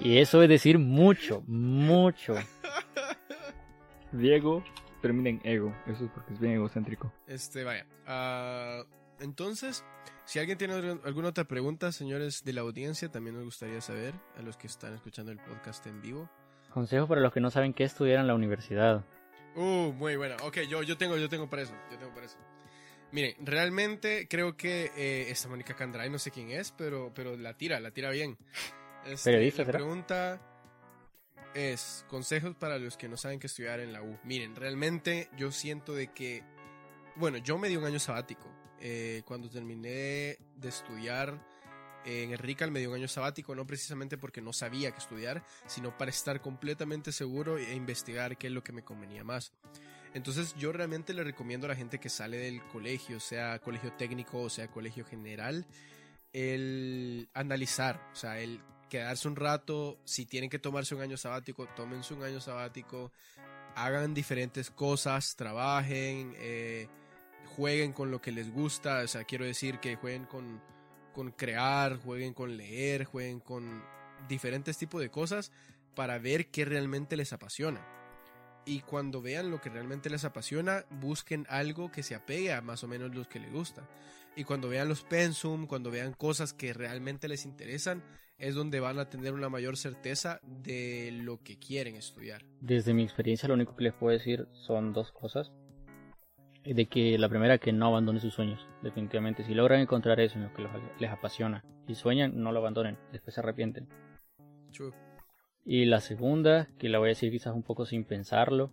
Y 0.00 0.18
eso 0.18 0.42
es 0.42 0.48
decir 0.48 0.78
mucho, 0.78 1.42
mucho. 1.46 2.34
Diego 4.12 4.62
termina 5.00 5.30
en 5.30 5.40
ego. 5.44 5.74
Eso 5.86 6.04
es 6.04 6.10
porque 6.10 6.34
es 6.34 6.40
bien 6.40 6.54
egocéntrico. 6.54 7.12
Este, 7.26 7.64
vaya. 7.64 7.86
Uh, 8.06 8.84
entonces, 9.22 9.84
si 10.24 10.38
alguien 10.38 10.58
tiene 10.58 10.74
alguna 11.04 11.28
otra 11.28 11.44
pregunta, 11.44 11.92
señores 11.92 12.44
de 12.44 12.52
la 12.52 12.62
audiencia, 12.62 13.10
también 13.10 13.36
nos 13.36 13.44
gustaría 13.44 13.80
saber, 13.80 14.14
a 14.36 14.42
los 14.42 14.56
que 14.56 14.66
están 14.66 14.94
escuchando 14.94 15.32
el 15.32 15.38
podcast 15.38 15.86
en 15.86 16.00
vivo. 16.00 16.30
Consejo 16.70 17.06
para 17.06 17.20
los 17.20 17.32
que 17.32 17.40
no 17.40 17.50
saben 17.50 17.74
qué 17.74 17.84
estudiar 17.84 18.20
en 18.20 18.26
la 18.26 18.34
universidad. 18.34 19.04
Uh, 19.54 19.92
muy 19.92 20.16
buena. 20.16 20.36
Ok, 20.42 20.60
yo, 20.68 20.82
yo 20.82 20.96
tengo, 20.96 21.16
yo 21.16 21.28
tengo 21.28 21.50
para 21.50 21.62
eso. 21.62 21.74
Yo 21.90 21.98
tengo 21.98 22.14
para 22.14 22.26
eso. 22.26 22.38
Miren, 23.10 23.34
realmente 23.44 24.26
creo 24.26 24.56
que 24.56 24.90
eh, 24.96 25.26
esta 25.28 25.48
Mónica 25.48 25.74
Candray, 25.74 26.08
no 26.08 26.18
sé 26.18 26.30
quién 26.30 26.50
es, 26.50 26.72
pero, 26.72 27.12
pero 27.14 27.36
la 27.36 27.54
tira, 27.54 27.78
la 27.78 27.90
tira 27.90 28.10
bien. 28.10 28.38
Este, 29.04 29.50
la 29.50 29.64
pregunta 29.66 30.40
es 31.54 32.06
consejos 32.08 32.54
para 32.56 32.78
los 32.78 32.96
que 32.96 33.08
no 33.08 33.18
saben 33.18 33.38
qué 33.38 33.48
estudiar 33.48 33.80
en 33.80 33.92
la 33.92 34.02
U. 34.02 34.18
Miren, 34.24 34.56
realmente 34.56 35.28
yo 35.36 35.52
siento 35.52 35.92
de 35.92 36.08
que, 36.08 36.42
bueno, 37.16 37.38
yo 37.38 37.58
me 37.58 37.68
di 37.68 37.76
un 37.76 37.84
año 37.84 37.98
sabático. 37.98 38.48
Eh, 38.80 39.22
cuando 39.24 39.48
terminé 39.48 40.38
de 40.56 40.68
estudiar 40.68 41.40
en 42.04 42.32
el 42.32 42.38
RICAL 42.38 42.70
me 42.70 42.80
dio 42.80 42.90
un 42.90 42.96
año 42.96 43.08
sabático, 43.08 43.54
no 43.54 43.66
precisamente 43.66 44.18
porque 44.18 44.40
no 44.40 44.52
sabía 44.52 44.90
qué 44.90 44.98
estudiar, 44.98 45.44
sino 45.66 45.96
para 45.96 46.10
estar 46.10 46.40
completamente 46.40 47.12
seguro 47.12 47.58
e 47.58 47.74
investigar 47.74 48.36
qué 48.36 48.48
es 48.48 48.52
lo 48.52 48.64
que 48.64 48.72
me 48.72 48.82
convenía 48.82 49.22
más. 49.22 49.52
Entonces 50.14 50.54
yo 50.56 50.72
realmente 50.72 51.14
le 51.14 51.24
recomiendo 51.24 51.66
a 51.66 51.68
la 51.68 51.76
gente 51.76 51.98
que 51.98 52.08
sale 52.08 52.36
del 52.36 52.62
colegio, 52.68 53.20
sea 53.20 53.58
colegio 53.60 53.92
técnico 53.92 54.42
o 54.42 54.50
sea 54.50 54.68
colegio 54.68 55.04
general, 55.04 55.66
el 56.32 57.28
analizar, 57.34 58.00
o 58.12 58.16
sea, 58.16 58.40
el 58.40 58.60
quedarse 58.88 59.28
un 59.28 59.36
rato, 59.36 59.98
si 60.04 60.26
tienen 60.26 60.50
que 60.50 60.58
tomarse 60.58 60.94
un 60.94 61.02
año 61.02 61.16
sabático, 61.16 61.66
tómense 61.76 62.14
un 62.14 62.24
año 62.24 62.40
sabático, 62.40 63.12
hagan 63.74 64.12
diferentes 64.12 64.70
cosas, 64.70 65.34
trabajen, 65.36 66.34
eh, 66.36 66.88
jueguen 67.56 67.92
con 67.92 68.10
lo 68.10 68.20
que 68.20 68.32
les 68.32 68.52
gusta, 68.52 69.02
o 69.04 69.08
sea, 69.08 69.24
quiero 69.24 69.44
decir 69.44 69.78
que 69.78 69.96
jueguen 69.96 70.24
con, 70.24 70.60
con 71.12 71.30
crear, 71.32 71.98
jueguen 71.98 72.34
con 72.34 72.56
leer, 72.56 73.04
jueguen 73.04 73.40
con 73.40 73.82
diferentes 74.28 74.78
tipos 74.78 75.00
de 75.00 75.10
cosas 75.10 75.52
para 75.94 76.18
ver 76.18 76.46
qué 76.50 76.64
realmente 76.64 77.16
les 77.16 77.32
apasiona. 77.32 77.86
Y 78.64 78.80
cuando 78.80 79.20
vean 79.20 79.50
lo 79.50 79.60
que 79.60 79.70
realmente 79.70 80.08
les 80.08 80.24
apasiona, 80.24 80.84
busquen 80.90 81.46
algo 81.48 81.90
que 81.90 82.02
se 82.02 82.14
apegue 82.14 82.52
a 82.52 82.60
más 82.60 82.84
o 82.84 82.88
menos 82.88 83.14
lo 83.14 83.28
que 83.28 83.40
les 83.40 83.52
gusta. 83.52 83.88
Y 84.36 84.44
cuando 84.44 84.68
vean 84.68 84.88
los 84.88 85.02
pensum, 85.02 85.66
cuando 85.66 85.90
vean 85.90 86.14
cosas 86.14 86.54
que 86.54 86.72
realmente 86.72 87.28
les 87.28 87.44
interesan, 87.44 88.02
es 88.38 88.54
donde 88.54 88.80
van 88.80 88.98
a 88.98 89.08
tener 89.08 89.34
una 89.34 89.48
mayor 89.48 89.76
certeza 89.76 90.40
de 90.42 91.10
lo 91.12 91.42
que 91.42 91.58
quieren 91.58 91.96
estudiar. 91.96 92.44
Desde 92.60 92.94
mi 92.94 93.02
experiencia 93.02 93.48
lo 93.48 93.54
único 93.54 93.76
que 93.76 93.84
les 93.84 93.94
puedo 93.94 94.16
decir 94.16 94.48
son 94.52 94.92
dos 94.92 95.12
cosas. 95.12 95.52
De 96.64 96.86
que 96.86 97.18
la 97.18 97.28
primera, 97.28 97.58
que 97.58 97.72
no 97.72 97.86
abandonen 97.86 98.20
sus 98.20 98.34
sueños, 98.34 98.66
definitivamente. 98.82 99.42
Si 99.42 99.54
logran 99.54 99.80
encontrar 99.80 100.20
eso 100.20 100.38
en 100.38 100.44
lo 100.44 100.52
que 100.52 100.64
les 100.98 101.10
apasiona 101.10 101.64
y 101.88 101.94
sueñan, 101.94 102.40
no 102.40 102.52
lo 102.52 102.60
abandonen, 102.60 102.98
después 103.10 103.34
se 103.34 103.40
arrepienten. 103.40 103.88
Y 105.64 105.84
la 105.86 106.00
segunda, 106.00 106.68
que 106.78 106.88
la 106.88 106.98
voy 106.98 107.08
a 107.08 107.10
decir 107.10 107.30
quizás 107.30 107.54
un 107.54 107.62
poco 107.62 107.84
sin 107.84 108.04
pensarlo, 108.04 108.72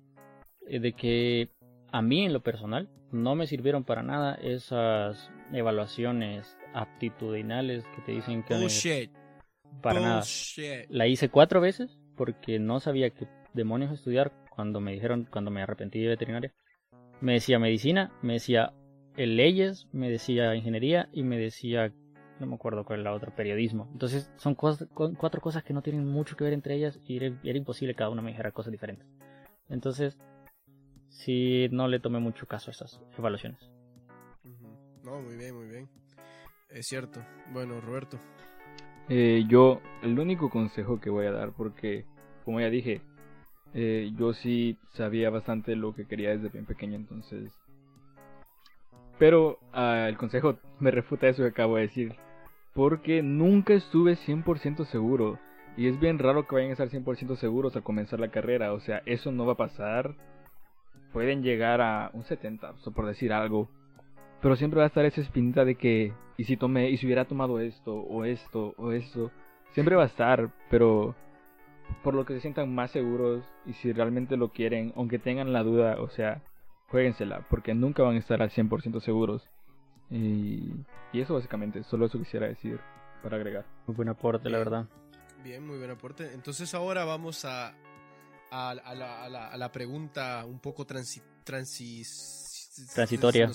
es 0.68 0.82
de 0.82 0.94
que 0.94 1.50
a 1.92 2.02
mí 2.02 2.26
en 2.26 2.34
lo 2.34 2.42
personal 2.42 2.90
no 3.12 3.36
me 3.36 3.48
sirvieron 3.48 3.84
para 3.84 4.04
nada 4.04 4.36
esas 4.36 5.32
evaluaciones 5.52 6.58
aptitudinales 6.74 7.86
que 7.96 8.02
te 8.04 8.12
dicen 8.12 8.44
que... 8.44 8.56
Bullshit. 8.56 9.12
Para 9.82 10.00
nada. 10.00 10.24
La 10.90 11.08
hice 11.08 11.30
cuatro 11.30 11.62
veces 11.62 11.98
porque 12.16 12.60
no 12.60 12.80
sabía 12.80 13.10
qué 13.12 13.28
demonios 13.54 13.92
estudiar 13.92 14.32
cuando 14.50 14.80
me 14.80 14.92
dijeron, 14.92 15.28
cuando 15.32 15.52
me 15.52 15.62
arrepentí 15.62 16.00
de 16.00 16.10
veterinaria. 16.10 16.54
Me 17.22 17.34
decía 17.34 17.60
medicina, 17.60 18.12
me 18.22 18.34
decía 18.34 18.74
leyes, 19.16 19.88
me 19.92 20.10
decía 20.10 20.56
ingeniería 20.56 21.10
y 21.12 21.24
me 21.24 21.38
decía, 21.38 21.94
no 22.40 22.46
me 22.46 22.56
acuerdo 22.56 22.86
cuál 22.86 23.00
es 23.00 23.04
la 23.04 23.14
otra, 23.14 23.36
periodismo. 23.36 23.90
Entonces 23.92 24.32
son 24.38 24.56
cuatro 24.56 25.42
cosas 25.42 25.64
que 25.64 25.74
no 25.74 25.82
tienen 25.82 26.06
mucho 26.06 26.38
que 26.38 26.46
ver 26.46 26.54
entre 26.54 26.76
ellas 26.76 27.00
y 27.06 27.18
era, 27.18 27.38
era 27.44 27.58
imposible 27.58 27.94
que 27.94 28.00
cada 28.00 28.10
una 28.10 28.22
me 28.22 28.32
dijera 28.32 28.52
cosas 28.52 28.72
diferentes. 28.72 29.08
Entonces, 29.68 30.18
sí, 31.10 31.68
no 31.72 31.88
le 31.88 32.00
tomé 32.00 32.20
mucho 32.20 32.48
caso 32.48 32.72
a 32.72 32.74
esas 32.74 33.02
evaluaciones. 33.18 33.70
No, 35.04 35.22
muy 35.22 35.36
bien, 35.36 35.56
muy 35.56 35.68
bien. 35.68 35.90
Es 36.70 36.88
cierto. 36.88 37.22
Bueno, 37.52 37.82
Roberto. 37.82 38.20
Eh, 39.10 39.44
yo, 39.48 39.82
el 40.04 40.18
único 40.20 40.50
consejo 40.50 41.00
que 41.00 41.10
voy 41.10 41.26
a 41.26 41.32
dar, 41.32 41.52
porque 41.54 42.06
como 42.46 42.62
ya 42.62 42.70
dije, 42.70 43.02
eh, 43.74 44.12
yo 44.18 44.34
sí 44.34 44.78
sabía 44.94 45.30
bastante 45.30 45.76
lo 45.76 45.94
que 45.94 46.06
quería 46.06 46.32
desde 46.32 46.50
bien 46.50 46.66
pequeño, 46.66 46.96
entonces... 46.96 47.52
Pero 49.18 49.60
ah, 49.74 50.06
el 50.08 50.18
consejo 50.18 50.58
me 50.80 50.92
refuta 50.92 51.28
eso 51.28 51.44
que 51.44 51.50
acabo 51.50 51.76
de 51.76 51.84
decir, 51.84 52.16
porque 52.74 53.22
nunca 53.22 53.74
estuve 53.74 54.16
100% 54.16 54.86
seguro. 54.86 55.40
Y 55.76 55.88
es 55.88 56.00
bien 56.00 56.20
raro 56.20 56.48
que 56.48 56.56
vayan 56.56 56.70
a 56.70 56.74
estar 56.74 56.90
100% 56.90 57.36
seguros 57.36 57.76
al 57.76 57.84
comenzar 57.84 58.20
la 58.20 58.32
carrera, 58.32 58.74
o 58.74 58.80
sea, 58.80 59.02
eso 59.06 59.32
no 59.32 59.46
va 59.46 59.54
a 59.54 59.58
pasar. 59.58 60.16
Pueden 61.14 61.44
llegar 61.44 61.82
a 61.82 62.12
un 62.14 62.24
70, 62.24 62.74
por 62.96 63.06
decir 63.06 63.34
algo. 63.34 63.70
Pero 64.42 64.56
siempre 64.56 64.80
va 64.80 64.86
a 64.86 64.88
estar 64.88 65.06
esa 65.06 65.22
espinita 65.22 65.66
de 65.66 65.76
que, 65.76 66.14
y 66.38 66.46
si 66.46 66.56
tomé, 66.56 66.90
y 66.90 66.98
si 66.98 67.06
hubiera 67.06 67.26
tomado 67.26 67.60
esto, 67.60 67.96
o 67.96 68.24
esto, 68.24 68.74
o 68.78 68.92
esto. 68.92 69.32
Siempre 69.74 69.96
va 69.96 70.04
a 70.04 70.08
estar, 70.08 70.50
pero 70.70 71.16
por 72.04 72.14
lo 72.14 72.26
que 72.26 72.34
se 72.34 72.42
sientan 72.42 72.74
más 72.74 72.92
seguros, 72.92 73.44
y 73.66 73.74
si 73.74 73.92
realmente 73.92 74.38
lo 74.38 74.52
quieren, 74.52 74.94
aunque 74.96 75.20
tengan 75.20 75.54
la 75.54 75.64
duda, 75.64 76.00
o 76.00 76.10
sea, 76.10 76.42
jueguensela, 76.90 77.46
porque 77.50 77.74
nunca 77.74 78.04
van 78.04 78.16
a 78.16 78.20
estar 78.20 78.42
al 78.42 78.50
100% 78.50 79.00
seguros. 79.02 79.48
Y, 80.10 80.72
y 81.14 81.22
eso 81.22 81.36
básicamente, 81.36 81.84
solo 81.84 82.08
eso 82.08 82.18
quisiera 82.18 82.48
decir 82.48 82.80
para 83.22 83.38
agregar. 83.38 83.66
Muy 83.88 83.96
buen 83.96 84.10
aporte, 84.10 84.50
la 84.50 84.58
verdad. 84.58 84.86
Bien, 85.44 85.66
muy 85.66 85.78
buen 85.78 85.92
aporte. 85.92 86.34
Entonces 86.34 86.74
ahora 86.74 87.06
vamos 87.06 87.46
a, 87.46 87.74
a, 88.52 88.74
la, 88.74 89.24
a 89.52 89.58
la, 89.58 89.72
pregunta 89.72 90.44
un 90.46 90.60
poco 90.60 90.86
transi, 90.86 91.22
transis 91.44 92.60
Transitoria. 92.94 93.52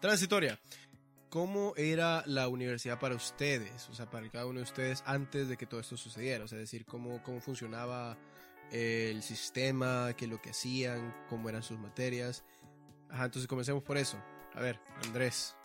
Transitoria. 0.00 0.58
¿Cómo 1.28 1.74
era 1.76 2.22
la 2.26 2.48
universidad 2.48 3.00
para 3.00 3.14
ustedes? 3.14 3.88
O 3.90 3.94
sea, 3.94 4.08
para 4.08 4.28
cada 4.28 4.46
uno 4.46 4.60
de 4.60 4.64
ustedes 4.64 5.02
antes 5.06 5.48
de 5.48 5.56
que 5.56 5.66
todo 5.66 5.80
esto 5.80 5.96
sucediera. 5.96 6.44
O 6.44 6.48
sea, 6.48 6.58
decir, 6.58 6.84
cómo, 6.84 7.22
cómo 7.22 7.40
funcionaba 7.40 8.16
eh, 8.70 9.10
el 9.12 9.22
sistema, 9.22 10.12
qué 10.16 10.26
es 10.26 10.30
lo 10.30 10.40
que 10.40 10.50
hacían, 10.50 11.14
cómo 11.28 11.48
eran 11.48 11.62
sus 11.62 11.78
materias. 11.78 12.44
Ajá, 13.10 13.24
entonces 13.26 13.48
comencemos 13.48 13.82
por 13.82 13.96
eso. 13.96 14.18
A 14.54 14.60
ver, 14.60 14.78
Andrés. 15.04 15.56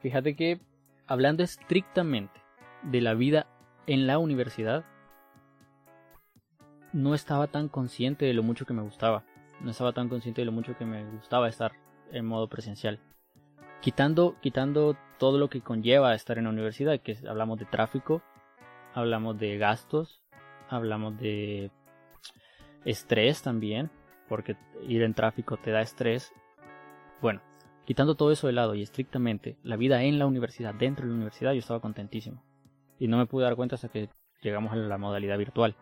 Fíjate 0.00 0.36
que 0.36 0.60
hablando 1.06 1.42
estrictamente 1.42 2.40
de 2.82 3.00
la 3.00 3.14
vida 3.14 3.46
en 3.86 4.06
la 4.06 4.18
universidad, 4.18 4.84
no 6.92 7.14
estaba 7.14 7.46
tan 7.46 7.68
consciente 7.68 8.26
de 8.26 8.34
lo 8.34 8.42
mucho 8.42 8.66
que 8.66 8.74
me 8.74 8.82
gustaba. 8.82 9.24
No 9.60 9.70
estaba 9.70 9.92
tan 9.92 10.08
consciente 10.08 10.40
de 10.40 10.46
lo 10.46 10.52
mucho 10.52 10.76
que 10.76 10.84
me 10.84 11.04
gustaba 11.10 11.48
estar 11.48 11.72
en 12.12 12.26
modo 12.26 12.48
presencial. 12.48 13.00
Quitando, 13.80 14.36
quitando 14.40 14.96
todo 15.18 15.38
lo 15.38 15.48
que 15.48 15.60
conlleva 15.60 16.14
estar 16.14 16.38
en 16.38 16.44
la 16.44 16.50
universidad, 16.50 17.00
que 17.00 17.16
hablamos 17.28 17.58
de 17.58 17.64
tráfico, 17.64 18.22
hablamos 18.94 19.38
de 19.38 19.58
gastos, 19.58 20.22
hablamos 20.68 21.18
de 21.18 21.70
estrés 22.84 23.42
también, 23.42 23.90
porque 24.28 24.56
ir 24.86 25.02
en 25.02 25.14
tráfico 25.14 25.56
te 25.56 25.70
da 25.70 25.80
estrés. 25.80 26.32
Bueno, 27.20 27.40
quitando 27.84 28.14
todo 28.14 28.32
eso 28.32 28.46
de 28.46 28.52
lado 28.52 28.74
y 28.74 28.82
estrictamente 28.82 29.58
la 29.62 29.76
vida 29.76 30.02
en 30.02 30.18
la 30.18 30.26
universidad, 30.26 30.74
dentro 30.74 31.04
de 31.04 31.10
la 31.10 31.16
universidad, 31.16 31.52
yo 31.52 31.60
estaba 31.60 31.80
contentísimo. 31.80 32.42
Y 32.98 33.08
no 33.08 33.18
me 33.18 33.26
pude 33.26 33.44
dar 33.44 33.56
cuenta 33.56 33.76
hasta 33.76 33.88
que 33.88 34.08
llegamos 34.42 34.72
a 34.72 34.76
la 34.76 34.98
modalidad 34.98 35.38
virtual. 35.38 35.76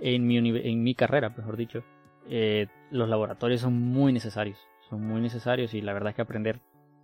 En 0.00 0.26
mi, 0.26 0.94
carrera, 0.94 1.30
mejor 1.30 1.56
dicho, 1.56 1.82
eh, 2.28 2.68
los 2.90 3.08
laboratorios 3.08 3.60
son 3.60 3.74
muy 3.74 4.12
necesarios. 4.12 4.67
Son 4.88 5.06
muy 5.06 5.20
necesarios 5.20 5.74
y 5.74 5.80
la 5.80 5.92
verdad 5.92 6.10
es 6.10 6.16
que 6.16 6.22
aprender 6.22 6.60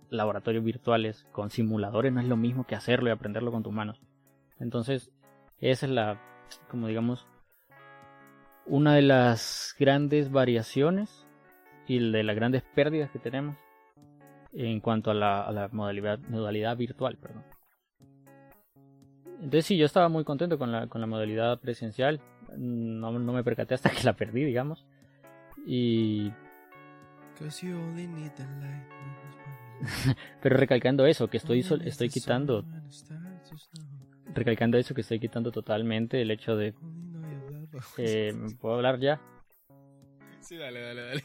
laboratorios 0.09 0.63
virtuales 0.63 1.25
con 1.31 1.49
simuladores 1.49 2.11
no 2.13 2.21
es 2.21 2.27
lo 2.27 2.37
mismo 2.37 2.65
que 2.65 2.75
hacerlo 2.75 3.09
y 3.09 3.11
aprenderlo 3.11 3.51
con 3.51 3.63
tus 3.63 3.73
manos. 3.73 4.01
Entonces, 4.59 5.11
esa 5.59 5.85
es 5.85 5.91
la, 5.91 6.21
como 6.69 6.87
digamos, 6.87 7.27
una 8.65 8.95
de 8.95 9.01
las 9.01 9.75
grandes 9.77 10.31
variaciones 10.31 11.27
y 11.87 11.99
de 12.11 12.23
las 12.23 12.35
grandes 12.35 12.63
pérdidas 12.63 13.11
que 13.11 13.19
tenemos 13.19 13.55
en 14.53 14.79
cuanto 14.79 15.11
a 15.11 15.13
la, 15.13 15.69
modalidad, 15.71 16.19
modalidad 16.29 16.77
virtual. 16.77 17.17
Entonces 19.35 19.65
sí, 19.65 19.77
yo 19.77 19.85
estaba 19.85 20.09
muy 20.09 20.23
contento 20.23 20.57
con 20.57 20.71
la, 20.71 20.87
con 20.87 21.01
la 21.01 21.07
modalidad 21.07 21.59
presencial. 21.59 22.21
No, 22.57 23.11
no 23.11 23.33
me 23.33 23.43
percaté 23.43 23.75
hasta 23.75 23.89
que 23.91 24.03
la 24.03 24.13
perdí, 24.13 24.43
digamos. 24.43 24.85
Y... 25.67 26.31
Pero 30.41 30.57
recalcando 30.57 31.05
eso, 31.05 31.27
que 31.27 31.37
estoy, 31.37 31.65
estoy 31.85 32.09
quitando... 32.09 32.65
Recalcando 34.33 34.77
eso, 34.77 34.93
que 34.93 35.01
estoy 35.01 35.19
quitando 35.19 35.51
totalmente 35.51 36.21
el 36.21 36.31
hecho 36.31 36.55
de... 36.55 36.73
Eh, 37.97 38.33
¿Puedo 38.59 38.75
hablar 38.75 38.99
ya? 38.99 39.21
Sí, 40.39 40.57
dale, 40.57 40.81
dale, 40.81 41.01
dale. 41.01 41.23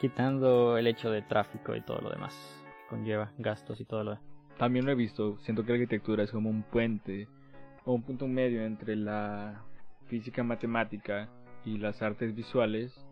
Quitando 0.00 0.76
el 0.78 0.86
hecho 0.86 1.10
de 1.10 1.22
tráfico 1.22 1.74
y 1.74 1.80
todo 1.80 2.00
lo 2.00 2.10
demás 2.10 2.34
que 2.68 2.88
conlleva 2.88 3.32
gastos 3.38 3.80
y 3.80 3.84
todo 3.84 4.04
lo 4.04 4.10
demás. 4.12 4.26
También 4.58 4.84
lo 4.84 4.92
he 4.92 4.94
visto, 4.94 5.38
siento 5.38 5.64
que 5.64 5.72
la 5.72 5.78
arquitectura 5.78 6.22
es 6.22 6.30
como 6.30 6.50
un 6.50 6.62
puente 6.62 7.28
o 7.84 7.92
un 7.92 8.02
punto 8.02 8.28
medio 8.28 8.64
entre 8.64 8.96
la 8.96 9.64
física 10.06 10.42
matemática 10.42 11.28
y 11.64 11.78
las 11.78 12.02
artes 12.02 12.34
visuales, 12.34 13.06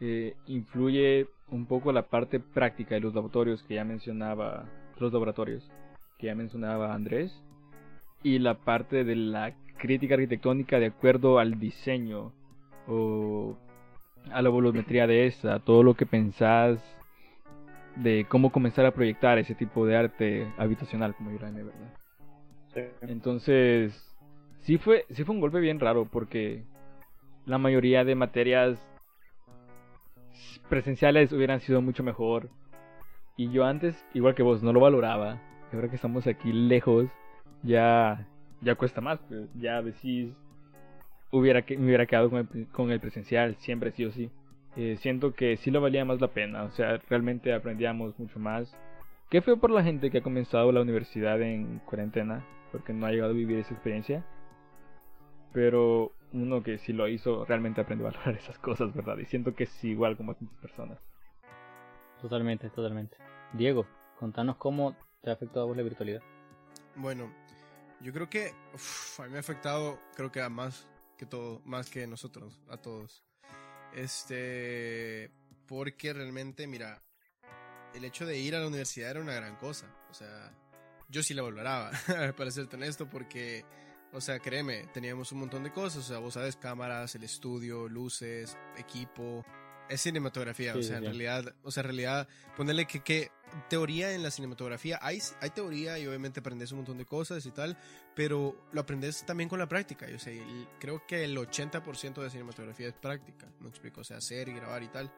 eh, 0.00 0.34
influye 0.46 1.28
un 1.50 1.66
poco 1.66 1.92
la 1.92 2.02
parte 2.02 2.40
práctica 2.40 2.94
de 2.94 3.00
los 3.00 3.14
laboratorios 3.14 3.62
que 3.62 3.74
ya 3.74 3.84
mencionaba, 3.84 4.66
los 4.98 5.12
laboratorios 5.12 5.70
que 6.18 6.26
ya 6.26 6.34
mencionaba 6.34 6.94
Andrés, 6.94 7.42
y 8.22 8.38
la 8.38 8.54
parte 8.54 9.04
de 9.04 9.16
la 9.16 9.54
crítica 9.78 10.14
arquitectónica 10.14 10.78
de 10.78 10.86
acuerdo 10.86 11.38
al 11.38 11.58
diseño 11.58 12.32
o 12.88 13.56
a 14.32 14.40
la 14.40 14.48
volumetría 14.48 15.06
de 15.06 15.26
esa, 15.26 15.58
todo 15.60 15.82
lo 15.82 15.94
que 15.94 16.06
pensás 16.06 16.78
de 17.96 18.26
cómo 18.28 18.50
comenzar 18.50 18.86
a 18.86 18.94
proyectar 18.94 19.38
ese 19.38 19.54
tipo 19.54 19.86
de 19.86 19.96
arte 19.96 20.52
habitacional, 20.56 21.14
como 21.14 21.38
Jaime, 21.38 21.64
¿verdad? 21.64 21.94
Entonces, 23.02 23.94
sí 24.60 24.78
fue, 24.78 25.04
sí 25.10 25.22
fue 25.24 25.34
un 25.34 25.40
golpe 25.40 25.60
bien 25.60 25.78
raro 25.78 26.08
porque 26.10 26.64
la 27.46 27.58
mayoría 27.58 28.04
de 28.04 28.14
materias 28.14 28.78
presenciales 30.68 31.32
hubieran 31.32 31.60
sido 31.60 31.82
mucho 31.82 32.02
mejor. 32.02 32.50
Y 33.36 33.50
yo 33.50 33.64
antes, 33.64 33.96
igual 34.14 34.34
que 34.34 34.42
vos, 34.42 34.62
no 34.62 34.72
lo 34.72 34.80
valoraba. 34.80 35.40
Ahora 35.72 35.88
que 35.88 35.96
estamos 35.96 36.26
aquí 36.26 36.52
lejos, 36.52 37.08
ya, 37.62 38.26
ya 38.60 38.74
cuesta 38.76 39.00
más. 39.00 39.18
Pues. 39.28 39.48
Ya 39.54 39.82
decís, 39.82 40.32
hubiera, 41.30 41.64
me 41.68 41.86
hubiera 41.86 42.06
quedado 42.06 42.30
con 42.30 42.90
el, 42.90 43.00
presencial, 43.00 43.56
siempre 43.56 43.90
sí 43.92 44.04
o 44.04 44.12
sí. 44.12 44.30
eh, 44.76 44.96
siento 45.00 45.34
que 45.34 45.56
sí 45.56 45.70
lo 45.70 45.80
valía 45.80 46.04
más 46.04 46.20
la 46.20 46.28
pena. 46.28 46.64
O 46.64 46.70
sea, 46.70 46.98
realmente 47.08 47.52
aprendíamos 47.52 48.18
mucho 48.18 48.38
más. 48.38 48.76
Qué 49.30 49.42
feo 49.42 49.56
por 49.56 49.70
la 49.70 49.82
gente 49.82 50.10
que 50.10 50.18
ha 50.18 50.22
comenzado 50.22 50.70
la 50.70 50.82
universidad 50.82 51.40
en 51.42 51.80
cuarentena, 51.80 52.44
porque 52.70 52.92
no 52.92 53.06
ha 53.06 53.10
llegado 53.10 53.32
a 53.32 53.34
vivir 53.34 53.58
esa 53.58 53.74
experiencia. 53.74 54.24
Pero 55.52 56.12
uno 56.34 56.62
que 56.62 56.78
sí 56.78 56.92
lo 56.92 57.08
hizo 57.08 57.44
realmente 57.44 57.80
aprendió 57.80 58.06
a 58.06 58.10
valorar 58.10 58.34
esas 58.38 58.58
cosas, 58.58 58.92
¿verdad? 58.94 59.18
Y 59.18 59.24
siento 59.24 59.54
que 59.54 59.64
es 59.64 59.84
igual 59.84 60.16
como 60.16 60.32
a 60.32 60.34
tantas 60.34 60.58
personas. 60.58 60.98
Totalmente, 62.20 62.68
totalmente. 62.70 63.16
Diego, 63.52 63.86
contanos 64.18 64.56
cómo 64.56 64.96
te 65.22 65.30
ha 65.30 65.34
afectado 65.34 65.62
a 65.62 65.66
vos 65.66 65.76
la 65.76 65.82
virtualidad. 65.82 66.22
Bueno, 66.96 67.32
yo 68.00 68.12
creo 68.12 68.28
que 68.28 68.52
uf, 68.74 69.20
a 69.20 69.24
mí 69.24 69.30
me 69.30 69.36
ha 69.38 69.40
afectado, 69.40 69.98
creo 70.14 70.30
que 70.30 70.40
a 70.40 70.48
más 70.48 70.86
que 71.16 71.26
todo, 71.26 71.60
más 71.64 71.90
que 71.90 72.06
nosotros, 72.06 72.60
a 72.68 72.76
todos. 72.76 73.24
Este, 73.94 75.30
porque 75.66 76.12
realmente, 76.12 76.66
mira, 76.66 77.02
el 77.94 78.04
hecho 78.04 78.26
de 78.26 78.38
ir 78.38 78.56
a 78.56 78.60
la 78.60 78.66
universidad 78.66 79.10
era 79.10 79.20
una 79.20 79.34
gran 79.34 79.56
cosa. 79.56 79.86
O 80.10 80.14
sea, 80.14 80.52
yo 81.08 81.22
sí 81.22 81.34
la 81.34 81.42
valoraba, 81.42 81.92
para 82.36 82.50
serte 82.50 82.76
honesto, 82.76 83.08
porque, 83.08 83.64
o 84.14 84.20
sea, 84.20 84.38
créeme, 84.38 84.86
teníamos 84.92 85.32
un 85.32 85.40
montón 85.40 85.64
de 85.64 85.72
cosas. 85.72 86.04
O 86.04 86.08
sea, 86.08 86.18
vos 86.18 86.34
sabes, 86.34 86.56
cámaras, 86.56 87.14
el 87.14 87.24
estudio, 87.24 87.88
luces, 87.88 88.56
equipo. 88.76 89.44
Es 89.88 90.00
cinematografía, 90.00 90.72
Sí, 90.72 90.78
o 90.78 90.82
sea, 90.82 90.96
en 90.96 91.04
realidad, 91.04 91.54
o 91.62 91.70
sea, 91.70 91.82
en 91.82 91.88
realidad, 91.88 92.28
ponerle 92.56 92.86
que, 92.86 93.00
que 93.00 93.30
teoría 93.68 94.14
en 94.14 94.22
la 94.22 94.30
cinematografía, 94.30 94.98
hay, 95.02 95.18
hay 95.42 95.50
teoría 95.50 95.98
y 95.98 96.06
obviamente 96.06 96.40
aprendes 96.40 96.72
un 96.72 96.78
montón 96.78 96.96
de 96.96 97.04
cosas 97.04 97.44
y 97.44 97.50
tal, 97.50 97.76
pero 98.14 98.56
lo 98.72 98.80
aprendes 98.80 99.26
también 99.26 99.48
con 99.48 99.58
la 99.58 99.68
práctica. 99.68 100.08
Yo 100.08 100.18
sé, 100.18 100.40
creo 100.80 101.06
que 101.06 101.24
el 101.24 101.36
80% 101.36 102.22
de 102.22 102.30
cinematografía 102.30 102.88
es 102.88 102.94
práctica, 102.94 103.46
me 103.60 103.68
explico, 103.68 104.00
o 104.00 104.04
sea, 104.04 104.16
hacer 104.16 104.48
y 104.48 104.54
grabar 104.54 104.82
y 104.82 104.88
tal. 104.88 105.12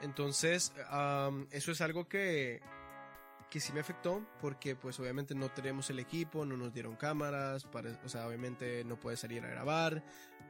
Entonces, 0.00 0.72
am, 0.88 1.46
eso 1.52 1.70
es 1.70 1.80
algo 1.80 2.08
que, 2.08 2.60
que 3.52 3.60
sí 3.60 3.70
me 3.74 3.80
afectó, 3.80 4.26
porque 4.40 4.74
pues 4.76 4.98
obviamente 4.98 5.34
no 5.34 5.50
tenemos 5.50 5.90
el 5.90 5.98
equipo, 5.98 6.46
no 6.46 6.56
nos 6.56 6.72
dieron 6.72 6.96
cámaras, 6.96 7.64
para- 7.64 8.00
o 8.02 8.08
sea, 8.08 8.26
obviamente 8.26 8.82
no 8.84 8.98
puedes 8.98 9.20
salir 9.20 9.44
a 9.44 9.48
grabar. 9.48 10.02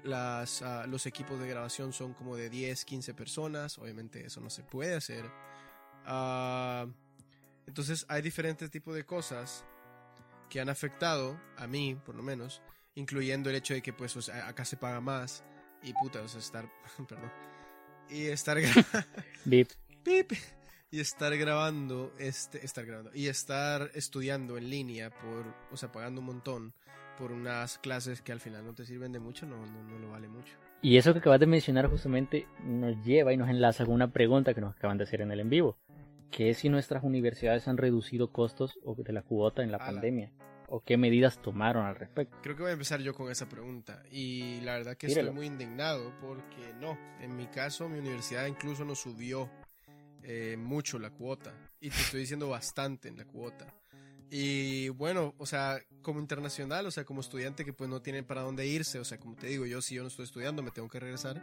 Las, 0.05 0.62
ah, 0.62 0.87
los 0.87 1.05
equipos 1.07 1.41
de 1.41 1.49
grabación 1.49 1.93
son 1.93 2.15
como 2.15 2.37
de 2.37 2.49
10, 2.49 2.85
15 2.85 3.12
personas, 3.12 3.77
obviamente 3.79 4.25
eso 4.25 4.41
no 4.41 4.51
se 4.51 4.62
puede 4.62 4.95
hacer. 4.95 5.29
Ah, 6.07 6.87
entonces 7.67 8.07
hay 8.09 8.23
diferentes 8.23 8.71
tipos 8.71 8.95
de 8.95 9.05
cosas 9.05 9.65
que 10.49 10.61
han 10.61 10.69
afectado 10.69 11.41
a 11.57 11.67
mí, 11.67 11.99
por 12.07 12.15
lo 12.15 12.23
menos, 12.23 12.62
incluyendo 12.95 13.51
el 13.51 13.57
hecho 13.57 13.75
de 13.75 13.83
que 13.83 13.93
pues 13.93 14.17
o 14.17 14.23
sea, 14.23 14.47
acá 14.47 14.65
se 14.65 14.77
paga 14.77 15.01
más 15.01 15.43
y 15.83 15.93
puta, 15.95 16.21
o 16.23 16.29
sea, 16.29 16.38
estar, 16.38 16.69
perdón, 17.09 17.33
y 18.09 18.27
estar 18.27 18.59
gra- 18.59 19.07
Vip. 20.05 20.33
Y 20.92 21.00
estar 21.00 21.35
grabando, 21.38 22.12
este, 22.18 22.64
estar 22.64 22.85
grabando 22.85 23.11
y 23.14 23.28
estar 23.28 23.90
estudiando 23.94 24.59
en 24.59 24.68
línea 24.68 25.09
por, 25.09 25.46
o 25.72 25.76
sea, 25.76 25.90
pagando 25.90 26.20
un 26.20 26.26
montón 26.26 26.74
por 27.16 27.33
unas 27.33 27.78
clases 27.78 28.20
que 28.20 28.31
al 28.31 28.40
final 28.40 28.64
no 28.64 28.74
te 28.74 28.85
sirven 28.85 29.11
de 29.11 29.18
mucho, 29.18 29.46
no, 29.46 29.57
no, 29.64 29.83
no 29.85 29.98
lo 29.98 30.11
vale 30.11 30.28
mucho. 30.28 30.52
Y 30.83 30.98
eso 30.98 31.14
que 31.14 31.20
acabas 31.20 31.40
de 31.40 31.46
mencionar 31.46 31.88
justamente 31.88 32.46
nos 32.62 33.02
lleva 33.05 33.33
y 33.33 33.38
nos 33.38 33.48
enlaza 33.48 33.87
con 33.87 33.94
una 33.94 34.12
pregunta 34.12 34.52
que 34.52 34.61
nos 34.61 34.76
acaban 34.76 34.98
de 34.98 35.05
hacer 35.05 35.22
en 35.22 35.33
el 35.33 35.40
en 35.40 35.48
vivo, 35.48 35.78
que 36.31 36.50
es 36.50 36.59
si 36.59 36.68
nuestras 36.68 37.05
universidades 37.05 37.68
han 37.68 37.78
reducido 37.78 38.31
costos 38.31 38.78
o 38.85 38.94
de 38.94 39.12
la 39.12 39.22
cuota 39.22 39.62
en 39.62 39.70
la 39.70 39.78
Ala. 39.78 39.87
pandemia, 39.87 40.33
o 40.68 40.81
qué 40.81 40.96
medidas 40.98 41.40
tomaron 41.40 41.87
al 41.87 41.96
respecto. 41.96 42.37
Creo 42.42 42.57
que 42.57 42.62
voy 42.62 42.70
a 42.70 42.74
empezar 42.74 43.00
yo 43.00 43.14
con 43.14 43.31
esa 43.31 43.48
pregunta. 43.48 44.02
Y 44.11 44.61
la 44.62 44.72
verdad 44.74 44.96
que 44.96 45.07
estoy 45.07 45.31
muy 45.31 45.46
indignado 45.46 46.12
porque 46.20 46.74
no, 46.81 46.98
en 47.20 47.37
mi 47.37 47.46
caso 47.46 47.88
mi 47.88 47.98
universidad 47.98 48.46
incluso 48.46 48.85
nos 48.85 49.00
subió 49.00 49.48
eh, 50.22 50.56
mucho 50.58 50.98
la 50.98 51.11
cuota. 51.11 51.52
Y 51.80 51.90
te 51.90 51.96
estoy 52.00 52.20
diciendo 52.20 52.48
bastante 52.48 53.08
en 53.08 53.16
la 53.16 53.24
cuota. 53.24 53.66
Y 54.30 54.88
bueno, 54.90 55.35
o 55.38 55.44
sea, 55.46 55.78
como 56.00 56.18
internacional, 56.20 56.87
o 56.87 56.90
sea, 56.90 57.04
como 57.04 57.20
estudiante 57.20 57.64
que 57.64 57.72
pues 57.74 57.90
no 57.90 58.00
tiene 58.00 58.22
para 58.22 58.40
dónde 58.42 58.66
irse, 58.66 58.98
o 58.98 59.04
sea, 59.04 59.18
como 59.18 59.37
te 59.37 59.46
digo, 59.48 59.66
yo 59.66 59.82
si 59.82 59.94
yo 59.96 60.02
no 60.02 60.08
estoy 60.08 60.24
estudiando 60.24 60.62
me 60.62 60.70
tengo 60.70 60.88
que 60.88 60.98
regresar. 61.00 61.42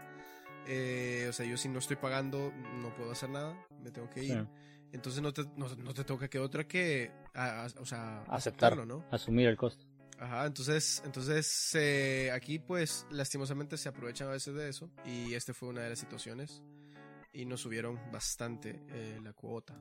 Eh, 0.67 1.27
o 1.29 1.33
sea, 1.33 1.45
yo 1.45 1.57
si 1.57 1.67
no 1.69 1.79
estoy 1.79 1.95
pagando 1.97 2.51
no 2.77 2.93
puedo 2.95 3.11
hacer 3.11 3.29
nada, 3.29 3.55
me 3.83 3.91
tengo 3.91 4.09
que 4.09 4.23
ir. 4.23 4.47
Entonces 4.91 5.21
no 5.21 5.31
te, 5.33 5.43
no, 5.55 5.67
no 5.75 5.93
te 5.93 6.03
toca 6.03 6.27
que 6.29 6.39
otra 6.39 6.67
que, 6.67 7.11
a- 7.35 7.65
a- 7.65 7.79
o 7.79 7.85
sea, 7.85 8.21
Aceptar. 8.21 8.35
aceptarlo, 8.73 8.85
¿no? 8.85 9.05
Asumir 9.11 9.47
el 9.47 9.55
costo. 9.57 9.85
Ajá, 10.17 10.47
entonces, 10.47 11.01
entonces 11.05 11.71
eh, 11.75 12.31
aquí 12.33 12.57
pues 12.59 13.05
lastimosamente 13.11 13.77
se 13.77 13.87
aprovechan 13.87 14.27
a 14.27 14.31
veces 14.31 14.53
de 14.55 14.67
eso 14.67 14.89
y 15.05 15.33
este 15.35 15.53
fue 15.53 15.69
una 15.69 15.81
de 15.81 15.89
las 15.91 15.99
situaciones 15.99 16.61
y 17.31 17.45
nos 17.45 17.61
subieron 17.61 17.99
bastante 18.11 18.81
eh, 18.89 19.19
la 19.23 19.33
cuota. 19.33 19.75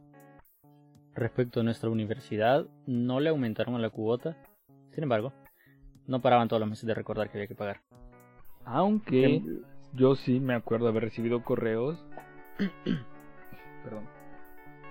Respecto 1.14 1.60
a 1.60 1.62
nuestra 1.62 1.90
universidad, 1.90 2.66
no 2.86 3.20
le 3.20 3.30
aumentaron 3.30 3.74
a 3.74 3.78
la 3.78 3.90
cuota, 3.90 4.36
sin 4.92 5.02
embargo, 5.02 5.32
no 6.06 6.20
paraban 6.20 6.48
todos 6.48 6.60
los 6.60 6.68
meses 6.68 6.86
de 6.86 6.94
recordar 6.94 7.30
que 7.30 7.38
había 7.38 7.48
que 7.48 7.54
pagar. 7.54 7.80
Aunque 8.64 9.42
yo 9.94 10.14
sí 10.14 10.40
me 10.40 10.54
acuerdo 10.54 10.88
haber 10.88 11.04
recibido 11.04 11.42
correos. 11.42 11.98
Perdón. 13.84 14.06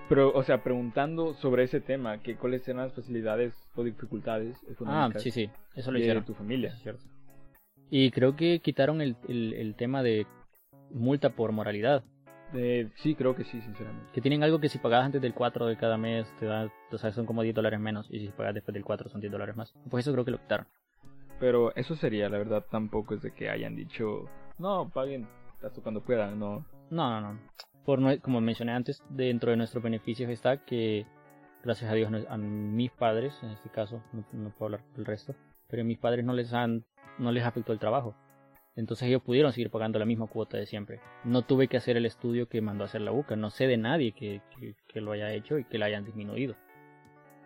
Pero, 0.08 0.32
o 0.32 0.42
sea, 0.42 0.62
preguntando 0.62 1.34
sobre 1.34 1.64
ese 1.64 1.80
tema, 1.80 2.18
que 2.22 2.36
cuáles 2.36 2.66
eran 2.66 2.84
las 2.84 2.94
facilidades 2.94 3.54
o 3.74 3.84
dificultades 3.84 4.56
Ah, 4.86 5.10
sí, 5.18 5.30
sí, 5.30 5.50
eso 5.74 5.90
lo 5.90 5.98
de 5.98 6.04
hicieron. 6.04 6.24
tu 6.24 6.34
familia. 6.34 6.68
Eso 6.68 6.76
es 6.76 6.82
cierto. 6.82 7.04
Y 7.90 8.10
creo 8.10 8.34
que 8.34 8.60
quitaron 8.60 9.00
el, 9.00 9.16
el, 9.28 9.52
el 9.54 9.74
tema 9.76 10.02
de 10.02 10.26
multa 10.90 11.30
por 11.30 11.52
moralidad. 11.52 12.04
Eh, 12.54 12.88
sí, 12.96 13.14
creo 13.14 13.34
que 13.34 13.44
sí, 13.44 13.60
sinceramente. 13.60 14.10
Que 14.12 14.20
tienen 14.20 14.42
algo 14.42 14.58
que 14.58 14.68
si 14.68 14.78
pagas 14.78 15.04
antes 15.04 15.20
del 15.20 15.34
4 15.34 15.66
de 15.66 15.76
cada 15.76 15.98
mes 15.98 16.26
te 16.38 16.46
da, 16.46 16.70
o 16.90 16.98
sea, 16.98 17.12
son 17.12 17.26
como 17.26 17.42
10 17.42 17.54
dólares 17.54 17.78
menos. 17.80 18.06
Y 18.10 18.20
si 18.20 18.28
pagas 18.28 18.54
después 18.54 18.72
del 18.72 18.84
4 18.84 19.10
son 19.10 19.20
10 19.20 19.32
dólares 19.32 19.56
más. 19.56 19.74
Pues 19.90 20.04
eso 20.04 20.12
creo 20.12 20.24
que 20.24 20.30
lo 20.30 20.38
quitaron. 20.38 20.66
Pero 21.38 21.74
eso 21.76 21.94
sería, 21.94 22.28
la 22.28 22.38
verdad, 22.38 22.64
tampoco 22.70 23.14
es 23.14 23.22
de 23.22 23.32
que 23.32 23.48
hayan 23.48 23.76
dicho, 23.76 24.24
no, 24.58 24.90
paguen 24.92 25.28
hasta 25.62 25.80
cuando 25.82 26.02
puedan, 26.02 26.38
no. 26.38 26.64
No, 26.90 27.20
no, 27.20 27.32
no. 27.34 27.40
Por, 27.84 28.20
como 28.20 28.40
mencioné 28.40 28.72
antes, 28.72 29.02
dentro 29.08 29.50
de 29.50 29.56
nuestros 29.56 29.82
beneficios 29.82 30.28
está 30.30 30.64
que, 30.64 31.06
gracias 31.62 31.90
a 31.90 31.94
Dios, 31.94 32.12
a 32.28 32.36
mis 32.36 32.90
padres, 32.90 33.38
en 33.42 33.50
este 33.50 33.70
caso, 33.70 34.02
no, 34.12 34.24
no 34.32 34.50
puedo 34.50 34.74
hablar 34.74 34.84
del 34.96 35.04
resto, 35.04 35.34
pero 35.68 35.82
a 35.82 35.84
mis 35.84 35.98
padres 35.98 36.24
no 36.24 36.32
les 36.32 36.52
han, 36.52 36.84
no 37.18 37.30
les 37.30 37.44
afectó 37.44 37.72
el 37.72 37.78
trabajo. 37.78 38.16
Entonces 38.78 39.08
ellos 39.08 39.22
pudieron 39.22 39.52
seguir 39.52 39.70
pagando 39.70 39.98
la 39.98 40.04
misma 40.04 40.28
cuota 40.28 40.56
de 40.56 40.64
siempre. 40.64 41.00
No 41.24 41.42
tuve 41.42 41.66
que 41.66 41.76
hacer 41.76 41.96
el 41.96 42.06
estudio 42.06 42.48
que 42.48 42.60
mandó 42.60 42.84
a 42.84 42.86
hacer 42.86 43.00
la 43.00 43.10
UCA. 43.10 43.34
No 43.34 43.50
sé 43.50 43.66
de 43.66 43.76
nadie 43.76 44.12
que, 44.12 44.40
que, 44.56 44.76
que 44.86 45.00
lo 45.00 45.10
haya 45.10 45.32
hecho 45.32 45.58
y 45.58 45.64
que 45.64 45.78
la 45.78 45.86
hayan 45.86 46.04
disminuido. 46.04 46.54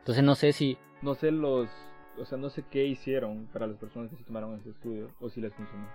Entonces 0.01 0.23
no 0.23 0.35
sé 0.35 0.53
si 0.53 0.77
No 1.01 1.15
sé 1.15 1.31
los, 1.31 1.71
o 2.19 2.27
sea, 2.27 2.37
no 2.37 2.51
sé 2.51 2.65
qué 2.71 2.85
hicieron 2.85 3.47
para 3.47 3.67
las 3.67 3.79
personas 3.79 4.11
que 4.11 4.17
sí 4.17 4.25
tomaron 4.25 4.61
ese 4.61 4.71
estudio 4.71 5.11
o 5.21 5.31
si 5.31 5.41
les 5.41 5.55
funcionó. 5.55 5.89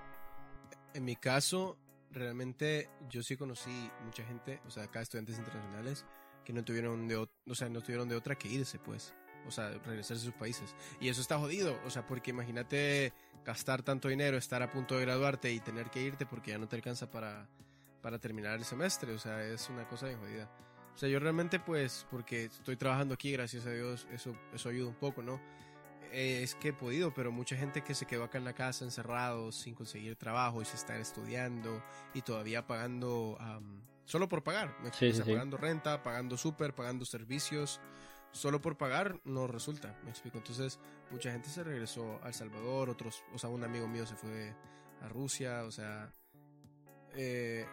En 0.96 1.06
mi 1.06 1.16
caso, 1.16 1.78
realmente 2.10 2.90
yo 3.08 3.22
sí 3.22 3.38
conocí 3.38 3.92
mucha 4.06 4.24
gente, 4.24 4.60
o 4.66 4.72
sea, 4.72 4.86
acá 4.86 5.02
estudiantes 5.02 5.38
internacionales 5.38 6.04
que 6.46 6.52
no 6.52 6.64
tuvieron 6.64 7.08
de, 7.08 7.16
o 7.16 7.30
sea, 7.54 7.70
no 7.70 7.82
tuvieron 7.82 8.10
de 8.10 8.16
otra 8.16 8.34
que 8.34 8.48
irse, 8.48 8.80
pues. 8.80 9.14
O 9.48 9.52
sea, 9.52 9.70
regresarse 9.70 10.22
a 10.22 10.26
sus 10.26 10.34
países. 10.34 10.76
Y 11.00 11.10
eso 11.10 11.22
está 11.22 11.38
jodido, 11.38 11.80
o 11.86 11.90
sea, 11.90 12.06
porque 12.06 12.32
imagínate 12.32 13.14
gastar 13.46 13.82
tanto 13.82 14.10
dinero, 14.10 14.38
estar 14.38 14.62
a 14.62 14.70
punto 14.70 14.96
de 14.96 15.02
graduarte 15.06 15.52
y 15.52 15.60
tener 15.60 15.90
que 15.90 16.02
irte 16.02 16.26
porque 16.26 16.52
ya 16.52 16.58
no 16.58 16.68
te 16.68 16.76
alcanza 16.76 17.10
para, 17.10 17.48
para 18.02 18.20
terminar 18.20 18.58
el 18.58 18.66
semestre, 18.66 19.14
o 19.14 19.20
sea, 19.20 19.44
es 19.44 19.70
una 19.70 19.88
cosa 19.88 20.08
bien 20.08 20.20
jodida. 20.20 20.50
O 20.94 20.98
sea, 20.98 21.08
yo 21.10 21.20
realmente, 21.20 21.60
pues, 21.60 22.08
porque 22.10 22.46
estoy 22.46 22.76
trabajando 22.76 23.14
aquí, 23.14 23.32
gracias 23.32 23.66
a 23.66 23.72
Dios, 23.72 24.08
eso, 24.12 24.36
eso 24.54 24.70
ayuda 24.70 24.90
un 24.90 24.96
poco, 24.96 25.22
¿no? 25.22 25.40
Eh, 26.12 26.42
es 26.42 26.56
que 26.56 26.70
he 26.70 26.74
podido, 26.74 27.14
pero 27.14 27.32
mucha 27.32 27.56
gente 27.56 27.84
que 27.84 27.94
se 27.94 28.06
quedó 28.06 28.24
acá 28.24 28.38
en 28.38 28.46
la 28.46 28.54
casa 28.54 28.86
encerrados 28.86 29.56
sin 29.56 29.76
conseguir 29.76 30.16
trabajo 30.16 30.62
y 30.62 30.66
se 30.66 30.76
está 30.76 30.98
estudiando 30.98 31.84
y 32.14 32.22
todavía 32.22 32.66
pagando 32.66 33.38
am, 33.40 33.82
solo 34.06 34.28
por 34.28 34.44
pagar, 34.44 34.76
O 34.82 34.84
sea, 34.86 34.94
sí, 34.94 35.14
sí. 35.14 35.22
pagando 35.22 35.58
renta, 35.58 36.02
pagando 36.02 36.38
súper, 36.38 36.74
pagando 36.74 37.06
servicios, 37.06 37.82
solo 38.38 38.62
por 38.62 38.78
pagar 38.78 39.20
no 39.26 39.48
resulta, 39.48 40.00
me 40.04 40.10
explico. 40.10 40.38
Entonces, 40.38 40.80
mucha 41.12 41.32
gente 41.32 41.50
se 41.50 41.64
regresó 41.64 42.20
a 42.24 42.28
El 42.28 42.34
Salvador, 42.34 42.90
otros, 42.90 43.24
o 43.34 43.38
sea, 43.38 43.50
un 43.50 43.64
amigo 43.64 43.88
mío 43.88 44.06
se 44.06 44.16
fue 44.16 44.54
a 45.02 45.10
Rusia, 45.10 45.64
o 45.64 45.72
sea, 45.72 46.14
eh, 47.16 47.66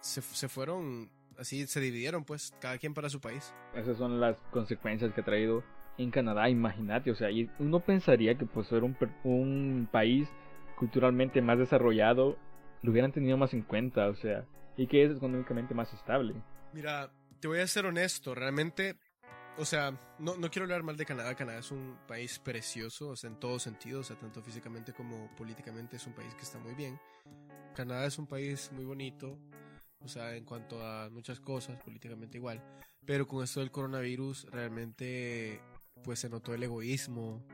se, 0.00 0.22
se 0.22 0.48
fueron, 0.48 1.10
así 1.38 1.66
se 1.66 1.80
dividieron, 1.80 2.24
pues, 2.24 2.54
cada 2.60 2.78
quien 2.78 2.94
para 2.94 3.08
su 3.08 3.20
país. 3.20 3.52
Esas 3.74 3.98
son 3.98 4.20
las 4.20 4.38
consecuencias 4.52 5.12
que 5.12 5.20
ha 5.20 5.24
traído 5.24 5.64
en 5.98 6.10
Canadá, 6.10 6.48
imagínate, 6.48 7.10
o 7.10 7.14
sea, 7.14 7.30
y 7.30 7.50
uno 7.58 7.80
pensaría 7.80 8.36
que 8.36 8.46
pues 8.46 8.70
era 8.72 8.84
un, 8.84 8.96
un 9.22 9.88
país 9.90 10.28
culturalmente 10.76 11.40
más 11.40 11.58
desarrollado, 11.58 12.36
lo 12.82 12.90
hubieran 12.90 13.12
tenido 13.12 13.36
más 13.36 13.54
en 13.54 13.62
cuenta, 13.62 14.08
o 14.08 14.16
sea, 14.16 14.44
y 14.76 14.86
que 14.86 15.04
es 15.04 15.16
económicamente 15.16 15.74
más 15.74 15.92
estable. 15.92 16.34
Mira, 16.72 17.10
te 17.40 17.48
voy 17.48 17.60
a 17.60 17.66
ser 17.66 17.86
honesto, 17.86 18.34
realmente, 18.34 18.96
o 19.56 19.64
sea, 19.64 19.96
no, 20.18 20.36
no 20.36 20.50
quiero 20.50 20.64
hablar 20.64 20.82
mal 20.82 20.96
de 20.96 21.06
Canadá, 21.06 21.34
Canadá 21.34 21.58
es 21.58 21.70
un 21.70 21.96
país 22.08 22.38
precioso, 22.38 23.10
o 23.10 23.16
sea, 23.16 23.30
en 23.30 23.38
todos 23.38 23.62
sentidos, 23.62 24.06
o 24.06 24.08
sea, 24.08 24.18
tanto 24.18 24.42
físicamente 24.42 24.92
como 24.92 25.28
políticamente 25.36 25.96
es 25.96 26.06
un 26.06 26.12
país 26.12 26.34
que 26.34 26.42
está 26.42 26.58
muy 26.58 26.74
bien. 26.74 26.98
Canadá 27.74 28.06
es 28.06 28.18
un 28.18 28.26
país 28.26 28.70
muy 28.72 28.84
bonito, 28.84 29.38
o 30.00 30.08
sea, 30.08 30.34
en 30.34 30.44
cuanto 30.44 30.84
a 30.84 31.08
muchas 31.10 31.40
cosas, 31.40 31.80
políticamente 31.82 32.38
igual. 32.38 32.62
Pero 33.04 33.26
con 33.26 33.44
esto 33.44 33.60
del 33.60 33.70
coronavirus, 33.70 34.46
realmente, 34.50 35.60
pues 36.02 36.20
se 36.20 36.28
notó 36.28 36.54
el 36.54 36.62
egoísmo 36.62 37.44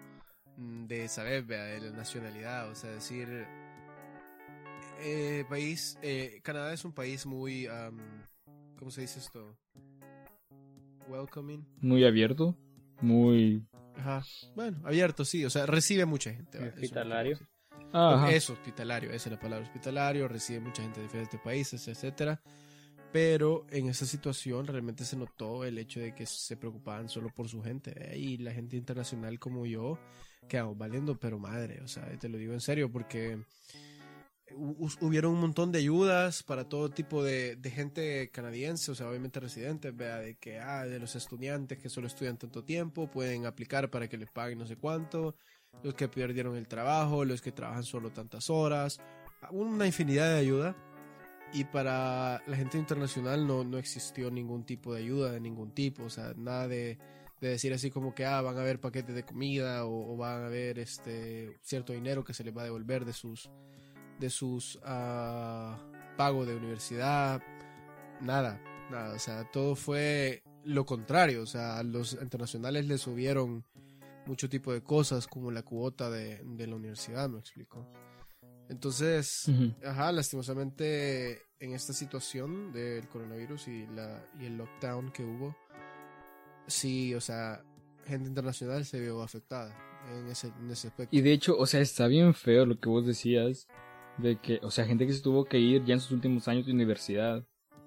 mm, 0.56 0.86
de 0.86 1.08
saber, 1.08 1.46
de 1.46 1.80
la 1.80 1.90
nacionalidad, 1.96 2.70
o 2.70 2.74
sea, 2.74 2.90
decir, 2.90 3.46
eh, 5.00 5.44
país, 5.48 5.98
eh, 6.02 6.40
Canadá 6.42 6.72
es 6.72 6.84
un 6.84 6.92
país 6.92 7.26
muy, 7.26 7.66
am, 7.66 7.98
¿cómo 8.78 8.90
se 8.90 9.02
dice 9.02 9.18
esto? 9.18 9.56
Welcoming. 11.10 11.66
Muy 11.80 12.04
abierto, 12.04 12.56
muy... 13.00 13.66
Ajá. 13.96 14.22
Bueno, 14.54 14.80
abierto, 14.84 15.24
sí, 15.24 15.44
o 15.44 15.50
sea, 15.50 15.66
recibe 15.66 16.06
mucha 16.06 16.32
gente. 16.32 16.58
Eso 16.58 16.68
Hospitalario. 16.74 17.38
Ajá. 17.92 18.30
Es 18.30 18.48
hospitalario, 18.48 19.10
esa 19.10 19.28
es 19.28 19.32
la 19.32 19.40
palabra 19.40 19.66
hospitalario, 19.66 20.28
recibe 20.28 20.60
mucha 20.60 20.82
gente 20.82 21.00
de 21.00 21.06
diferentes 21.06 21.40
países, 21.40 21.86
etcétera. 21.88 22.40
Pero 23.12 23.66
en 23.70 23.88
esa 23.88 24.06
situación 24.06 24.66
realmente 24.66 25.04
se 25.04 25.16
notó 25.16 25.64
el 25.64 25.78
hecho 25.78 25.98
de 25.98 26.14
que 26.14 26.26
se 26.26 26.56
preocupaban 26.56 27.08
solo 27.08 27.28
por 27.30 27.48
su 27.48 27.60
gente. 27.60 27.92
¿eh? 27.96 28.16
Y 28.16 28.38
la 28.38 28.52
gente 28.52 28.76
internacional 28.76 29.40
como 29.40 29.66
yo 29.66 29.98
quedamos 30.48 30.78
valiendo, 30.78 31.18
pero 31.18 31.38
madre, 31.38 31.80
o 31.82 31.88
sea, 31.88 32.06
te 32.18 32.28
lo 32.28 32.38
digo 32.38 32.52
en 32.52 32.60
serio, 32.60 32.90
porque 32.90 33.42
hubieron 34.56 35.32
un 35.32 35.40
montón 35.40 35.72
de 35.72 35.78
ayudas 35.78 36.42
para 36.42 36.68
todo 36.68 36.90
tipo 36.90 37.22
de, 37.22 37.56
de 37.56 37.70
gente 37.70 38.30
canadiense, 38.30 38.90
o 38.90 38.94
sea, 38.94 39.08
obviamente 39.08 39.40
residentes, 39.40 39.96
vea, 39.96 40.18
de 40.18 40.36
que, 40.36 40.58
ah, 40.58 40.84
de 40.86 40.98
los 40.98 41.16
estudiantes 41.16 41.78
que 41.78 41.88
solo 41.88 42.06
estudian 42.06 42.36
tanto 42.36 42.64
tiempo, 42.64 43.10
pueden 43.10 43.46
aplicar 43.46 43.90
para 43.90 44.08
que 44.08 44.16
les 44.16 44.30
paguen 44.30 44.58
no 44.58 44.66
sé 44.66 44.76
cuánto, 44.76 45.34
los 45.82 45.94
que 45.94 46.08
perdieron 46.08 46.56
el 46.56 46.68
trabajo, 46.68 47.24
los 47.24 47.40
que 47.40 47.52
trabajan 47.52 47.84
solo 47.84 48.10
tantas 48.10 48.50
horas, 48.50 49.00
una 49.50 49.86
infinidad 49.86 50.28
de 50.28 50.40
ayuda. 50.40 50.76
Y 51.52 51.64
para 51.64 52.40
la 52.46 52.56
gente 52.56 52.78
internacional 52.78 53.44
no, 53.44 53.64
no 53.64 53.76
existió 53.78 54.30
ningún 54.30 54.64
tipo 54.64 54.94
de 54.94 55.00
ayuda 55.00 55.32
de 55.32 55.40
ningún 55.40 55.72
tipo, 55.72 56.04
o 56.04 56.10
sea, 56.10 56.32
nada 56.36 56.68
de, 56.68 56.96
de 57.40 57.48
decir 57.48 57.72
así 57.72 57.90
como 57.90 58.14
que 58.14 58.24
ah, 58.24 58.40
van 58.40 58.56
a 58.56 58.60
haber 58.60 58.78
paquetes 58.78 59.16
de 59.16 59.24
comida 59.24 59.84
o, 59.84 60.14
o 60.14 60.16
van 60.16 60.44
a 60.44 60.46
haber 60.46 60.78
este 60.78 61.58
cierto 61.60 61.92
dinero 61.92 62.22
que 62.22 62.34
se 62.34 62.44
les 62.44 62.56
va 62.56 62.62
a 62.62 62.66
devolver 62.66 63.04
de 63.04 63.12
sus 63.12 63.50
de 64.20 64.30
sus 64.30 64.78
ah, 64.84 65.78
pagos 66.16 66.46
de 66.46 66.54
universidad, 66.54 67.42
nada, 68.20 68.60
nada, 68.90 69.14
o 69.14 69.18
sea, 69.18 69.50
todo 69.50 69.74
fue 69.74 70.42
lo 70.64 70.84
contrario, 70.84 71.42
o 71.42 71.46
sea, 71.46 71.78
a 71.78 71.82
los 71.82 72.12
internacionales 72.20 72.86
les 72.86 73.00
subieron 73.00 73.64
mucho 74.26 74.48
tipo 74.48 74.72
de 74.72 74.82
cosas 74.82 75.26
como 75.26 75.50
la 75.50 75.62
cuota 75.62 76.10
de, 76.10 76.42
de 76.44 76.66
la 76.66 76.76
universidad, 76.76 77.28
me 77.28 77.38
explico. 77.38 77.86
Entonces. 78.70 79.50
Ajá, 79.84 80.12
lastimosamente 80.12 81.42
en 81.58 81.74
esta 81.74 81.92
situación 81.92 82.72
del 82.72 83.08
coronavirus 83.08 83.68
y, 83.68 83.86
la, 83.88 84.24
y 84.40 84.46
el 84.46 84.56
lockdown 84.56 85.10
que 85.10 85.24
hubo, 85.24 85.56
sí, 86.66 87.14
o 87.14 87.20
sea, 87.20 87.62
gente 88.06 88.28
internacional 88.28 88.84
se 88.84 89.00
vio 89.00 89.22
afectada 89.22 89.76
en 90.12 90.28
ese, 90.28 90.52
en 90.58 90.70
ese 90.70 90.88
aspecto. 90.88 91.14
Y 91.14 91.20
de 91.20 91.32
hecho, 91.32 91.58
o 91.58 91.66
sea, 91.66 91.80
está 91.80 92.06
bien 92.06 92.32
feo 92.32 92.64
lo 92.64 92.78
que 92.78 92.88
vos 92.88 93.04
decías, 93.06 93.66
de 94.22 94.36
que, 94.36 94.60
o 94.62 94.70
sea, 94.70 94.84
gente 94.86 95.06
que 95.06 95.12
se 95.12 95.20
tuvo 95.20 95.44
que 95.44 95.58
ir 95.58 95.84
ya 95.84 95.94
en 95.94 96.00
sus 96.00 96.12
últimos 96.12 96.48
años 96.48 96.66
de 96.66 96.72
universidad. 96.72 97.44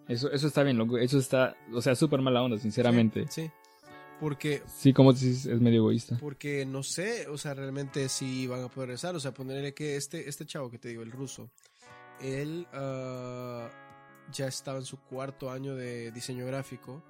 Eso, 0.08 0.32
eso 0.32 0.48
está 0.48 0.64
bien 0.64 0.78
loco, 0.78 0.98
eso 0.98 1.18
está, 1.18 1.56
o 1.74 1.82
sea, 1.82 1.96
súper 1.96 2.22
mala 2.22 2.42
onda, 2.42 2.58
sinceramente. 2.58 3.26
Sí, 3.30 3.44
sí. 3.44 3.52
porque, 4.20 4.62
Sí, 4.68 4.92
como 4.94 5.14
dices, 5.14 5.46
es 5.46 5.62
medio 5.62 5.80
egoísta. 5.80 6.18
porque 6.20 6.66
no 6.66 6.84
sé, 6.84 7.28
o 7.28 7.38
sea, 7.38 7.54
realmente 7.54 8.10
si 8.10 8.48
van 8.48 8.64
a 8.64 8.68
poder 8.68 8.90
regresar, 8.90 9.16
o 9.16 9.20
sea, 9.20 9.34
ponerle 9.34 9.74
que 9.74 9.96
este, 9.96 10.28
este 10.28 10.46
chavo 10.46 10.70
que 10.70 10.78
te 10.78 10.90
digo, 10.90 11.04
el 11.04 11.12
ruso, 11.12 11.50
él 12.22 12.68
ah, 12.74 13.70
ya 14.32 14.48
estaba 14.48 14.80
en 14.80 14.86
su 14.86 14.98
cuarto 14.98 15.50
año 15.52 15.76
de 15.76 16.12
diseño 16.12 16.46
gráfico 16.46 17.02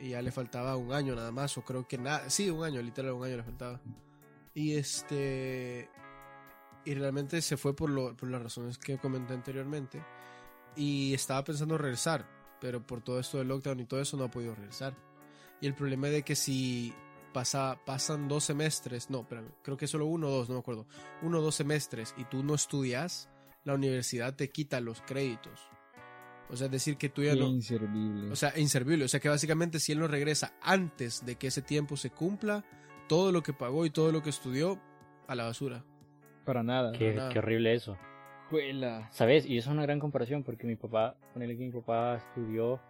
y 0.00 0.10
ya 0.10 0.22
le 0.22 0.30
faltaba 0.30 0.76
un 0.76 0.92
año 0.92 1.14
nada 1.14 1.30
más, 1.32 1.56
o 1.58 1.62
creo 1.62 1.86
que 1.86 1.98
nada, 1.98 2.28
sí, 2.30 2.50
un 2.50 2.64
año, 2.64 2.80
literal, 2.82 3.12
un 3.12 3.24
año 3.24 3.36
le 3.38 3.42
faltaba. 3.42 3.80
Y 4.54 4.74
este. 4.74 5.88
Y 6.84 6.94
realmente 6.94 7.40
se 7.40 7.56
fue 7.56 7.74
por, 7.74 7.90
lo, 7.90 8.16
por 8.16 8.30
las 8.30 8.42
razones 8.42 8.78
que 8.78 8.98
comenté 8.98 9.34
anteriormente. 9.34 10.02
Y 10.76 11.14
estaba 11.14 11.44
pensando 11.44 11.78
regresar, 11.78 12.28
pero 12.60 12.84
por 12.86 13.02
todo 13.02 13.20
esto 13.20 13.38
del 13.38 13.48
lockdown 13.48 13.80
y 13.80 13.84
todo 13.86 14.00
eso 14.00 14.16
no 14.16 14.24
ha 14.24 14.30
podido 14.30 14.54
regresar. 14.54 14.94
Y 15.60 15.66
el 15.66 15.74
problema 15.74 16.08
es 16.08 16.14
de 16.14 16.22
que 16.22 16.36
si 16.36 16.92
pasa, 17.32 17.78
pasan 17.84 18.28
dos 18.28 18.44
semestres, 18.44 19.08
no, 19.08 19.20
espérame, 19.20 19.50
creo 19.62 19.76
que 19.76 19.86
solo 19.86 20.06
uno 20.06 20.28
o 20.28 20.30
dos, 20.30 20.48
no 20.48 20.54
me 20.54 20.60
acuerdo, 20.60 20.86
uno 21.22 21.38
o 21.38 21.42
dos 21.42 21.54
semestres 21.54 22.14
y 22.16 22.24
tú 22.24 22.42
no 22.42 22.54
estudias, 22.54 23.28
la 23.64 23.74
universidad 23.74 24.34
te 24.34 24.50
quita 24.50 24.80
los 24.80 25.00
créditos. 25.02 25.60
O 26.50 26.56
sea, 26.56 26.66
es 26.66 26.72
decir 26.72 26.96
que 26.96 27.08
tú 27.08 27.22
ya 27.22 27.34
no, 27.34 27.46
Inservible. 27.46 28.30
o 28.30 28.36
sea, 28.36 28.58
inservible. 28.58 29.06
O 29.06 29.08
sea, 29.08 29.18
que 29.18 29.28
básicamente 29.28 29.80
si 29.80 29.92
él 29.92 29.98
no 29.98 30.06
regresa 30.06 30.54
antes 30.60 31.24
de 31.24 31.36
que 31.36 31.46
ese 31.46 31.62
tiempo 31.62 31.96
se 31.96 32.10
cumpla, 32.10 32.64
todo 33.08 33.32
lo 33.32 33.42
que 33.42 33.52
pagó 33.52 33.86
y 33.86 33.90
todo 33.90 34.12
lo 34.12 34.22
que 34.22 34.30
estudió, 34.30 34.80
a 35.26 35.34
la 35.34 35.44
basura. 35.44 35.84
Para 36.44 36.62
nada. 36.62 36.92
Qué, 36.92 37.14
nada. 37.14 37.30
qué 37.30 37.38
horrible 37.38 37.74
eso. 37.74 37.96
Juela. 38.50 39.08
¿Sabes? 39.10 39.46
Y 39.46 39.56
eso 39.58 39.70
es 39.70 39.74
una 39.74 39.82
gran 39.82 39.98
comparación 40.00 40.42
porque 40.42 40.66
mi 40.66 40.76
papá, 40.76 41.16
ponele 41.32 41.56
que 41.56 41.64
mi 41.64 41.72
papá 41.72 42.16
estudió 42.16 42.80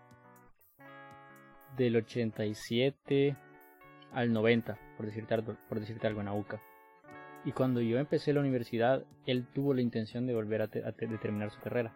del 1.77 1.97
87 1.97 3.37
al 4.13 4.33
90, 4.33 4.79
por 4.97 5.07
decirte 5.07 5.35
algo, 5.35 5.57
por 5.69 5.81
decirte 5.81 6.07
algo 6.07 6.21
en 6.21 6.29
AUCA. 6.29 6.61
Y 7.45 7.53
cuando 7.53 7.81
yo 7.81 7.99
empecé 7.99 8.33
la 8.33 8.41
universidad, 8.41 9.05
él 9.27 9.47
tuvo 9.53 9.75
la 9.75 9.83
intención 9.83 10.27
de 10.27 10.35
volver 10.35 10.63
a, 10.63 10.69
te- 10.69 10.85
a 10.85 10.93
te- 10.93 11.07
de 11.07 11.19
terminar 11.19 11.51
su 11.51 11.61
carrera. 11.61 11.93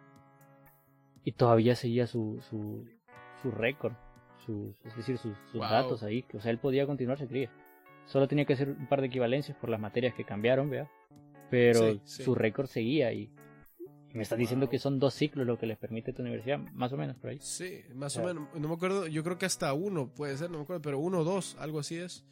Y 1.23 1.31
todavía 1.33 1.75
seguía 1.75 2.07
su, 2.07 2.39
su, 2.49 2.87
su 3.41 3.51
récord, 3.51 3.93
es 4.85 4.95
decir, 4.95 5.17
sus, 5.17 5.37
sus 5.51 5.59
Wow. 5.59 5.69
datos 5.69 6.03
ahí. 6.03 6.25
O 6.33 6.39
sea, 6.39 6.51
él 6.51 6.57
podía 6.57 6.85
continuar, 6.85 7.17
se 7.17 7.27
creía. 7.27 7.49
Solo 8.05 8.27
tenía 8.27 8.45
que 8.45 8.53
hacer 8.53 8.69
un 8.69 8.87
par 8.87 9.01
de 9.01 9.07
equivalencias 9.07 9.55
por 9.57 9.69
las 9.69 9.79
materias 9.79 10.13
que 10.15 10.23
cambiaron, 10.23 10.69
¿vea? 10.69 10.89
Pero 11.49 11.91
Sí, 11.93 12.01
sí. 12.05 12.23
su 12.23 12.35
récord 12.35 12.67
seguía 12.67 13.11
y 13.13 13.31
y 14.11 14.17
me 14.17 14.23
estás 14.23 14.39
diciendo 14.39 14.65
Wow. 14.65 14.71
que 14.71 14.79
son 14.79 14.97
dos 14.99 15.13
ciclos 15.13 15.45
lo 15.45 15.59
que 15.59 15.67
les 15.67 15.77
permite 15.77 16.13
tu 16.13 16.23
universidad, 16.23 16.57
más 16.73 16.91
o 16.93 16.97
menos 16.97 17.15
por 17.17 17.29
ahí. 17.29 17.37
Sí, 17.41 17.81
más 17.93 18.17
o 18.17 18.23
menos. 18.23 18.47
No 18.55 18.67
me 18.67 18.73
acuerdo, 18.73 19.05
yo 19.05 19.23
creo 19.23 19.37
que 19.37 19.45
hasta 19.45 19.71
uno 19.73 20.11
puede 20.11 20.35
ser, 20.35 20.49
no 20.49 20.57
me 20.57 20.63
acuerdo, 20.63 20.81
pero 20.81 20.97
uno 20.97 21.19
o 21.19 21.23
dos, 21.23 21.55
algo 21.59 21.79
así 21.79 21.97
es. 21.97 22.25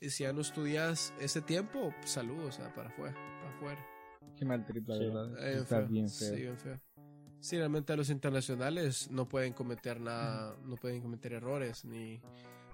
Y 0.00 0.08
si 0.08 0.22
ya 0.22 0.32
no 0.32 0.40
estudias 0.40 1.12
ese 1.20 1.42
tiempo, 1.42 1.92
salud, 2.06 2.42
o 2.44 2.50
sea, 2.52 2.72
para 2.74 2.88
afuera, 2.88 3.14
para 3.42 3.54
afuera. 3.54 3.86
Qué 4.34 4.46
mal 4.46 4.64
trip, 4.64 4.88
la 4.88 4.94
Sí. 4.96 5.00
verdad. 5.04 5.46
Eh, 5.46 5.58
Está 5.58 5.76
feo. 5.80 5.88
bien 5.88 6.08
Sí, 6.08 6.24
feo. 6.24 6.36
bien 6.36 6.56
feo. 6.58 6.80
Sí, 7.40 7.56
realmente 7.58 7.94
los 7.98 8.08
internacionales 8.08 9.10
no 9.10 9.28
pueden 9.28 9.52
cometer 9.52 10.00
nada, 10.00 10.56
no 10.64 10.76
pueden 10.76 11.02
cometer 11.02 11.34
errores 11.34 11.84
ni, 11.84 12.22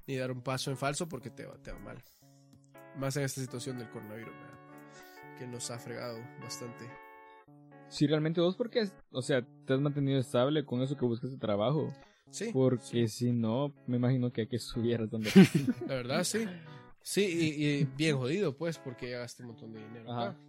ni 0.07 0.16
dar 0.16 0.31
un 0.31 0.42
paso 0.42 0.70
en 0.70 0.77
falso 0.77 1.09
porque 1.09 1.31
te 1.31 1.46
va, 1.46 1.57
te 1.61 1.72
va 1.72 1.81
mal. 1.81 2.01
Más 2.96 3.16
en 3.16 3.25
esta 3.25 3.40
situación 3.40 3.77
del 3.79 3.90
coronavirus, 3.90 4.33
¿verdad? 4.33 4.55
Que 5.37 5.46
nos 5.46 5.70
ha 5.70 5.79
fregado 5.79 6.18
bastante. 6.40 6.85
Sí, 7.88 8.07
realmente 8.07 8.40
vos, 8.40 8.57
porque, 8.57 8.88
o 9.11 9.22
sea, 9.22 9.46
te 9.64 9.75
has 9.75 9.81
mantenido 9.81 10.18
estable 10.18 10.64
con 10.64 10.83
eso 10.83 10.96
que 10.96 11.05
buscas 11.05 11.31
de 11.31 11.38
trabajo. 11.38 11.92
Sí, 12.31 12.51
Porque 12.53 13.07
si 13.07 13.33
no, 13.33 13.72
me 13.87 13.96
imagino 13.99 14.33
que 14.33 14.42
hay 14.42 14.46
que 14.49 14.59
subir 14.59 15.09
donde. 15.09 15.31
la 15.87 15.94
verdad 15.94 16.25
sí. 16.25 16.44
Sí, 17.01 17.22
y, 17.25 17.64
y 17.64 17.85
bien 17.85 18.16
jodido, 18.16 18.57
pues, 18.57 18.79
porque 18.79 19.11
ya 19.11 19.18
gasté 19.18 19.44
un 19.44 19.51
montón 19.51 19.72
de 19.72 19.79
dinero. 19.81 20.11
Ajá. 20.12 20.31
acá. 20.31 20.40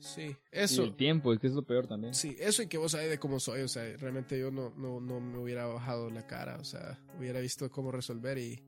Sí, 0.00 0.22
Y 0.22 0.36
eso. 0.52 0.84
el 0.84 0.94
tiempo, 0.94 1.32
es 1.32 1.38
que 1.38 1.46
es 1.48 1.52
lo 1.54 1.62
peor 1.64 1.86
también. 1.86 2.14
Sí, 2.14 2.36
eso 2.38 2.62
y 2.62 2.66
que 2.66 2.78
vos 2.78 2.92
sabés 2.92 3.08
de 3.10 3.18
cómo 3.18 3.38
soy, 3.40 3.62
o 3.62 3.68
sea, 3.68 3.84
realmente 3.96 4.38
yo 4.38 4.50
no, 4.50 4.70
no, 4.76 5.00
no 5.00 5.20
me 5.20 5.38
hubiera 5.38 5.66
bajado 5.66 6.10
la 6.10 6.26
cara, 6.26 6.56
o 6.58 6.64
sea, 6.64 6.98
hubiera 7.18 7.40
visto 7.40 7.70
cómo 7.70 7.90
resolver 7.92 8.38
y, 8.38 8.62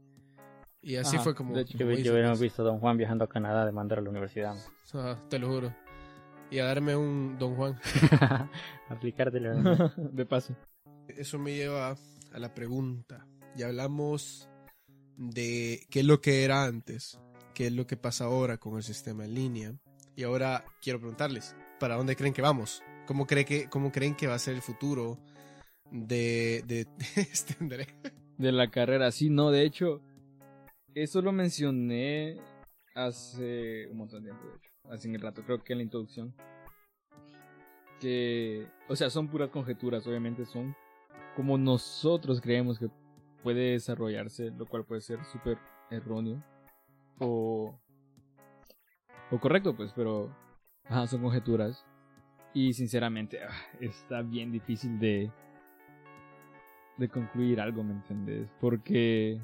y 0.83 0.97
así 0.97 1.16
Ajá, 1.16 1.25
fue 1.25 1.35
como... 1.35 1.55
de 1.55 1.62
hecho. 1.62 1.77
Yo, 1.77 1.87
como 1.87 1.99
yo 1.99 2.12
hubiéramos 2.12 2.38
pues. 2.38 2.51
visto 2.51 2.62
a 2.62 2.64
Don 2.66 2.79
Juan 2.79 2.97
viajando 2.97 3.25
a 3.25 3.29
Canadá 3.29 3.66
de 3.66 3.73
mandar 3.73 3.99
a 3.99 4.03
la 4.03 4.11
universidad. 4.11 4.55
Ajá, 4.93 5.23
te 5.29 5.38
lo 5.38 5.49
juro. 5.49 5.75
Y 6.51 6.59
a 6.59 6.64
darme 6.64 6.97
un 6.97 7.38
Don 7.38 7.55
Juan. 7.55 7.79
Aplicártelo. 8.88 9.93
de 9.97 10.27
paso. 10.27 10.57
Eso 11.09 11.38
me 11.38 11.55
lleva 11.55 11.97
a 12.33 12.38
la 12.38 12.55
pregunta. 12.55 13.27
Ya 13.57 13.66
hablamos 13.66 14.49
de 15.16 15.87
qué 15.90 16.01
es 16.01 16.07
lo 16.07 16.21
que 16.21 16.45
era 16.45 16.64
antes, 16.64 17.21
qué 17.55 17.66
es 17.66 17.73
lo 17.73 17.87
que 17.87 17.97
pasa 17.97 18.25
ahora 18.25 18.57
con 18.57 18.77
el 18.77 18.83
sistema 18.83 19.25
en 19.25 19.35
línea. 19.35 19.75
Y 20.16 20.23
ahora 20.23 20.64
quiero 20.83 20.99
preguntarles, 20.99 21.55
¿para 21.79 21.97
dónde 21.97 22.16
creen 22.16 22.35
que 22.35 22.43
vamos? 22.43 22.83
¿Cómo, 23.07 23.27
cree 23.27 23.45
que, 23.45 23.69
cómo 23.69 23.93
creen 23.93 24.14
que 24.14 24.27
va 24.27 24.35
a 24.35 24.38
ser 24.38 24.55
el 24.55 24.62
futuro 24.62 25.19
de... 25.90 26.62
de, 26.66 26.87
este 27.16 27.57
André? 27.61 27.87
De 28.38 28.53
la 28.53 28.71
carrera, 28.71 29.12
sí, 29.12 29.29
no, 29.29 29.51
de 29.51 29.64
hecho, 29.64 30.01
eso 30.94 31.22
lo 31.22 31.33
mencioné 31.33 32.37
hace 32.94 33.88
un 33.90 33.98
montón 33.98 34.22
de 34.22 34.31
tiempo, 34.31 34.48
de 34.48 34.57
hecho, 34.57 34.70
hace 34.90 35.09
un 35.09 35.18
rato, 35.18 35.42
creo 35.44 35.62
que 35.62 35.72
en 35.72 35.79
la 35.79 35.85
introducción. 35.85 36.35
Que, 38.00 38.66
o 38.88 38.96
sea, 38.96 39.11
son 39.11 39.29
puras 39.29 39.50
conjeturas, 39.50 40.07
obviamente 40.07 40.46
son 40.46 40.74
como 41.37 41.59
nosotros 41.59 42.40
creemos 42.40 42.79
que 42.79 42.88
puede 43.42 43.72
desarrollarse, 43.72 44.50
lo 44.50 44.66
cual 44.66 44.85
puede 44.85 45.00
ser 45.00 45.24
súper 45.26 45.59
erróneo 45.90 46.42
o, 47.18 47.79
o 49.31 49.40
correcto, 49.40 49.76
pues, 49.76 49.92
pero 49.94 50.35
ajá, 50.85 51.07
son 51.07 51.22
conjeturas. 51.22 51.85
Y 52.53 52.72
sinceramente, 52.72 53.38
ah, 53.42 53.53
está 53.81 54.22
bien 54.22 54.50
difícil 54.50 54.98
de, 54.98 55.31
de 56.96 57.09
concluir 57.09 57.61
algo, 57.61 57.85
¿me 57.85 57.92
entendés? 57.92 58.50
Porque 58.61 59.40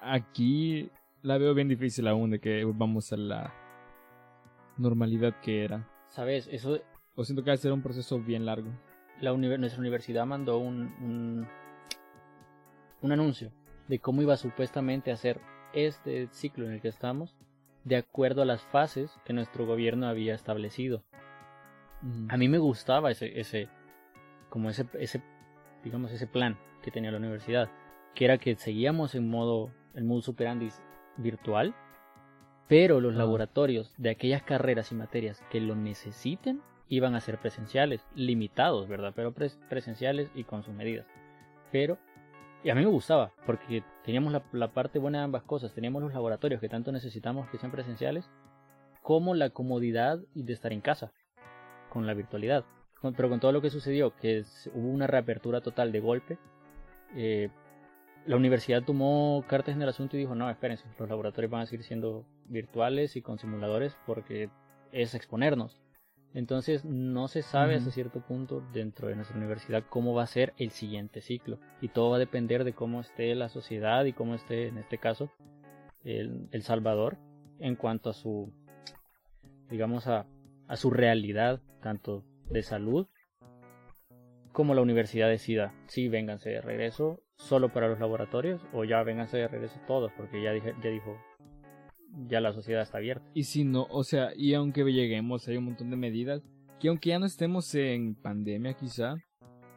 aquí 0.00 0.90
la 1.22 1.38
veo 1.38 1.54
bien 1.54 1.68
difícil 1.68 2.06
aún 2.08 2.30
de 2.30 2.40
que 2.40 2.64
vamos 2.64 3.12
a 3.12 3.16
la 3.16 3.54
normalidad 4.76 5.40
que 5.40 5.64
era. 5.64 5.88
¿Sabes? 6.08 6.48
Eso... 6.50 6.80
O 7.14 7.24
siento 7.24 7.42
que 7.42 7.50
va 7.50 7.54
a 7.54 7.58
ser 7.58 7.72
un 7.72 7.82
proceso 7.82 8.20
bien 8.20 8.46
largo. 8.46 8.70
La 9.20 9.32
nuestra 9.32 9.80
universidad 9.80 10.24
mandó 10.24 10.58
un, 10.58 10.94
un, 11.02 11.48
un 13.02 13.12
anuncio 13.12 13.50
de 13.88 13.98
cómo 13.98 14.22
iba 14.22 14.36
supuestamente 14.36 15.10
a 15.10 15.16
ser 15.16 15.40
este 15.72 16.28
ciclo 16.30 16.66
en 16.66 16.72
el 16.74 16.80
que 16.80 16.88
estamos 16.88 17.34
de 17.84 17.96
acuerdo 17.96 18.42
a 18.42 18.44
las 18.44 18.62
fases 18.62 19.18
que 19.24 19.32
nuestro 19.32 19.66
gobierno 19.66 20.06
había 20.06 20.34
establecido. 20.34 21.02
A 22.28 22.36
mí 22.36 22.48
me 22.48 22.58
gustaba 22.58 23.10
ese, 23.10 23.40
ese, 23.40 23.68
como 24.50 24.70
ese, 24.70 24.86
ese, 25.00 25.22
digamos, 25.82 26.12
ese 26.12 26.26
plan 26.26 26.56
que 26.82 26.90
tenía 26.90 27.10
la 27.10 27.18
universidad, 27.18 27.70
que 28.14 28.24
era 28.24 28.38
que 28.38 28.54
seguíamos 28.54 29.14
en 29.14 29.28
modo, 29.28 29.72
el 29.98 30.04
modo 30.04 30.22
superandis 30.22 30.80
virtual, 31.16 31.74
pero 32.68 33.00
los 33.00 33.14
laboratorios 33.14 33.92
de 33.98 34.10
aquellas 34.10 34.42
carreras 34.42 34.92
y 34.92 34.94
materias 34.94 35.42
que 35.50 35.60
lo 35.60 35.74
necesiten 35.74 36.62
iban 36.88 37.14
a 37.14 37.20
ser 37.20 37.38
presenciales, 37.38 38.06
limitados, 38.14 38.88
¿verdad? 38.88 39.12
Pero 39.14 39.34
presenciales 39.68 40.30
y 40.34 40.44
con 40.44 40.62
sus 40.62 40.72
medidas. 40.72 41.06
Pero, 41.72 41.98
y 42.62 42.70
a 42.70 42.74
mí 42.74 42.82
me 42.82 42.90
gustaba, 42.90 43.32
porque 43.44 43.82
teníamos 44.04 44.32
la, 44.32 44.42
la 44.52 44.72
parte 44.72 44.98
buena 44.98 45.18
de 45.18 45.24
ambas 45.24 45.42
cosas, 45.42 45.74
teníamos 45.74 46.02
los 46.02 46.12
laboratorios 46.12 46.60
que 46.60 46.68
tanto 46.68 46.92
necesitamos 46.92 47.48
que 47.50 47.58
sean 47.58 47.72
presenciales, 47.72 48.30
como 49.02 49.34
la 49.34 49.50
comodidad 49.50 50.20
de 50.34 50.52
estar 50.52 50.72
en 50.72 50.80
casa 50.80 51.12
con 51.90 52.06
la 52.06 52.14
virtualidad. 52.14 52.64
Pero 53.00 53.28
con 53.28 53.40
todo 53.40 53.52
lo 53.52 53.62
que 53.62 53.70
sucedió, 53.70 54.14
que 54.16 54.44
hubo 54.74 54.88
una 54.88 55.06
reapertura 55.06 55.60
total 55.60 55.92
de 55.92 56.00
golpe, 56.00 56.38
eh, 57.14 57.50
la 58.28 58.36
universidad 58.36 58.82
tomó 58.82 59.42
cartas 59.48 59.74
en 59.74 59.80
el 59.80 59.88
asunto 59.88 60.16
y 60.16 60.20
dijo, 60.20 60.34
no, 60.34 60.50
espérense, 60.50 60.84
los 60.98 61.08
laboratorios 61.08 61.50
van 61.50 61.62
a 61.62 61.66
seguir 61.66 61.82
siendo 61.82 62.26
virtuales 62.44 63.16
y 63.16 63.22
con 63.22 63.38
simuladores 63.38 63.96
porque 64.04 64.50
es 64.92 65.14
exponernos. 65.14 65.80
Entonces 66.34 66.84
no 66.84 67.28
se 67.28 67.40
sabe 67.40 67.76
hasta 67.76 67.90
cierto 67.90 68.20
punto 68.20 68.62
dentro 68.70 69.08
de 69.08 69.16
nuestra 69.16 69.38
universidad 69.38 69.82
cómo 69.88 70.12
va 70.12 70.24
a 70.24 70.26
ser 70.26 70.52
el 70.58 70.72
siguiente 70.72 71.22
ciclo. 71.22 71.58
Y 71.80 71.88
todo 71.88 72.10
va 72.10 72.16
a 72.16 72.18
depender 72.18 72.64
de 72.64 72.74
cómo 72.74 73.00
esté 73.00 73.34
la 73.34 73.48
sociedad 73.48 74.04
y 74.04 74.12
cómo 74.12 74.34
esté, 74.34 74.68
en 74.68 74.76
este 74.76 74.98
caso, 74.98 75.30
el, 76.04 76.50
el 76.52 76.62
Salvador 76.62 77.16
en 77.60 77.76
cuanto 77.76 78.10
a 78.10 78.12
su, 78.12 78.52
digamos, 79.70 80.06
a, 80.06 80.26
a 80.66 80.76
su 80.76 80.90
realidad, 80.90 81.62
tanto 81.80 82.26
de 82.50 82.62
salud 82.62 83.06
como 84.58 84.74
la 84.74 84.82
universidad 84.82 85.28
decida 85.28 85.72
si 85.86 86.08
vénganse 86.08 86.50
de 86.50 86.60
regreso 86.60 87.22
solo 87.36 87.72
para 87.72 87.86
los 87.86 88.00
laboratorios 88.00 88.60
o 88.72 88.82
ya 88.82 89.00
vénganse 89.04 89.36
de 89.36 89.46
regreso 89.46 89.78
todos 89.86 90.10
porque 90.16 90.42
ya, 90.42 90.50
dije, 90.50 90.74
ya 90.82 90.90
dijo 90.90 91.16
ya 92.26 92.40
la 92.40 92.52
sociedad 92.52 92.82
está 92.82 92.98
abierta. 92.98 93.24
Y 93.34 93.44
si 93.44 93.62
no, 93.62 93.86
o 93.88 94.02
sea, 94.02 94.32
y 94.34 94.54
aunque 94.54 94.82
lleguemos, 94.82 95.46
hay 95.46 95.58
un 95.58 95.66
montón 95.66 95.90
de 95.90 95.96
medidas 95.96 96.42
que 96.80 96.88
aunque 96.88 97.10
ya 97.10 97.20
no 97.20 97.26
estemos 97.26 97.72
en 97.76 98.16
pandemia 98.16 98.74
quizá, 98.74 99.14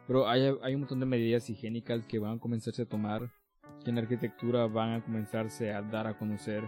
pero 0.08 0.28
hay, 0.28 0.52
hay 0.62 0.74
un 0.74 0.80
montón 0.80 0.98
de 0.98 1.06
medidas 1.06 1.48
higiénicas 1.48 2.02
que 2.06 2.18
van 2.18 2.38
a 2.38 2.40
comenzarse 2.40 2.82
a 2.82 2.86
tomar, 2.86 3.30
que 3.84 3.90
en 3.90 3.98
arquitectura 3.98 4.66
van 4.66 4.94
a 4.94 5.04
comenzarse 5.04 5.72
a 5.72 5.80
dar 5.82 6.08
a 6.08 6.18
conocer. 6.18 6.64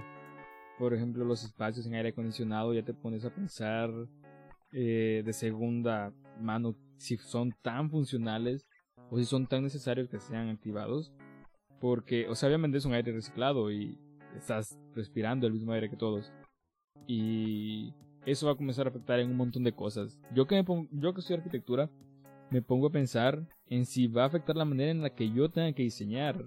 Por 0.78 0.94
ejemplo, 0.94 1.24
los 1.24 1.42
espacios 1.42 1.84
en 1.84 1.94
aire 1.94 2.10
acondicionado, 2.10 2.74
ya 2.74 2.84
te 2.84 2.94
pones 2.94 3.24
a 3.24 3.34
pensar 3.34 3.90
eh, 4.74 5.22
de 5.24 5.32
segunda 5.32 6.12
mano 6.40 6.74
si 6.96 7.16
son 7.16 7.54
tan 7.62 7.90
funcionales 7.90 8.66
o 9.08 9.18
si 9.18 9.24
son 9.24 9.46
tan 9.46 9.62
necesarios 9.62 10.08
que 10.08 10.18
sean 10.18 10.48
activados. 10.48 11.12
Porque, 11.80 12.28
o 12.28 12.34
sea, 12.34 12.48
obviamente 12.48 12.78
es 12.78 12.84
un 12.84 12.94
aire 12.94 13.12
reciclado 13.12 13.70
y 13.70 13.98
estás 14.36 14.76
respirando 14.94 15.46
el 15.46 15.52
mismo 15.52 15.72
aire 15.72 15.88
que 15.88 15.96
todos. 15.96 16.32
Y 17.06 17.94
eso 18.26 18.46
va 18.46 18.52
a 18.52 18.56
comenzar 18.56 18.86
a 18.86 18.90
afectar 18.90 19.20
en 19.20 19.30
un 19.30 19.36
montón 19.36 19.62
de 19.62 19.72
cosas. 19.72 20.20
Yo 20.34 20.46
que, 20.46 20.56
me 20.56 20.64
pongo, 20.64 20.88
yo 20.90 21.14
que 21.14 21.20
estoy 21.20 21.36
arquitectura, 21.36 21.88
me 22.50 22.62
pongo 22.62 22.88
a 22.88 22.92
pensar 22.92 23.46
en 23.68 23.86
si 23.86 24.06
va 24.08 24.24
a 24.24 24.26
afectar 24.26 24.56
la 24.56 24.64
manera 24.64 24.90
en 24.90 25.02
la 25.02 25.10
que 25.10 25.30
yo 25.30 25.50
tenga 25.50 25.72
que 25.72 25.84
diseñar 25.84 26.44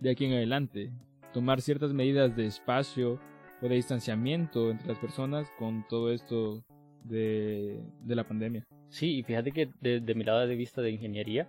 de 0.00 0.10
aquí 0.10 0.26
en 0.26 0.34
adelante. 0.34 0.92
Tomar 1.32 1.60
ciertas 1.60 1.92
medidas 1.92 2.36
de 2.36 2.46
espacio 2.46 3.18
o 3.60 3.68
de 3.68 3.74
distanciamiento 3.74 4.70
entre 4.70 4.88
las 4.88 4.98
personas 4.98 5.50
con 5.58 5.84
todo 5.88 6.12
esto 6.12 6.64
de, 7.04 7.80
la 8.06 8.26
pandemia. 8.26 8.64
Sí, 8.88 9.18
y 9.18 9.22
fíjate 9.22 9.52
que 9.52 9.70
desde 9.80 10.14
mi 10.14 10.24
lado 10.24 10.46
de 10.46 10.56
vista 10.56 10.82
de 10.82 10.90
ingeniería, 10.90 11.48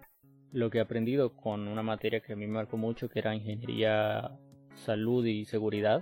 lo 0.52 0.70
que 0.70 0.78
he 0.78 0.82
aprendido 0.82 1.36
con 1.36 1.68
una 1.68 1.84
materia 1.84 2.20
que 2.20 2.34
a 2.34 2.36
mí 2.36 2.46
me 2.48 2.54
marcó 2.54 2.78
mucho, 2.78 3.10
que 3.10 3.20
era 3.20 3.36
ingeniería, 3.36 4.38
salud 4.74 5.26
y 5.26 5.46
seguridad. 5.46 6.02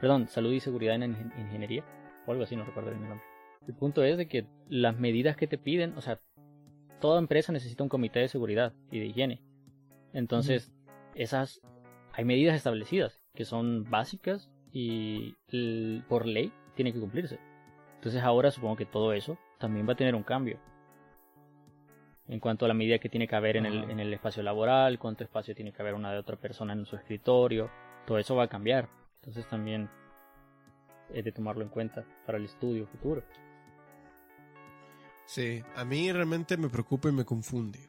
Perdón, 0.00 0.28
salud 0.28 0.52
y 0.52 0.60
seguridad 0.60 0.94
en 0.96 1.32
ingeniería, 1.38 1.84
o 2.26 2.32
algo 2.32 2.44
así, 2.44 2.56
no 2.56 2.64
recuerdo 2.64 2.90
bien 2.90 3.02
el 3.02 3.08
nombre. 3.10 3.26
El 3.66 3.74
punto 3.74 4.02
es 4.02 4.16
de 4.16 4.26
que 4.26 4.46
las 4.68 4.98
medidas 4.98 5.36
que 5.36 5.46
te 5.46 5.58
piden, 5.58 5.92
o 5.96 6.00
sea, 6.00 6.20
toda 7.00 7.18
empresa 7.18 7.52
necesita 7.52 7.82
un 7.82 7.88
comité 7.88 8.20
de 8.20 8.28
seguridad 8.28 8.72
y 8.90 8.98
de 8.98 9.06
higiene. 9.06 9.42
Entonces, 10.12 10.72
esas, 11.14 11.60
hay 12.12 12.24
medidas 12.24 12.56
establecidas 12.56 13.20
que 13.34 13.44
son 13.44 13.84
básicas 13.90 14.50
y 14.72 15.34
por 16.08 16.26
ley 16.26 16.52
tiene 16.74 16.92
que 16.92 17.00
cumplirse. 17.00 17.38
Entonces 18.00 18.22
ahora 18.22 18.50
supongo 18.50 18.76
que 18.76 18.86
todo 18.86 19.12
eso 19.12 19.36
también 19.58 19.86
va 19.86 19.92
a 19.92 19.96
tener 19.96 20.14
un 20.14 20.22
cambio. 20.22 20.58
En 22.28 22.40
cuanto 22.40 22.64
a 22.64 22.68
la 22.68 22.72
medida 22.72 22.98
que 22.98 23.10
tiene 23.10 23.28
que 23.28 23.36
haber 23.36 23.58
en 23.58 23.66
el, 23.66 23.90
en 23.90 24.00
el 24.00 24.14
espacio 24.14 24.42
laboral, 24.42 24.98
cuánto 24.98 25.22
espacio 25.22 25.54
tiene 25.54 25.70
que 25.70 25.82
haber 25.82 25.92
una 25.92 26.10
de 26.10 26.18
otra 26.18 26.36
persona 26.36 26.72
en 26.72 26.86
su 26.86 26.96
escritorio, 26.96 27.70
todo 28.06 28.16
eso 28.16 28.34
va 28.34 28.44
a 28.44 28.48
cambiar. 28.48 28.88
Entonces 29.16 29.46
también 29.50 29.90
es 31.12 31.22
de 31.26 31.30
tomarlo 31.30 31.62
en 31.62 31.68
cuenta 31.68 32.06
para 32.24 32.38
el 32.38 32.46
estudio 32.46 32.86
futuro. 32.86 33.22
Sí, 35.26 35.62
a 35.76 35.84
mí 35.84 36.10
realmente 36.10 36.56
me 36.56 36.70
preocupa 36.70 37.10
y 37.10 37.12
me 37.12 37.26
confunde. 37.26 37.80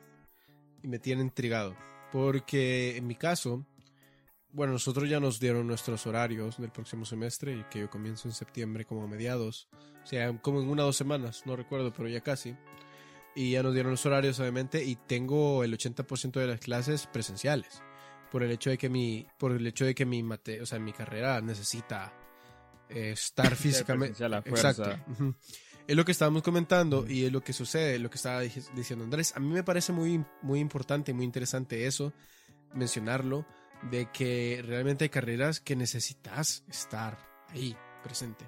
Y 0.84 0.90
me 0.90 1.00
tiene 1.00 1.22
intrigado. 1.22 1.74
Porque 2.12 2.98
en 2.98 3.08
mi 3.08 3.16
caso, 3.16 3.66
bueno, 4.54 4.74
nosotros 4.74 5.10
ya 5.10 5.20
nos 5.20 5.40
dieron 5.40 5.68
nuestros 5.68 6.06
horarios 6.06 6.58
del 6.58 6.72
próximo 6.72 7.06
semestre 7.06 7.56
y 7.56 7.64
que 7.70 7.80
yo 7.80 7.90
comienzo 7.90 8.28
en 8.28 8.34
septiembre 8.34 8.86
como 8.86 9.04
a 9.04 9.08
mediados. 9.08 9.68
O 10.04 10.08
sea, 10.08 10.38
como 10.42 10.62
en 10.62 10.70
una 10.70 10.84
o 10.84 10.88
dos 10.88 10.98
semanas, 10.98 11.44
no 11.46 11.56
recuerdo, 11.56 11.94
pero 11.94 12.10
ya 12.10 12.22
casi. 12.22 12.56
Y 13.34 13.52
ya 13.52 13.64
nos 13.64 13.74
dieron 13.74 13.92
los 13.92 14.06
horarios, 14.06 14.40
obviamente, 14.40 14.84
y 14.84 14.96
tengo 14.96 15.64
el 15.64 15.78
80% 15.78 16.34
de 16.34 16.48
las 16.48 16.60
clases 16.60 17.08
presenciales. 17.08 17.82
Por 18.30 18.44
el 18.44 18.52
hecho 18.52 18.70
de 18.70 18.78
que 18.78 18.90
mi, 18.90 19.26
por 19.38 19.52
el 19.52 19.66
hecho 19.66 19.86
de 19.86 19.96
que 19.96 20.06
mi 20.06 20.22
mate, 20.24 20.62
o 20.62 20.66
sea, 20.66 20.80
mi 20.80 20.92
carrera 20.92 21.40
necesita 21.42 22.14
eh, 22.90 23.12
estar 23.12 23.56
físicamente. 23.56 24.24
Exacto. 24.26 24.98
Es 25.88 25.96
lo 25.96 26.06
que 26.06 26.12
estábamos 26.12 26.44
comentando 26.44 27.06
y 27.08 27.26
es 27.26 27.32
lo 27.32 27.42
que 27.42 27.54
sucede, 27.54 28.00
lo 28.00 28.10
que 28.10 28.16
estaba 28.16 28.42
diciendo 28.42 29.04
Andrés. 29.04 29.34
A 29.36 29.40
mí 29.40 29.48
me 29.48 29.64
parece 29.64 29.92
muy, 29.92 30.24
muy 30.42 30.60
importante, 30.60 31.14
muy 31.14 31.26
interesante 31.26 31.86
eso, 31.86 32.14
mencionarlo 32.74 33.46
de 33.90 34.10
que 34.12 34.62
realmente 34.66 35.06
hay 35.06 35.10
carreras 35.10 35.60
que 35.60 35.76
necesitas 35.76 36.64
estar 36.68 37.18
ahí 37.50 37.76
presente. 38.04 38.46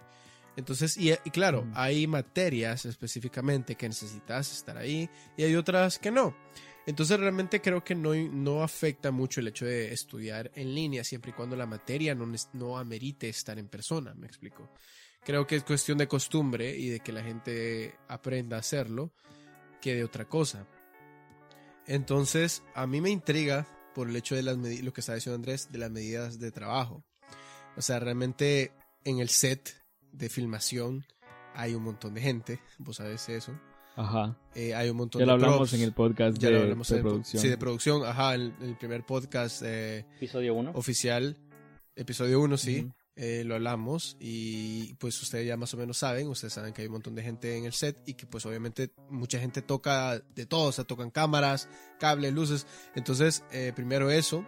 Entonces, 0.56 0.98
y, 0.98 1.12
claro, 1.32 1.68
hay 1.74 2.06
materias 2.06 2.86
específicamente 2.86 3.76
que 3.76 3.88
necesitas 3.88 4.52
estar 4.52 4.78
ahí 4.78 5.10
y 5.36 5.44
hay 5.44 5.56
otras 5.56 5.98
que 5.98 6.12
no. 6.12 6.36
Entonces 6.86 7.20
realmente 7.20 7.62
creo 7.62 7.84
que 7.84 7.96
no, 7.96 8.14
no 8.14 8.62
afecta 8.62 9.10
mucho 9.10 9.40
el 9.40 9.48
hecho 9.48 9.66
de 9.66 9.94
estudiar 9.94 10.52
en 10.54 10.76
línea 10.76 11.04
siempre 11.04 11.32
y 11.32 11.34
cuando 11.34 11.56
la 11.56 11.66
materia 11.66 12.14
no, 12.14 12.32
no 12.54 12.78
amerite 12.78 13.30
estar 13.30 13.58
en 13.58 13.70
persona, 13.70 14.14
me 14.14 14.28
explico. 14.28 14.70
Creo 15.24 15.48
que 15.48 15.56
es 15.56 15.64
cuestión 15.64 15.98
de 15.98 16.08
costumbre 16.08 16.76
y 16.78 16.90
de 16.90 17.00
que 17.00 17.14
la 17.14 17.24
gente 17.24 17.96
aprenda 18.10 18.58
a 18.58 18.60
hacerlo 18.60 19.14
que 19.82 19.96
de 19.96 20.04
otra 20.04 20.26
cosa. 20.26 20.68
Entonces, 21.88 22.64
a 22.76 22.86
mí 22.86 23.00
me 23.00 23.10
intriga 23.10 23.66
por 23.94 24.10
el 24.10 24.16
hecho 24.16 24.36
de 24.36 24.44
las 24.44 24.58
lo 24.58 24.94
que 24.94 25.02
está 25.02 25.16
diciendo 25.16 25.36
Andrés, 25.36 25.70
de 25.72 25.78
las 25.78 25.92
medidas 25.92 26.40
de 26.40 26.52
trabajo. 26.52 27.04
O 27.76 27.82
sea, 27.82 28.00
realmente 28.00 28.72
en 29.04 29.20
el 29.20 29.30
set 29.30 29.76
de 30.12 30.30
filmación 30.30 31.06
hay 31.56 31.74
un 31.74 31.84
montón 31.84 32.14
de 32.14 32.22
gente, 32.22 32.60
vos 32.80 32.98
sabes 32.98 33.28
eso. 33.30 33.54
Ajá. 33.96 34.36
Eh, 34.56 34.74
hay 34.74 34.90
un 34.90 34.98
montón 34.98 35.20
ya 35.20 35.26
lo 35.26 35.34
hablamos 35.34 35.72
en 35.74 35.82
el 35.82 35.94
podcast 35.94 36.38
ya 36.38 36.50
de, 36.50 36.56
lo 36.56 36.62
hablamos 36.62 36.88
de 36.88 36.96
en 36.96 37.02
producción. 37.04 37.42
Sí, 37.42 37.48
de 37.48 37.58
producción, 37.58 38.06
ajá, 38.06 38.36
en 38.36 38.54
el, 38.62 38.76
primer 38.78 39.06
podcast. 39.06 39.62
Eh, 39.64 40.06
episodio 40.18 40.56
1. 40.56 40.72
Oficial. 40.74 41.38
Episodio 41.96 42.42
1, 42.42 42.58
sí. 42.58 42.92
Eh, 43.16 43.44
lo 43.46 43.54
hablamos 43.54 44.18
y 44.20 44.96
pues 44.96 45.22
ustedes 45.22 45.46
ya 45.46 45.56
más 45.56 45.72
o 45.76 45.78
menos 45.78 46.00
saben, 46.00 46.28
ustedes 46.30 46.54
saben 46.54 46.74
que 46.74 46.82
hay 46.82 46.88
un 46.88 46.94
montón 46.94 47.14
de 47.14 47.22
gente 47.22 47.56
en 47.58 47.66
el 47.66 47.74
set 47.74 48.02
y 48.08 48.16
que 48.16 48.26
pues 48.26 48.44
obviamente 48.48 48.92
mucha 49.08 49.40
gente 49.40 49.62
toca 49.62 50.18
de 50.18 50.48
todo, 50.48 50.70
o 50.70 50.72
sea, 50.72 50.84
tocan 50.84 51.12
cámaras, 51.12 51.70
cables, 52.00 52.34
luces. 52.34 52.66
Entonces, 52.96 53.44
eh, 53.52 53.72
primero 53.76 54.10
eso, 54.10 54.44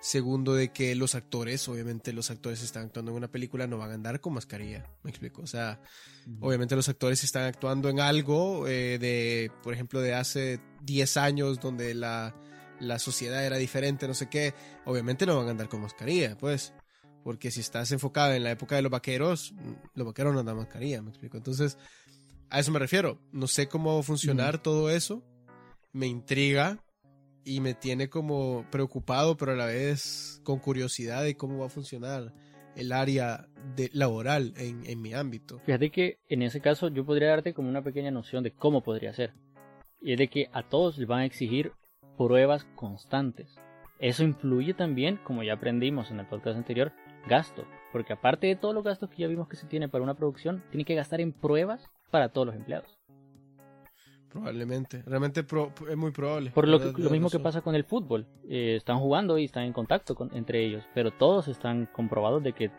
Segundo, 0.00 0.54
de 0.54 0.68
que 0.68 0.94
los 0.94 1.16
actores, 1.16 1.68
obviamente 1.68 2.12
los 2.12 2.30
actores 2.30 2.62
están 2.62 2.84
actuando 2.84 3.10
en 3.10 3.16
una 3.16 3.32
película, 3.32 3.66
no 3.66 3.78
van 3.78 3.90
a 3.90 3.94
andar 3.94 4.20
con 4.20 4.32
mascarilla. 4.32 4.86
Me 5.02 5.10
explico. 5.10 5.42
O 5.42 5.46
sea, 5.46 5.80
obviamente 6.40 6.76
los 6.76 6.88
actores 6.88 7.24
están 7.24 7.44
actuando 7.44 7.88
en 7.88 7.98
algo 7.98 8.68
eh, 8.68 8.98
de, 9.00 9.50
por 9.62 9.74
ejemplo, 9.74 10.00
de 10.00 10.14
hace 10.14 10.60
10 10.82 11.16
años 11.16 11.58
donde 11.58 11.94
la, 11.94 12.36
la 12.78 13.00
sociedad 13.00 13.44
era 13.44 13.56
diferente, 13.56 14.06
no 14.06 14.14
sé 14.14 14.28
qué. 14.28 14.54
Obviamente 14.84 15.26
no 15.26 15.36
van 15.36 15.48
a 15.48 15.50
andar 15.50 15.68
con 15.68 15.80
mascarilla, 15.80 16.38
pues. 16.38 16.72
Porque 17.28 17.50
si 17.50 17.60
estás 17.60 17.92
enfocado 17.92 18.32
en 18.32 18.42
la 18.42 18.52
época 18.52 18.76
de 18.76 18.80
los 18.80 18.90
vaqueros, 18.90 19.52
los 19.94 20.06
vaqueros 20.06 20.32
no 20.32 20.40
andan 20.40 20.56
mascarilla, 20.56 21.02
me 21.02 21.10
explico. 21.10 21.36
Entonces, 21.36 21.76
a 22.48 22.58
eso 22.58 22.72
me 22.72 22.78
refiero. 22.78 23.20
No 23.32 23.46
sé 23.46 23.68
cómo 23.68 23.92
va 23.92 24.00
a 24.00 24.02
funcionar 24.02 24.62
todo 24.62 24.88
eso. 24.88 25.22
Me 25.92 26.06
intriga 26.06 26.82
y 27.44 27.60
me 27.60 27.74
tiene 27.74 28.08
como 28.08 28.64
preocupado, 28.70 29.36
pero 29.36 29.52
a 29.52 29.56
la 29.56 29.66
vez 29.66 30.40
con 30.42 30.58
curiosidad 30.58 31.22
de 31.22 31.36
cómo 31.36 31.58
va 31.58 31.66
a 31.66 31.68
funcionar 31.68 32.32
el 32.76 32.92
área 32.92 33.46
de, 33.76 33.90
laboral 33.92 34.54
en, 34.56 34.86
en 34.86 35.02
mi 35.02 35.12
ámbito. 35.12 35.60
Fíjate 35.66 35.90
que 35.90 36.20
en 36.30 36.40
ese 36.40 36.62
caso 36.62 36.88
yo 36.88 37.04
podría 37.04 37.28
darte 37.28 37.52
como 37.52 37.68
una 37.68 37.82
pequeña 37.82 38.10
noción 38.10 38.42
de 38.42 38.52
cómo 38.52 38.82
podría 38.82 39.12
ser. 39.12 39.34
Y 40.00 40.12
es 40.12 40.18
de 40.18 40.28
que 40.28 40.48
a 40.54 40.62
todos 40.62 40.96
les 40.96 41.06
van 41.06 41.20
a 41.20 41.26
exigir 41.26 41.72
pruebas 42.16 42.64
constantes. 42.74 43.54
Eso 43.98 44.24
influye 44.24 44.72
también, 44.72 45.18
como 45.24 45.42
ya 45.42 45.52
aprendimos 45.52 46.10
en 46.10 46.20
el 46.20 46.26
podcast 46.26 46.56
anterior, 46.56 46.94
gasto. 47.26 47.64
Porque 47.92 48.12
aparte 48.12 48.46
de 48.46 48.56
todos 48.56 48.74
los 48.74 48.84
gastos 48.84 49.10
que 49.10 49.22
ya 49.22 49.28
vimos 49.28 49.48
que 49.48 49.56
se 49.56 49.66
tiene 49.66 49.88
para 49.88 50.04
una 50.04 50.14
producción, 50.14 50.62
tiene 50.70 50.84
que 50.84 50.94
gastar 50.94 51.20
en 51.20 51.32
pruebas 51.32 51.90
para 52.10 52.28
todos 52.28 52.48
los 52.48 52.56
empleados. 52.56 52.98
Probablemente, 54.28 55.02
realmente 55.06 55.40
es 55.40 55.96
muy 55.96 56.10
probable. 56.10 56.50
Por 56.50 56.68
lo, 56.68 56.78
lo 56.78 57.10
mismo 57.10 57.30
que 57.30 57.38
pasa 57.38 57.62
con 57.62 57.74
el 57.74 57.84
fútbol. 57.84 58.26
Eh, 58.48 58.76
están 58.76 58.98
jugando 58.98 59.38
y 59.38 59.44
están 59.44 59.64
en 59.64 59.72
contacto 59.72 60.14
con, 60.14 60.34
entre 60.36 60.64
ellos, 60.64 60.84
pero 60.94 61.10
todos 61.10 61.48
están 61.48 61.86
comprobados 61.86 62.42
de 62.42 62.52
que, 62.52 62.70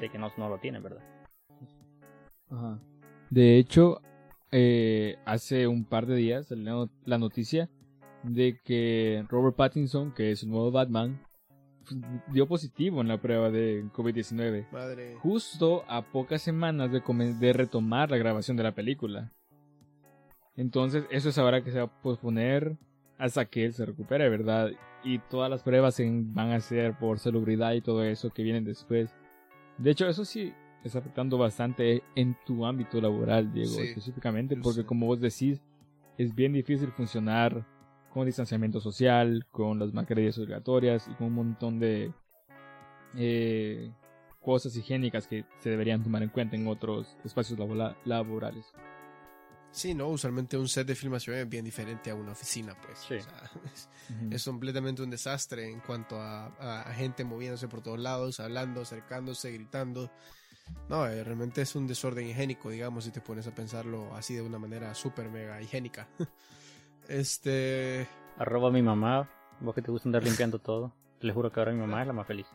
de 0.00 0.08
que 0.08 0.18
no, 0.18 0.32
no 0.36 0.48
lo 0.48 0.58
tienen, 0.58 0.82
¿verdad? 0.82 1.02
Ajá. 2.50 2.80
De 3.30 3.58
hecho, 3.58 4.00
eh, 4.50 5.16
hace 5.24 5.66
un 5.68 5.84
par 5.84 6.06
de 6.06 6.16
días 6.16 6.46
salió 6.46 6.90
la 7.04 7.18
noticia 7.18 7.70
de 8.24 8.58
que 8.64 9.24
Robert 9.28 9.56
Pattinson, 9.56 10.12
que 10.12 10.32
es 10.32 10.42
el 10.42 10.50
nuevo 10.50 10.72
Batman, 10.72 11.20
dio 12.28 12.46
positivo 12.46 13.00
en 13.00 13.08
la 13.08 13.20
prueba 13.20 13.50
de 13.50 13.84
COVID-19. 13.92 15.18
Justo 15.18 15.84
a 15.88 16.02
pocas 16.02 16.42
semanas 16.42 16.90
de, 16.90 17.00
de 17.38 17.52
retomar 17.52 18.10
la 18.10 18.16
grabación 18.16 18.56
de 18.56 18.62
la 18.62 18.74
película. 18.74 19.32
Entonces, 20.56 21.04
eso 21.10 21.28
es 21.28 21.38
ahora 21.38 21.62
que 21.64 21.70
se 21.70 21.78
va 21.78 21.84
a 21.84 22.02
posponer 22.02 22.76
hasta 23.18 23.44
que 23.44 23.64
él 23.64 23.72
se 23.72 23.86
recupere, 23.86 24.28
¿verdad? 24.28 24.70
Y 25.02 25.18
todas 25.18 25.50
las 25.50 25.62
pruebas 25.62 26.00
van 26.00 26.52
a 26.52 26.60
ser 26.60 26.96
por 26.98 27.18
celebridad 27.18 27.72
y 27.72 27.80
todo 27.80 28.04
eso 28.04 28.30
que 28.30 28.42
vienen 28.42 28.64
después. 28.64 29.14
De 29.78 29.90
hecho, 29.90 30.06
eso 30.06 30.24
sí 30.24 30.52
está 30.84 30.98
afectando 30.98 31.38
bastante 31.38 32.02
en 32.14 32.36
tu 32.44 32.66
ámbito 32.66 33.00
laboral, 33.00 33.52
Diego, 33.52 33.80
específicamente, 33.80 34.56
porque 34.56 34.84
como 34.84 35.06
vos 35.06 35.20
decís, 35.20 35.60
es 36.18 36.34
bien 36.34 36.52
difícil 36.52 36.90
funcionar 36.92 37.66
con 38.14 38.26
distanciamiento 38.26 38.80
social, 38.80 39.44
con 39.50 39.80
las 39.80 39.92
mascarillas 39.92 40.38
obligatorias 40.38 41.08
y 41.10 41.14
con 41.14 41.26
un 41.26 41.32
montón 41.32 41.80
de 41.80 42.12
eh, 43.16 43.92
cosas 44.40 44.76
higiénicas 44.76 45.26
que 45.26 45.44
se 45.58 45.70
deberían 45.70 46.04
tomar 46.04 46.22
en 46.22 46.28
cuenta 46.28 46.54
en 46.54 46.68
otros 46.68 47.16
espacios 47.24 47.58
laborales. 48.04 48.66
Sí, 49.72 49.92
no, 49.92 50.06
usualmente 50.06 50.56
un 50.56 50.68
set 50.68 50.86
de 50.86 50.94
filmación 50.94 51.34
es 51.36 51.48
bien 51.48 51.64
diferente 51.64 52.08
a 52.08 52.14
una 52.14 52.30
oficina, 52.30 52.76
pues. 52.80 53.08
es, 54.30 54.44
completamente 54.44 55.02
un 55.02 55.10
desastre 55.10 55.68
en 55.68 55.80
cuanto 55.80 56.20
a, 56.20 56.84
gente 56.94 57.24
moviéndose 57.24 57.66
por 57.66 57.82
todos 57.82 57.98
lados, 57.98 58.38
hablando, 58.38 58.82
acercándose, 58.82 59.50
gritando. 59.50 60.12
No, 60.88 61.04
eh, 61.08 61.24
realmente 61.24 61.62
es 61.62 61.74
un 61.74 61.88
desorden 61.88 62.28
higiénico, 62.28 62.70
digamos, 62.70 63.04
si 63.04 63.10
te 63.10 63.20
pones 63.20 63.48
a 63.48 63.54
pensarlo 63.54 64.14
así 64.14 64.34
de 64.34 64.42
una 64.42 64.60
manera 64.60 64.94
súper 64.94 65.28
mega 65.28 65.60
higiénica. 65.60 66.06
este. 67.08 68.08
Arroba 68.36 68.68
a 68.68 68.72
mi 68.72 68.82
mamá, 68.82 69.30
vos 69.60 69.74
que 69.74 69.82
te 69.82 69.90
gusta 69.90 70.08
andar 70.08 70.24
limpiando 70.24 70.58
todo. 70.58 70.92
Les 71.20 71.34
juro 71.34 71.52
que 71.52 71.60
ahora 71.60 71.72
mi 71.72 71.80
mamá 71.80 72.02
es 72.02 72.06
la 72.06 72.12
más 72.12 72.26
feliz. 72.26 72.46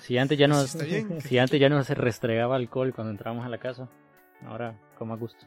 Si 0.00 0.18
antes 0.18 0.38
ya 0.38 0.48
no, 0.48 0.66
si 0.66 1.38
antes 1.38 1.60
ya 1.60 1.68
restregaba 1.68 2.56
alcohol 2.56 2.94
cuando 2.94 3.10
entrábamos 3.10 3.44
a 3.44 3.48
la 3.48 3.58
casa, 3.58 3.88
ahora 4.46 4.78
como 4.96 5.14
a 5.14 5.16
gusto. 5.16 5.46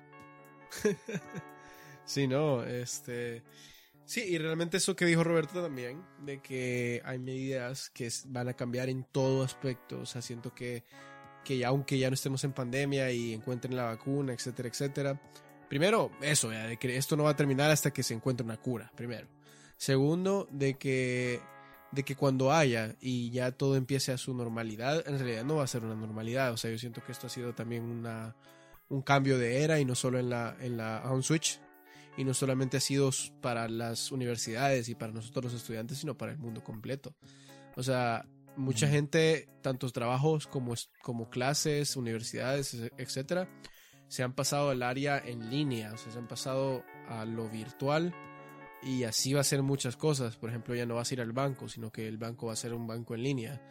sí, 2.05 2.27
no, 2.27 2.63
este... 2.63 3.43
Sí, 4.05 4.21
y 4.21 4.37
realmente 4.37 4.77
eso 4.77 4.95
que 4.95 5.03
dijo 5.03 5.21
Roberto 5.21 5.61
también, 5.61 6.01
de 6.23 6.41
que 6.41 7.01
hay 7.03 7.19
medidas 7.19 7.89
que 7.89 8.09
van 8.27 8.47
a 8.47 8.53
cambiar 8.53 8.87
en 8.87 9.03
todo 9.03 9.43
aspecto. 9.43 9.99
O 9.99 10.05
sea, 10.05 10.21
siento 10.21 10.53
que, 10.53 10.85
que 11.43 11.65
aunque 11.65 11.99
ya 11.99 12.09
no 12.09 12.13
estemos 12.13 12.41
en 12.45 12.53
pandemia 12.53 13.11
y 13.11 13.33
encuentren 13.33 13.75
la 13.75 13.83
vacuna, 13.83 14.31
etcétera, 14.31 14.69
etcétera. 14.69 15.21
Primero, 15.69 16.11
eso, 16.21 16.49
de 16.49 16.77
que 16.77 16.95
esto 16.95 17.17
no 17.17 17.23
va 17.23 17.31
a 17.31 17.35
terminar 17.35 17.69
hasta 17.71 17.91
que 17.91 18.03
se 18.03 18.13
encuentre 18.13 18.45
una 18.45 18.57
cura, 18.57 18.91
primero. 18.95 19.27
Segundo, 19.75 20.47
de 20.49 20.75
que, 20.75 21.41
de 21.91 22.03
que 22.03 22.15
cuando 22.15 22.51
haya 22.51 22.95
y 23.01 23.29
ya 23.31 23.51
todo 23.51 23.75
empiece 23.75 24.11
a 24.11 24.17
su 24.17 24.33
normalidad, 24.33 25.07
en 25.07 25.19
realidad 25.19 25.43
no 25.43 25.57
va 25.57 25.63
a 25.63 25.67
ser 25.67 25.83
una 25.83 25.95
normalidad. 25.95 26.53
O 26.53 26.57
sea, 26.57 26.71
yo 26.71 26.77
siento 26.77 27.03
que 27.05 27.11
esto 27.11 27.27
ha 27.27 27.29
sido 27.29 27.53
también 27.53 27.83
una, 27.83 28.35
un 28.89 29.01
cambio 29.01 29.37
de 29.37 29.63
era 29.63 29.79
y 29.79 29.85
no 29.85 29.95
solo 29.95 30.19
en 30.19 30.29
la, 30.29 30.55
en 30.61 30.77
la 30.77 31.03
Home 31.05 31.23
Switch. 31.23 31.59
Y 32.15 32.23
no 32.23 32.33
solamente 32.33 32.77
ha 32.77 32.79
sido 32.79 33.11
para 33.41 33.67
las 33.67 34.11
universidades 34.11 34.89
y 34.89 34.95
para 34.95 35.13
nosotros 35.13 35.51
los 35.51 35.61
estudiantes, 35.61 35.99
sino 35.99 36.17
para 36.17 36.31
el 36.31 36.39
mundo 36.39 36.63
completo. 36.63 37.13
O 37.75 37.83
sea, 37.83 38.25
mucha 38.55 38.87
gente, 38.87 39.47
tantos 39.61 39.93
trabajos 39.93 40.47
como, 40.47 40.73
como 41.03 41.29
clases, 41.29 41.95
universidades, 41.95 42.75
etcétera, 42.97 43.47
se 44.07 44.23
han 44.23 44.33
pasado 44.33 44.69
al 44.69 44.83
área 44.83 45.17
en 45.17 45.49
línea, 45.49 45.93
o 45.93 45.97
sea, 45.97 46.11
se 46.11 46.19
han 46.19 46.27
pasado 46.27 46.83
a 47.07 47.25
lo 47.25 47.49
virtual 47.49 48.13
y 48.83 49.03
así 49.03 49.33
va 49.33 49.41
a 49.41 49.43
ser 49.43 49.63
muchas 49.63 49.97
cosas. 49.97 50.37
Por 50.37 50.49
ejemplo, 50.49 50.75
ya 50.75 50.85
no 50.85 50.95
vas 50.95 51.11
a 51.11 51.13
ir 51.13 51.21
al 51.21 51.31
banco, 51.31 51.67
sino 51.67 51.91
que 51.91 52.07
el 52.07 52.17
banco 52.17 52.47
va 52.47 52.53
a 52.53 52.57
ser 52.57 52.73
un 52.73 52.87
banco 52.87 53.15
en 53.15 53.23
línea 53.23 53.61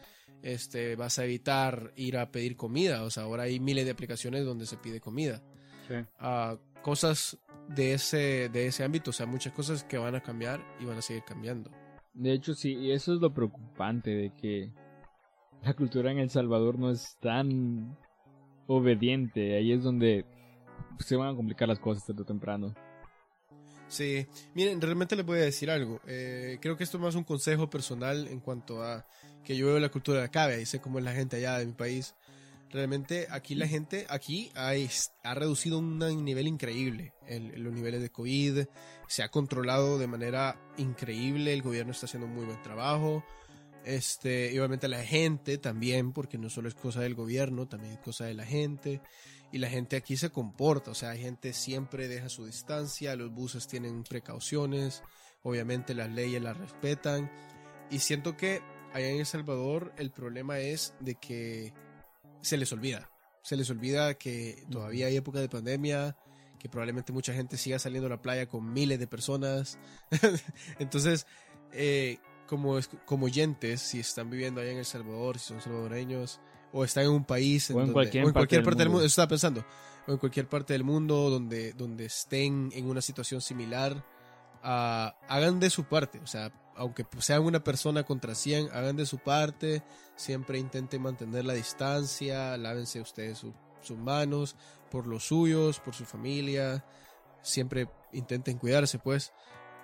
este, 0.41 0.95
vas 0.95 1.19
a 1.19 1.25
evitar 1.25 1.93
ir 1.95 2.17
a 2.17 2.31
pedir 2.31 2.55
comida. 2.55 3.03
O 3.03 3.09
sea, 3.09 3.23
ahora 3.23 3.43
hay 3.43 3.59
miles 3.59 3.85
de 3.85 3.91
aplicaciones 3.91 4.45
donde 4.45 4.65
se 4.65 4.77
pide 4.77 4.99
comida. 4.99 5.41
Sí. 5.87 5.95
Ah, 6.19 6.57
cosas 6.81 7.37
de 7.69 7.93
ese, 7.93 8.49
de 8.49 8.67
ese 8.67 8.83
ámbito, 8.83 9.09
o 9.09 9.13
sea, 9.13 9.25
muchas 9.25 9.53
cosas 9.53 9.83
que 9.83 9.97
van 9.97 10.15
a 10.15 10.21
cambiar 10.21 10.61
y 10.79 10.85
van 10.85 10.97
a 10.97 11.01
seguir 11.01 11.23
cambiando. 11.23 11.71
De 12.13 12.33
hecho, 12.33 12.53
sí, 12.53 12.73
y 12.73 12.91
eso 12.91 13.13
es 13.13 13.21
lo 13.21 13.33
preocupante 13.33 14.11
de 14.11 14.33
que 14.33 14.71
la 15.63 15.73
cultura 15.73 16.11
en 16.11 16.19
El 16.19 16.29
Salvador 16.29 16.79
no 16.79 16.89
es 16.89 17.17
tan 17.19 17.97
obediente. 18.67 19.55
Ahí 19.55 19.71
es 19.71 19.83
donde 19.83 20.25
se 20.99 21.15
van 21.15 21.29
a 21.29 21.35
complicar 21.35 21.67
las 21.67 21.79
cosas 21.79 22.05
tarde 22.05 22.21
o 22.21 22.25
temprano. 22.25 22.75
Sí, 23.87 24.27
miren, 24.53 24.81
realmente 24.81 25.15
les 25.15 25.25
voy 25.25 25.39
a 25.39 25.43
decir 25.43 25.71
algo. 25.71 26.01
Eh, 26.07 26.57
creo 26.61 26.75
que 26.75 26.83
esto 26.83 26.97
es 26.97 27.03
más 27.03 27.15
un 27.15 27.23
consejo 27.23 27.69
personal 27.69 28.27
en 28.27 28.41
cuanto 28.41 28.83
a 28.83 29.05
que 29.45 29.55
yo 29.55 29.67
veo 29.67 29.79
la 29.79 29.89
cultura 29.89 30.19
de 30.19 30.25
acá, 30.25 30.59
y 30.59 30.65
sé 30.65 30.81
cómo 30.81 30.99
es 30.99 31.05
la 31.05 31.13
gente 31.13 31.37
allá 31.37 31.57
de 31.57 31.65
mi 31.65 31.71
país. 31.71 32.15
Realmente 32.69 33.27
aquí 33.31 33.55
la 33.55 33.65
gente, 33.65 34.05
aquí 34.09 34.51
ha 34.53 35.33
reducido 35.33 35.79
un 35.79 35.99
nivel 36.25 36.47
increíble 36.47 37.13
en 37.25 37.63
los 37.63 37.71
niveles 37.71 38.01
de 38.01 38.09
COVID, 38.09 38.65
se 39.07 39.23
ha 39.23 39.29
controlado 39.29 39.97
de 39.97 40.07
manera 40.07 40.59
increíble, 40.77 41.53
el 41.53 41.61
gobierno 41.61 41.93
está 41.93 42.07
haciendo 42.07 42.27
muy 42.27 42.43
buen 42.43 42.61
trabajo, 42.61 43.23
este, 43.87 44.51
y 44.51 44.59
obviamente 44.59 44.89
la 44.89 45.01
gente 45.03 45.57
también, 45.57 46.11
porque 46.11 46.37
no 46.37 46.49
solo 46.49 46.67
es 46.67 46.75
cosa 46.75 46.99
del 46.99 47.15
gobierno, 47.15 47.69
también 47.69 47.93
es 47.93 47.99
cosa 47.99 48.25
de 48.25 48.33
la 48.33 48.45
gente, 48.45 49.01
y 49.53 49.59
la 49.59 49.69
gente 49.69 49.95
aquí 49.95 50.17
se 50.17 50.29
comporta, 50.29 50.91
o 50.91 50.93
sea, 50.93 51.09
la 51.09 51.15
gente 51.15 51.53
siempre 51.53 52.09
deja 52.09 52.27
su 52.27 52.45
distancia, 52.45 53.15
los 53.15 53.31
buses 53.31 53.65
tienen 53.65 54.03
precauciones, 54.03 55.03
obviamente 55.41 55.95
las 55.95 56.09
leyes 56.11 56.41
las 56.41 56.57
respetan, 56.57 57.31
y 57.89 57.99
siento 57.99 58.35
que 58.35 58.61
allá 58.93 59.09
en 59.09 59.19
El 59.19 59.25
Salvador 59.25 59.93
el 59.97 60.11
problema 60.11 60.59
es 60.59 60.93
de 60.99 61.15
que 61.15 61.73
se 62.41 62.57
les 62.57 62.73
olvida. 62.73 63.09
Se 63.41 63.55
les 63.55 63.69
olvida 63.69 64.15
que 64.15 64.65
todavía 64.69 65.07
hay 65.07 65.15
época 65.15 65.39
de 65.39 65.47
pandemia, 65.47 66.17
que 66.59 66.67
probablemente 66.67 67.13
mucha 67.13 67.33
gente 67.33 67.55
siga 67.55 67.79
saliendo 67.79 68.07
a 68.07 68.09
la 68.09 68.21
playa 68.21 68.47
con 68.47 68.73
miles 68.73 68.99
de 68.99 69.07
personas. 69.07 69.79
Entonces, 70.79 71.25
eh, 71.71 72.17
como, 72.47 72.79
como 73.05 73.25
oyentes, 73.25 73.81
si 73.81 73.99
están 73.99 74.29
viviendo 74.29 74.61
allá 74.61 74.71
en 74.71 74.77
El 74.79 74.85
Salvador, 74.85 75.37
si 75.39 75.49
son 75.49 75.61
salvadoreños, 75.61 76.39
o 76.71 76.83
están 76.83 77.05
en 77.05 77.11
un 77.11 77.25
país, 77.25 77.69
o 77.71 77.81
en, 77.81 77.93
cualquier, 77.93 78.31
parte, 78.33 78.75
del 78.75 78.89
mundo, 78.89 79.01
eso 79.01 79.07
estaba 79.07 79.27
pensando, 79.27 79.65
o 80.07 80.11
en 80.11 80.17
cualquier 80.17 80.47
parte 80.47 80.73
del 80.73 80.83
mundo 80.83 81.29
donde, 81.29 81.73
donde 81.73 82.05
estén 82.05 82.71
en 82.73 82.89
una 82.89 83.01
situación 83.01 83.41
similar, 83.41 84.03
uh, 84.63 85.11
hagan 85.27 85.59
de 85.59 85.69
su 85.69 85.83
parte, 85.83 86.19
o 86.19 86.27
sea, 86.27 86.51
aunque 86.75 87.05
sean 87.19 87.43
una 87.43 87.63
persona 87.63 88.03
contra 88.03 88.35
100, 88.35 88.69
hagan 88.71 88.95
de 88.95 89.05
su 89.05 89.17
parte, 89.19 89.83
siempre 90.15 90.59
intenten 90.59 91.01
mantener 91.01 91.45
la 91.45 91.53
distancia, 91.53 92.57
lávense 92.57 93.01
ustedes 93.01 93.39
sus 93.81 93.97
manos 93.97 94.55
por 94.89 95.07
los 95.07 95.25
suyos, 95.25 95.79
por 95.79 95.93
su 95.93 96.05
familia, 96.05 96.85
siempre 97.41 97.89
intenten 98.11 98.57
cuidarse 98.57 98.99
pues. 98.99 99.33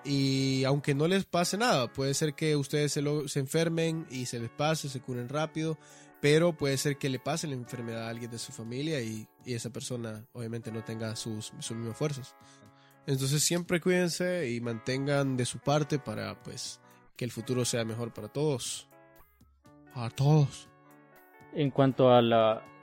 Y 0.05 0.63
aunque 0.65 0.95
no 0.95 1.07
les 1.07 1.25
pase 1.25 1.57
nada, 1.57 1.91
puede 1.91 2.13
ser 2.13 2.33
que 2.33 2.55
ustedes 2.55 2.91
se, 2.91 3.01
lo, 3.01 3.27
se 3.27 3.39
enfermen 3.39 4.05
y 4.09 4.25
se 4.25 4.39
les 4.39 4.49
pase, 4.49 4.89
se 4.89 5.01
curen 5.01 5.29
rápido, 5.29 5.77
pero 6.21 6.53
puede 6.53 6.77
ser 6.77 6.97
que 6.97 7.09
le 7.09 7.19
pase 7.19 7.47
la 7.47 7.53
enfermedad 7.53 8.07
a 8.07 8.09
alguien 8.09 8.31
de 8.31 8.37
su 8.37 8.51
familia 8.51 9.01
y, 9.01 9.27
y 9.45 9.53
esa 9.53 9.69
persona 9.69 10.25
obviamente 10.33 10.71
no 10.71 10.83
tenga 10.83 11.15
sus, 11.15 11.53
sus 11.59 11.77
mismas 11.77 11.97
fuerzas. 11.97 12.35
Entonces 13.05 13.43
siempre 13.43 13.81
cuídense 13.81 14.49
y 14.49 14.61
mantengan 14.61 15.35
de 15.35 15.45
su 15.45 15.59
parte 15.59 15.99
para 15.99 16.41
pues 16.41 16.79
que 17.17 17.25
el 17.25 17.31
futuro 17.31 17.65
sea 17.65 17.83
mejor 17.83 18.13
para 18.13 18.29
todos. 18.29 18.87
Para 19.93 20.09
todos. 20.09 20.69
En 21.53 21.69
cuanto 21.69 22.11
a 22.11 22.19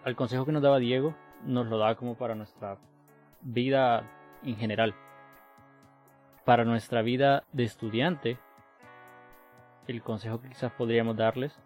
al 0.05 0.17
consejo 0.17 0.47
que 0.47 0.53
nos 0.53 0.63
daba 0.63 0.79
Diego, 0.79 1.15
nos 1.45 1.67
lo 1.67 1.79
da 1.79 1.95
como 1.97 2.17
para 2.17 2.35
nuestra 2.35 2.79
vida 3.43 4.09
en 4.43 4.57
general. 4.57 4.95
Para 6.45 6.65
nuestra 6.65 7.03
vida 7.03 7.45
de 7.53 7.65
estudiante, 7.65 8.39
el 9.87 10.03
consejo 10.03 10.41
que 10.41 10.49
quizás 10.49 10.73
podríamos 10.73 11.17
darles 11.17 11.59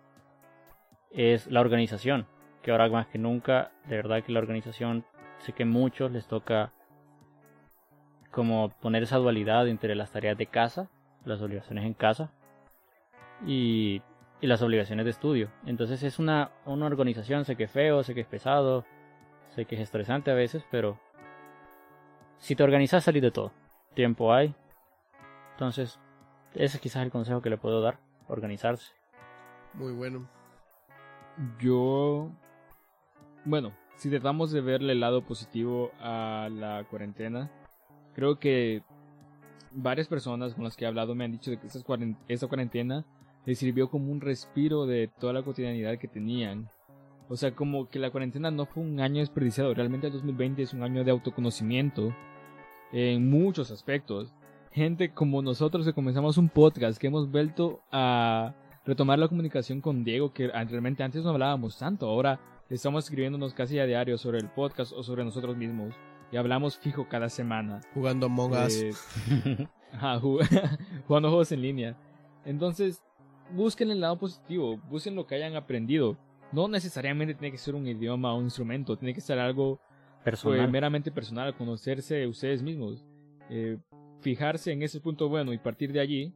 es 1.10 1.46
la 1.46 1.60
organización. 1.60 2.26
Que 2.62 2.70
ahora 2.70 2.88
más 2.88 3.06
que 3.06 3.18
nunca, 3.18 3.72
de 3.86 3.96
verdad 3.96 4.22
que 4.22 4.32
la 4.32 4.40
organización, 4.40 5.04
sé 5.38 5.52
que 5.52 5.64
a 5.64 5.66
muchos 5.66 6.10
les 6.10 6.26
toca 6.26 6.72
como 8.30 8.70
poner 8.80 9.04
esa 9.04 9.18
dualidad 9.18 9.68
entre 9.68 9.94
las 9.94 10.10
tareas 10.10 10.36
de 10.36 10.46
casa, 10.46 10.88
las 11.24 11.40
obligaciones 11.40 11.84
en 11.84 11.94
casa 11.94 12.32
y, 13.46 14.02
las 14.40 14.60
obligaciones 14.60 15.06
de 15.06 15.10
estudio. 15.10 15.50
Entonces 15.64 16.02
es 16.02 16.18
una, 16.18 16.50
una 16.66 16.84
organización, 16.84 17.46
sé 17.46 17.56
que 17.56 17.64
es 17.64 17.70
feo, 17.70 18.02
sé 18.02 18.14
que 18.14 18.20
es 18.20 18.26
pesado, 18.26 18.84
sé 19.54 19.64
que 19.64 19.76
es 19.76 19.80
estresante 19.80 20.30
a 20.30 20.34
veces, 20.34 20.66
pero 20.70 20.98
si 22.36 22.54
te 22.54 22.62
organizas 22.62 23.04
salir 23.04 23.22
de 23.22 23.30
todo. 23.30 23.52
Tiempo 23.94 24.34
hay. 24.34 24.54
Entonces, 25.54 25.98
ese 26.54 26.76
es 26.76 26.80
quizás 26.80 27.02
el 27.02 27.10
consejo 27.10 27.42
que 27.42 27.50
le 27.50 27.58
puedo 27.58 27.80
dar, 27.80 27.98
organizarse. 28.28 28.92
Muy 29.72 29.92
bueno. 29.92 30.28
Yo, 31.58 32.30
bueno, 33.44 33.72
si 33.96 34.10
tratamos 34.10 34.52
de 34.52 34.60
verle 34.60 34.92
el 34.92 35.00
lado 35.00 35.22
positivo 35.22 35.90
a 36.00 36.48
la 36.50 36.84
cuarentena, 36.88 37.50
creo 38.14 38.38
que 38.38 38.82
varias 39.72 40.06
personas 40.06 40.54
con 40.54 40.64
las 40.64 40.76
que 40.76 40.84
he 40.84 40.88
hablado 40.88 41.14
me 41.14 41.24
han 41.24 41.32
dicho 41.32 41.50
de 41.50 41.58
que 41.58 41.66
esta 41.66 42.46
cuarentena 42.48 43.04
les 43.44 43.58
sirvió 43.58 43.90
como 43.90 44.12
un 44.12 44.20
respiro 44.20 44.86
de 44.86 45.08
toda 45.18 45.32
la 45.32 45.42
cotidianidad 45.42 45.98
que 45.98 46.08
tenían. 46.08 46.68
O 47.28 47.36
sea, 47.36 47.54
como 47.54 47.88
que 47.88 47.98
la 47.98 48.10
cuarentena 48.10 48.50
no 48.50 48.66
fue 48.66 48.82
un 48.82 49.00
año 49.00 49.20
desperdiciado, 49.20 49.74
realmente 49.74 50.06
el 50.06 50.12
2020 50.12 50.62
es 50.62 50.74
un 50.74 50.82
año 50.82 51.04
de 51.04 51.10
autoconocimiento 51.10 52.14
en 52.92 53.28
muchos 53.28 53.70
aspectos. 53.70 54.34
Gente 54.74 55.12
como 55.12 55.40
nosotros 55.40 55.86
que 55.86 55.92
comenzamos 55.92 56.36
un 56.36 56.48
podcast, 56.48 56.98
que 56.98 57.06
hemos 57.06 57.30
vuelto 57.30 57.80
a 57.92 58.56
retomar 58.84 59.20
la 59.20 59.28
comunicación 59.28 59.80
con 59.80 60.02
Diego, 60.02 60.32
que 60.32 60.48
realmente 60.48 61.04
antes 61.04 61.22
no 61.22 61.30
hablábamos 61.30 61.78
tanto, 61.78 62.08
ahora 62.08 62.40
estamos 62.68 63.04
escribiéndonos 63.04 63.54
casi 63.54 63.78
a 63.78 63.86
diario 63.86 64.18
sobre 64.18 64.38
el 64.38 64.48
podcast 64.48 64.92
o 64.92 65.04
sobre 65.04 65.22
nosotros 65.22 65.56
mismos 65.56 65.94
y 66.32 66.38
hablamos 66.38 66.76
fijo 66.76 67.08
cada 67.08 67.28
semana. 67.28 67.82
Jugando 67.94 68.26
Among 68.26 68.52
Us. 68.52 68.84
Eh, 69.94 70.38
jugando 71.06 71.28
juegos 71.28 71.52
en 71.52 71.62
línea. 71.62 71.96
Entonces, 72.44 73.00
busquen 73.52 73.92
el 73.92 74.00
lado 74.00 74.18
positivo, 74.18 74.76
busquen 74.90 75.14
lo 75.14 75.24
que 75.24 75.36
hayan 75.36 75.54
aprendido. 75.54 76.16
No 76.50 76.66
necesariamente 76.66 77.34
tiene 77.34 77.52
que 77.52 77.58
ser 77.58 77.76
un 77.76 77.86
idioma 77.86 78.34
o 78.34 78.38
un 78.38 78.46
instrumento, 78.46 78.96
tiene 78.96 79.14
que 79.14 79.20
ser 79.20 79.38
algo 79.38 79.78
Personal. 80.24 80.68
meramente 80.68 81.12
personal, 81.12 81.56
conocerse 81.56 82.26
ustedes 82.26 82.60
mismos. 82.60 83.04
Eh, 83.48 83.78
fijarse 84.24 84.72
en 84.72 84.82
ese 84.82 85.00
punto 85.00 85.28
bueno 85.28 85.52
y 85.52 85.58
partir 85.58 85.92
de 85.92 86.00
allí, 86.00 86.34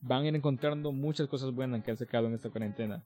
van 0.00 0.22
a 0.22 0.28
ir 0.28 0.36
encontrando 0.36 0.92
muchas 0.92 1.26
cosas 1.26 1.52
buenas 1.52 1.82
que 1.82 1.90
han 1.90 1.96
sacado 1.96 2.26
en 2.26 2.34
esta 2.34 2.50
cuarentena. 2.50 3.02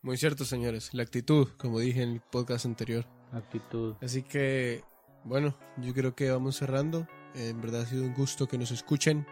Muy 0.00 0.16
cierto, 0.16 0.44
señores. 0.44 0.94
La 0.94 1.02
actitud, 1.02 1.48
como 1.58 1.80
dije 1.80 2.02
en 2.02 2.10
el 2.10 2.20
podcast 2.20 2.66
anterior. 2.66 3.04
Actitud. 3.32 3.96
Así 4.00 4.22
que, 4.22 4.82
bueno, 5.24 5.56
yo 5.78 5.92
creo 5.92 6.14
que 6.14 6.30
vamos 6.30 6.56
cerrando. 6.56 7.08
En 7.34 7.60
verdad 7.60 7.82
ha 7.82 7.86
sido 7.86 8.04
un 8.04 8.14
gusto 8.14 8.46
que 8.46 8.58
nos 8.58 8.70
escuchen. 8.70 9.26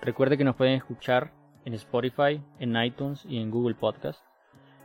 Recuerde 0.00 0.38
que 0.38 0.44
nos 0.44 0.54
pueden 0.54 0.74
escuchar 0.74 1.32
en 1.64 1.74
Spotify, 1.74 2.40
en 2.60 2.76
iTunes 2.76 3.24
y 3.28 3.38
en 3.38 3.50
Google 3.50 3.74
Podcast. 3.74 4.22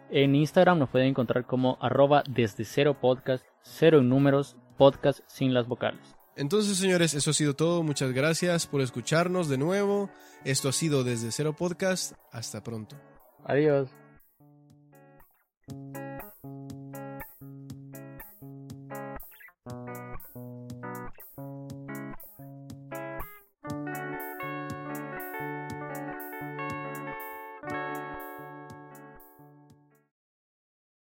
En 0.10 0.36
Instagram 0.36 0.80
nos 0.80 0.90
pueden 0.90 1.10
encontrar 1.10 1.46
como 1.46 1.78
arroba 1.80 2.24
desde 2.28 2.66
cero 2.66 2.98
podcast, 3.00 3.46
cero 3.62 4.00
en 4.00 4.10
números, 4.10 4.58
podcast 4.78 5.20
sin 5.28 5.54
las 5.54 5.68
vocales. 5.68 6.16
Entonces, 6.36 6.78
señores, 6.78 7.14
eso 7.14 7.32
ha 7.32 7.34
sido 7.34 7.56
todo. 7.56 7.84
Muchas 7.84 8.12
gracias 8.12 8.68
por 8.68 8.82
escucharnos 8.82 9.50
de 9.50 9.58
nuevo. 9.58 10.10
Esto 10.44 10.70
ha 10.70 10.74
sido 10.74 11.04
desde 11.04 11.32
cero 11.32 11.56
podcast. 11.56 12.14
Hasta 12.32 12.64
pronto. 12.64 12.96
Adiós. 13.46 13.90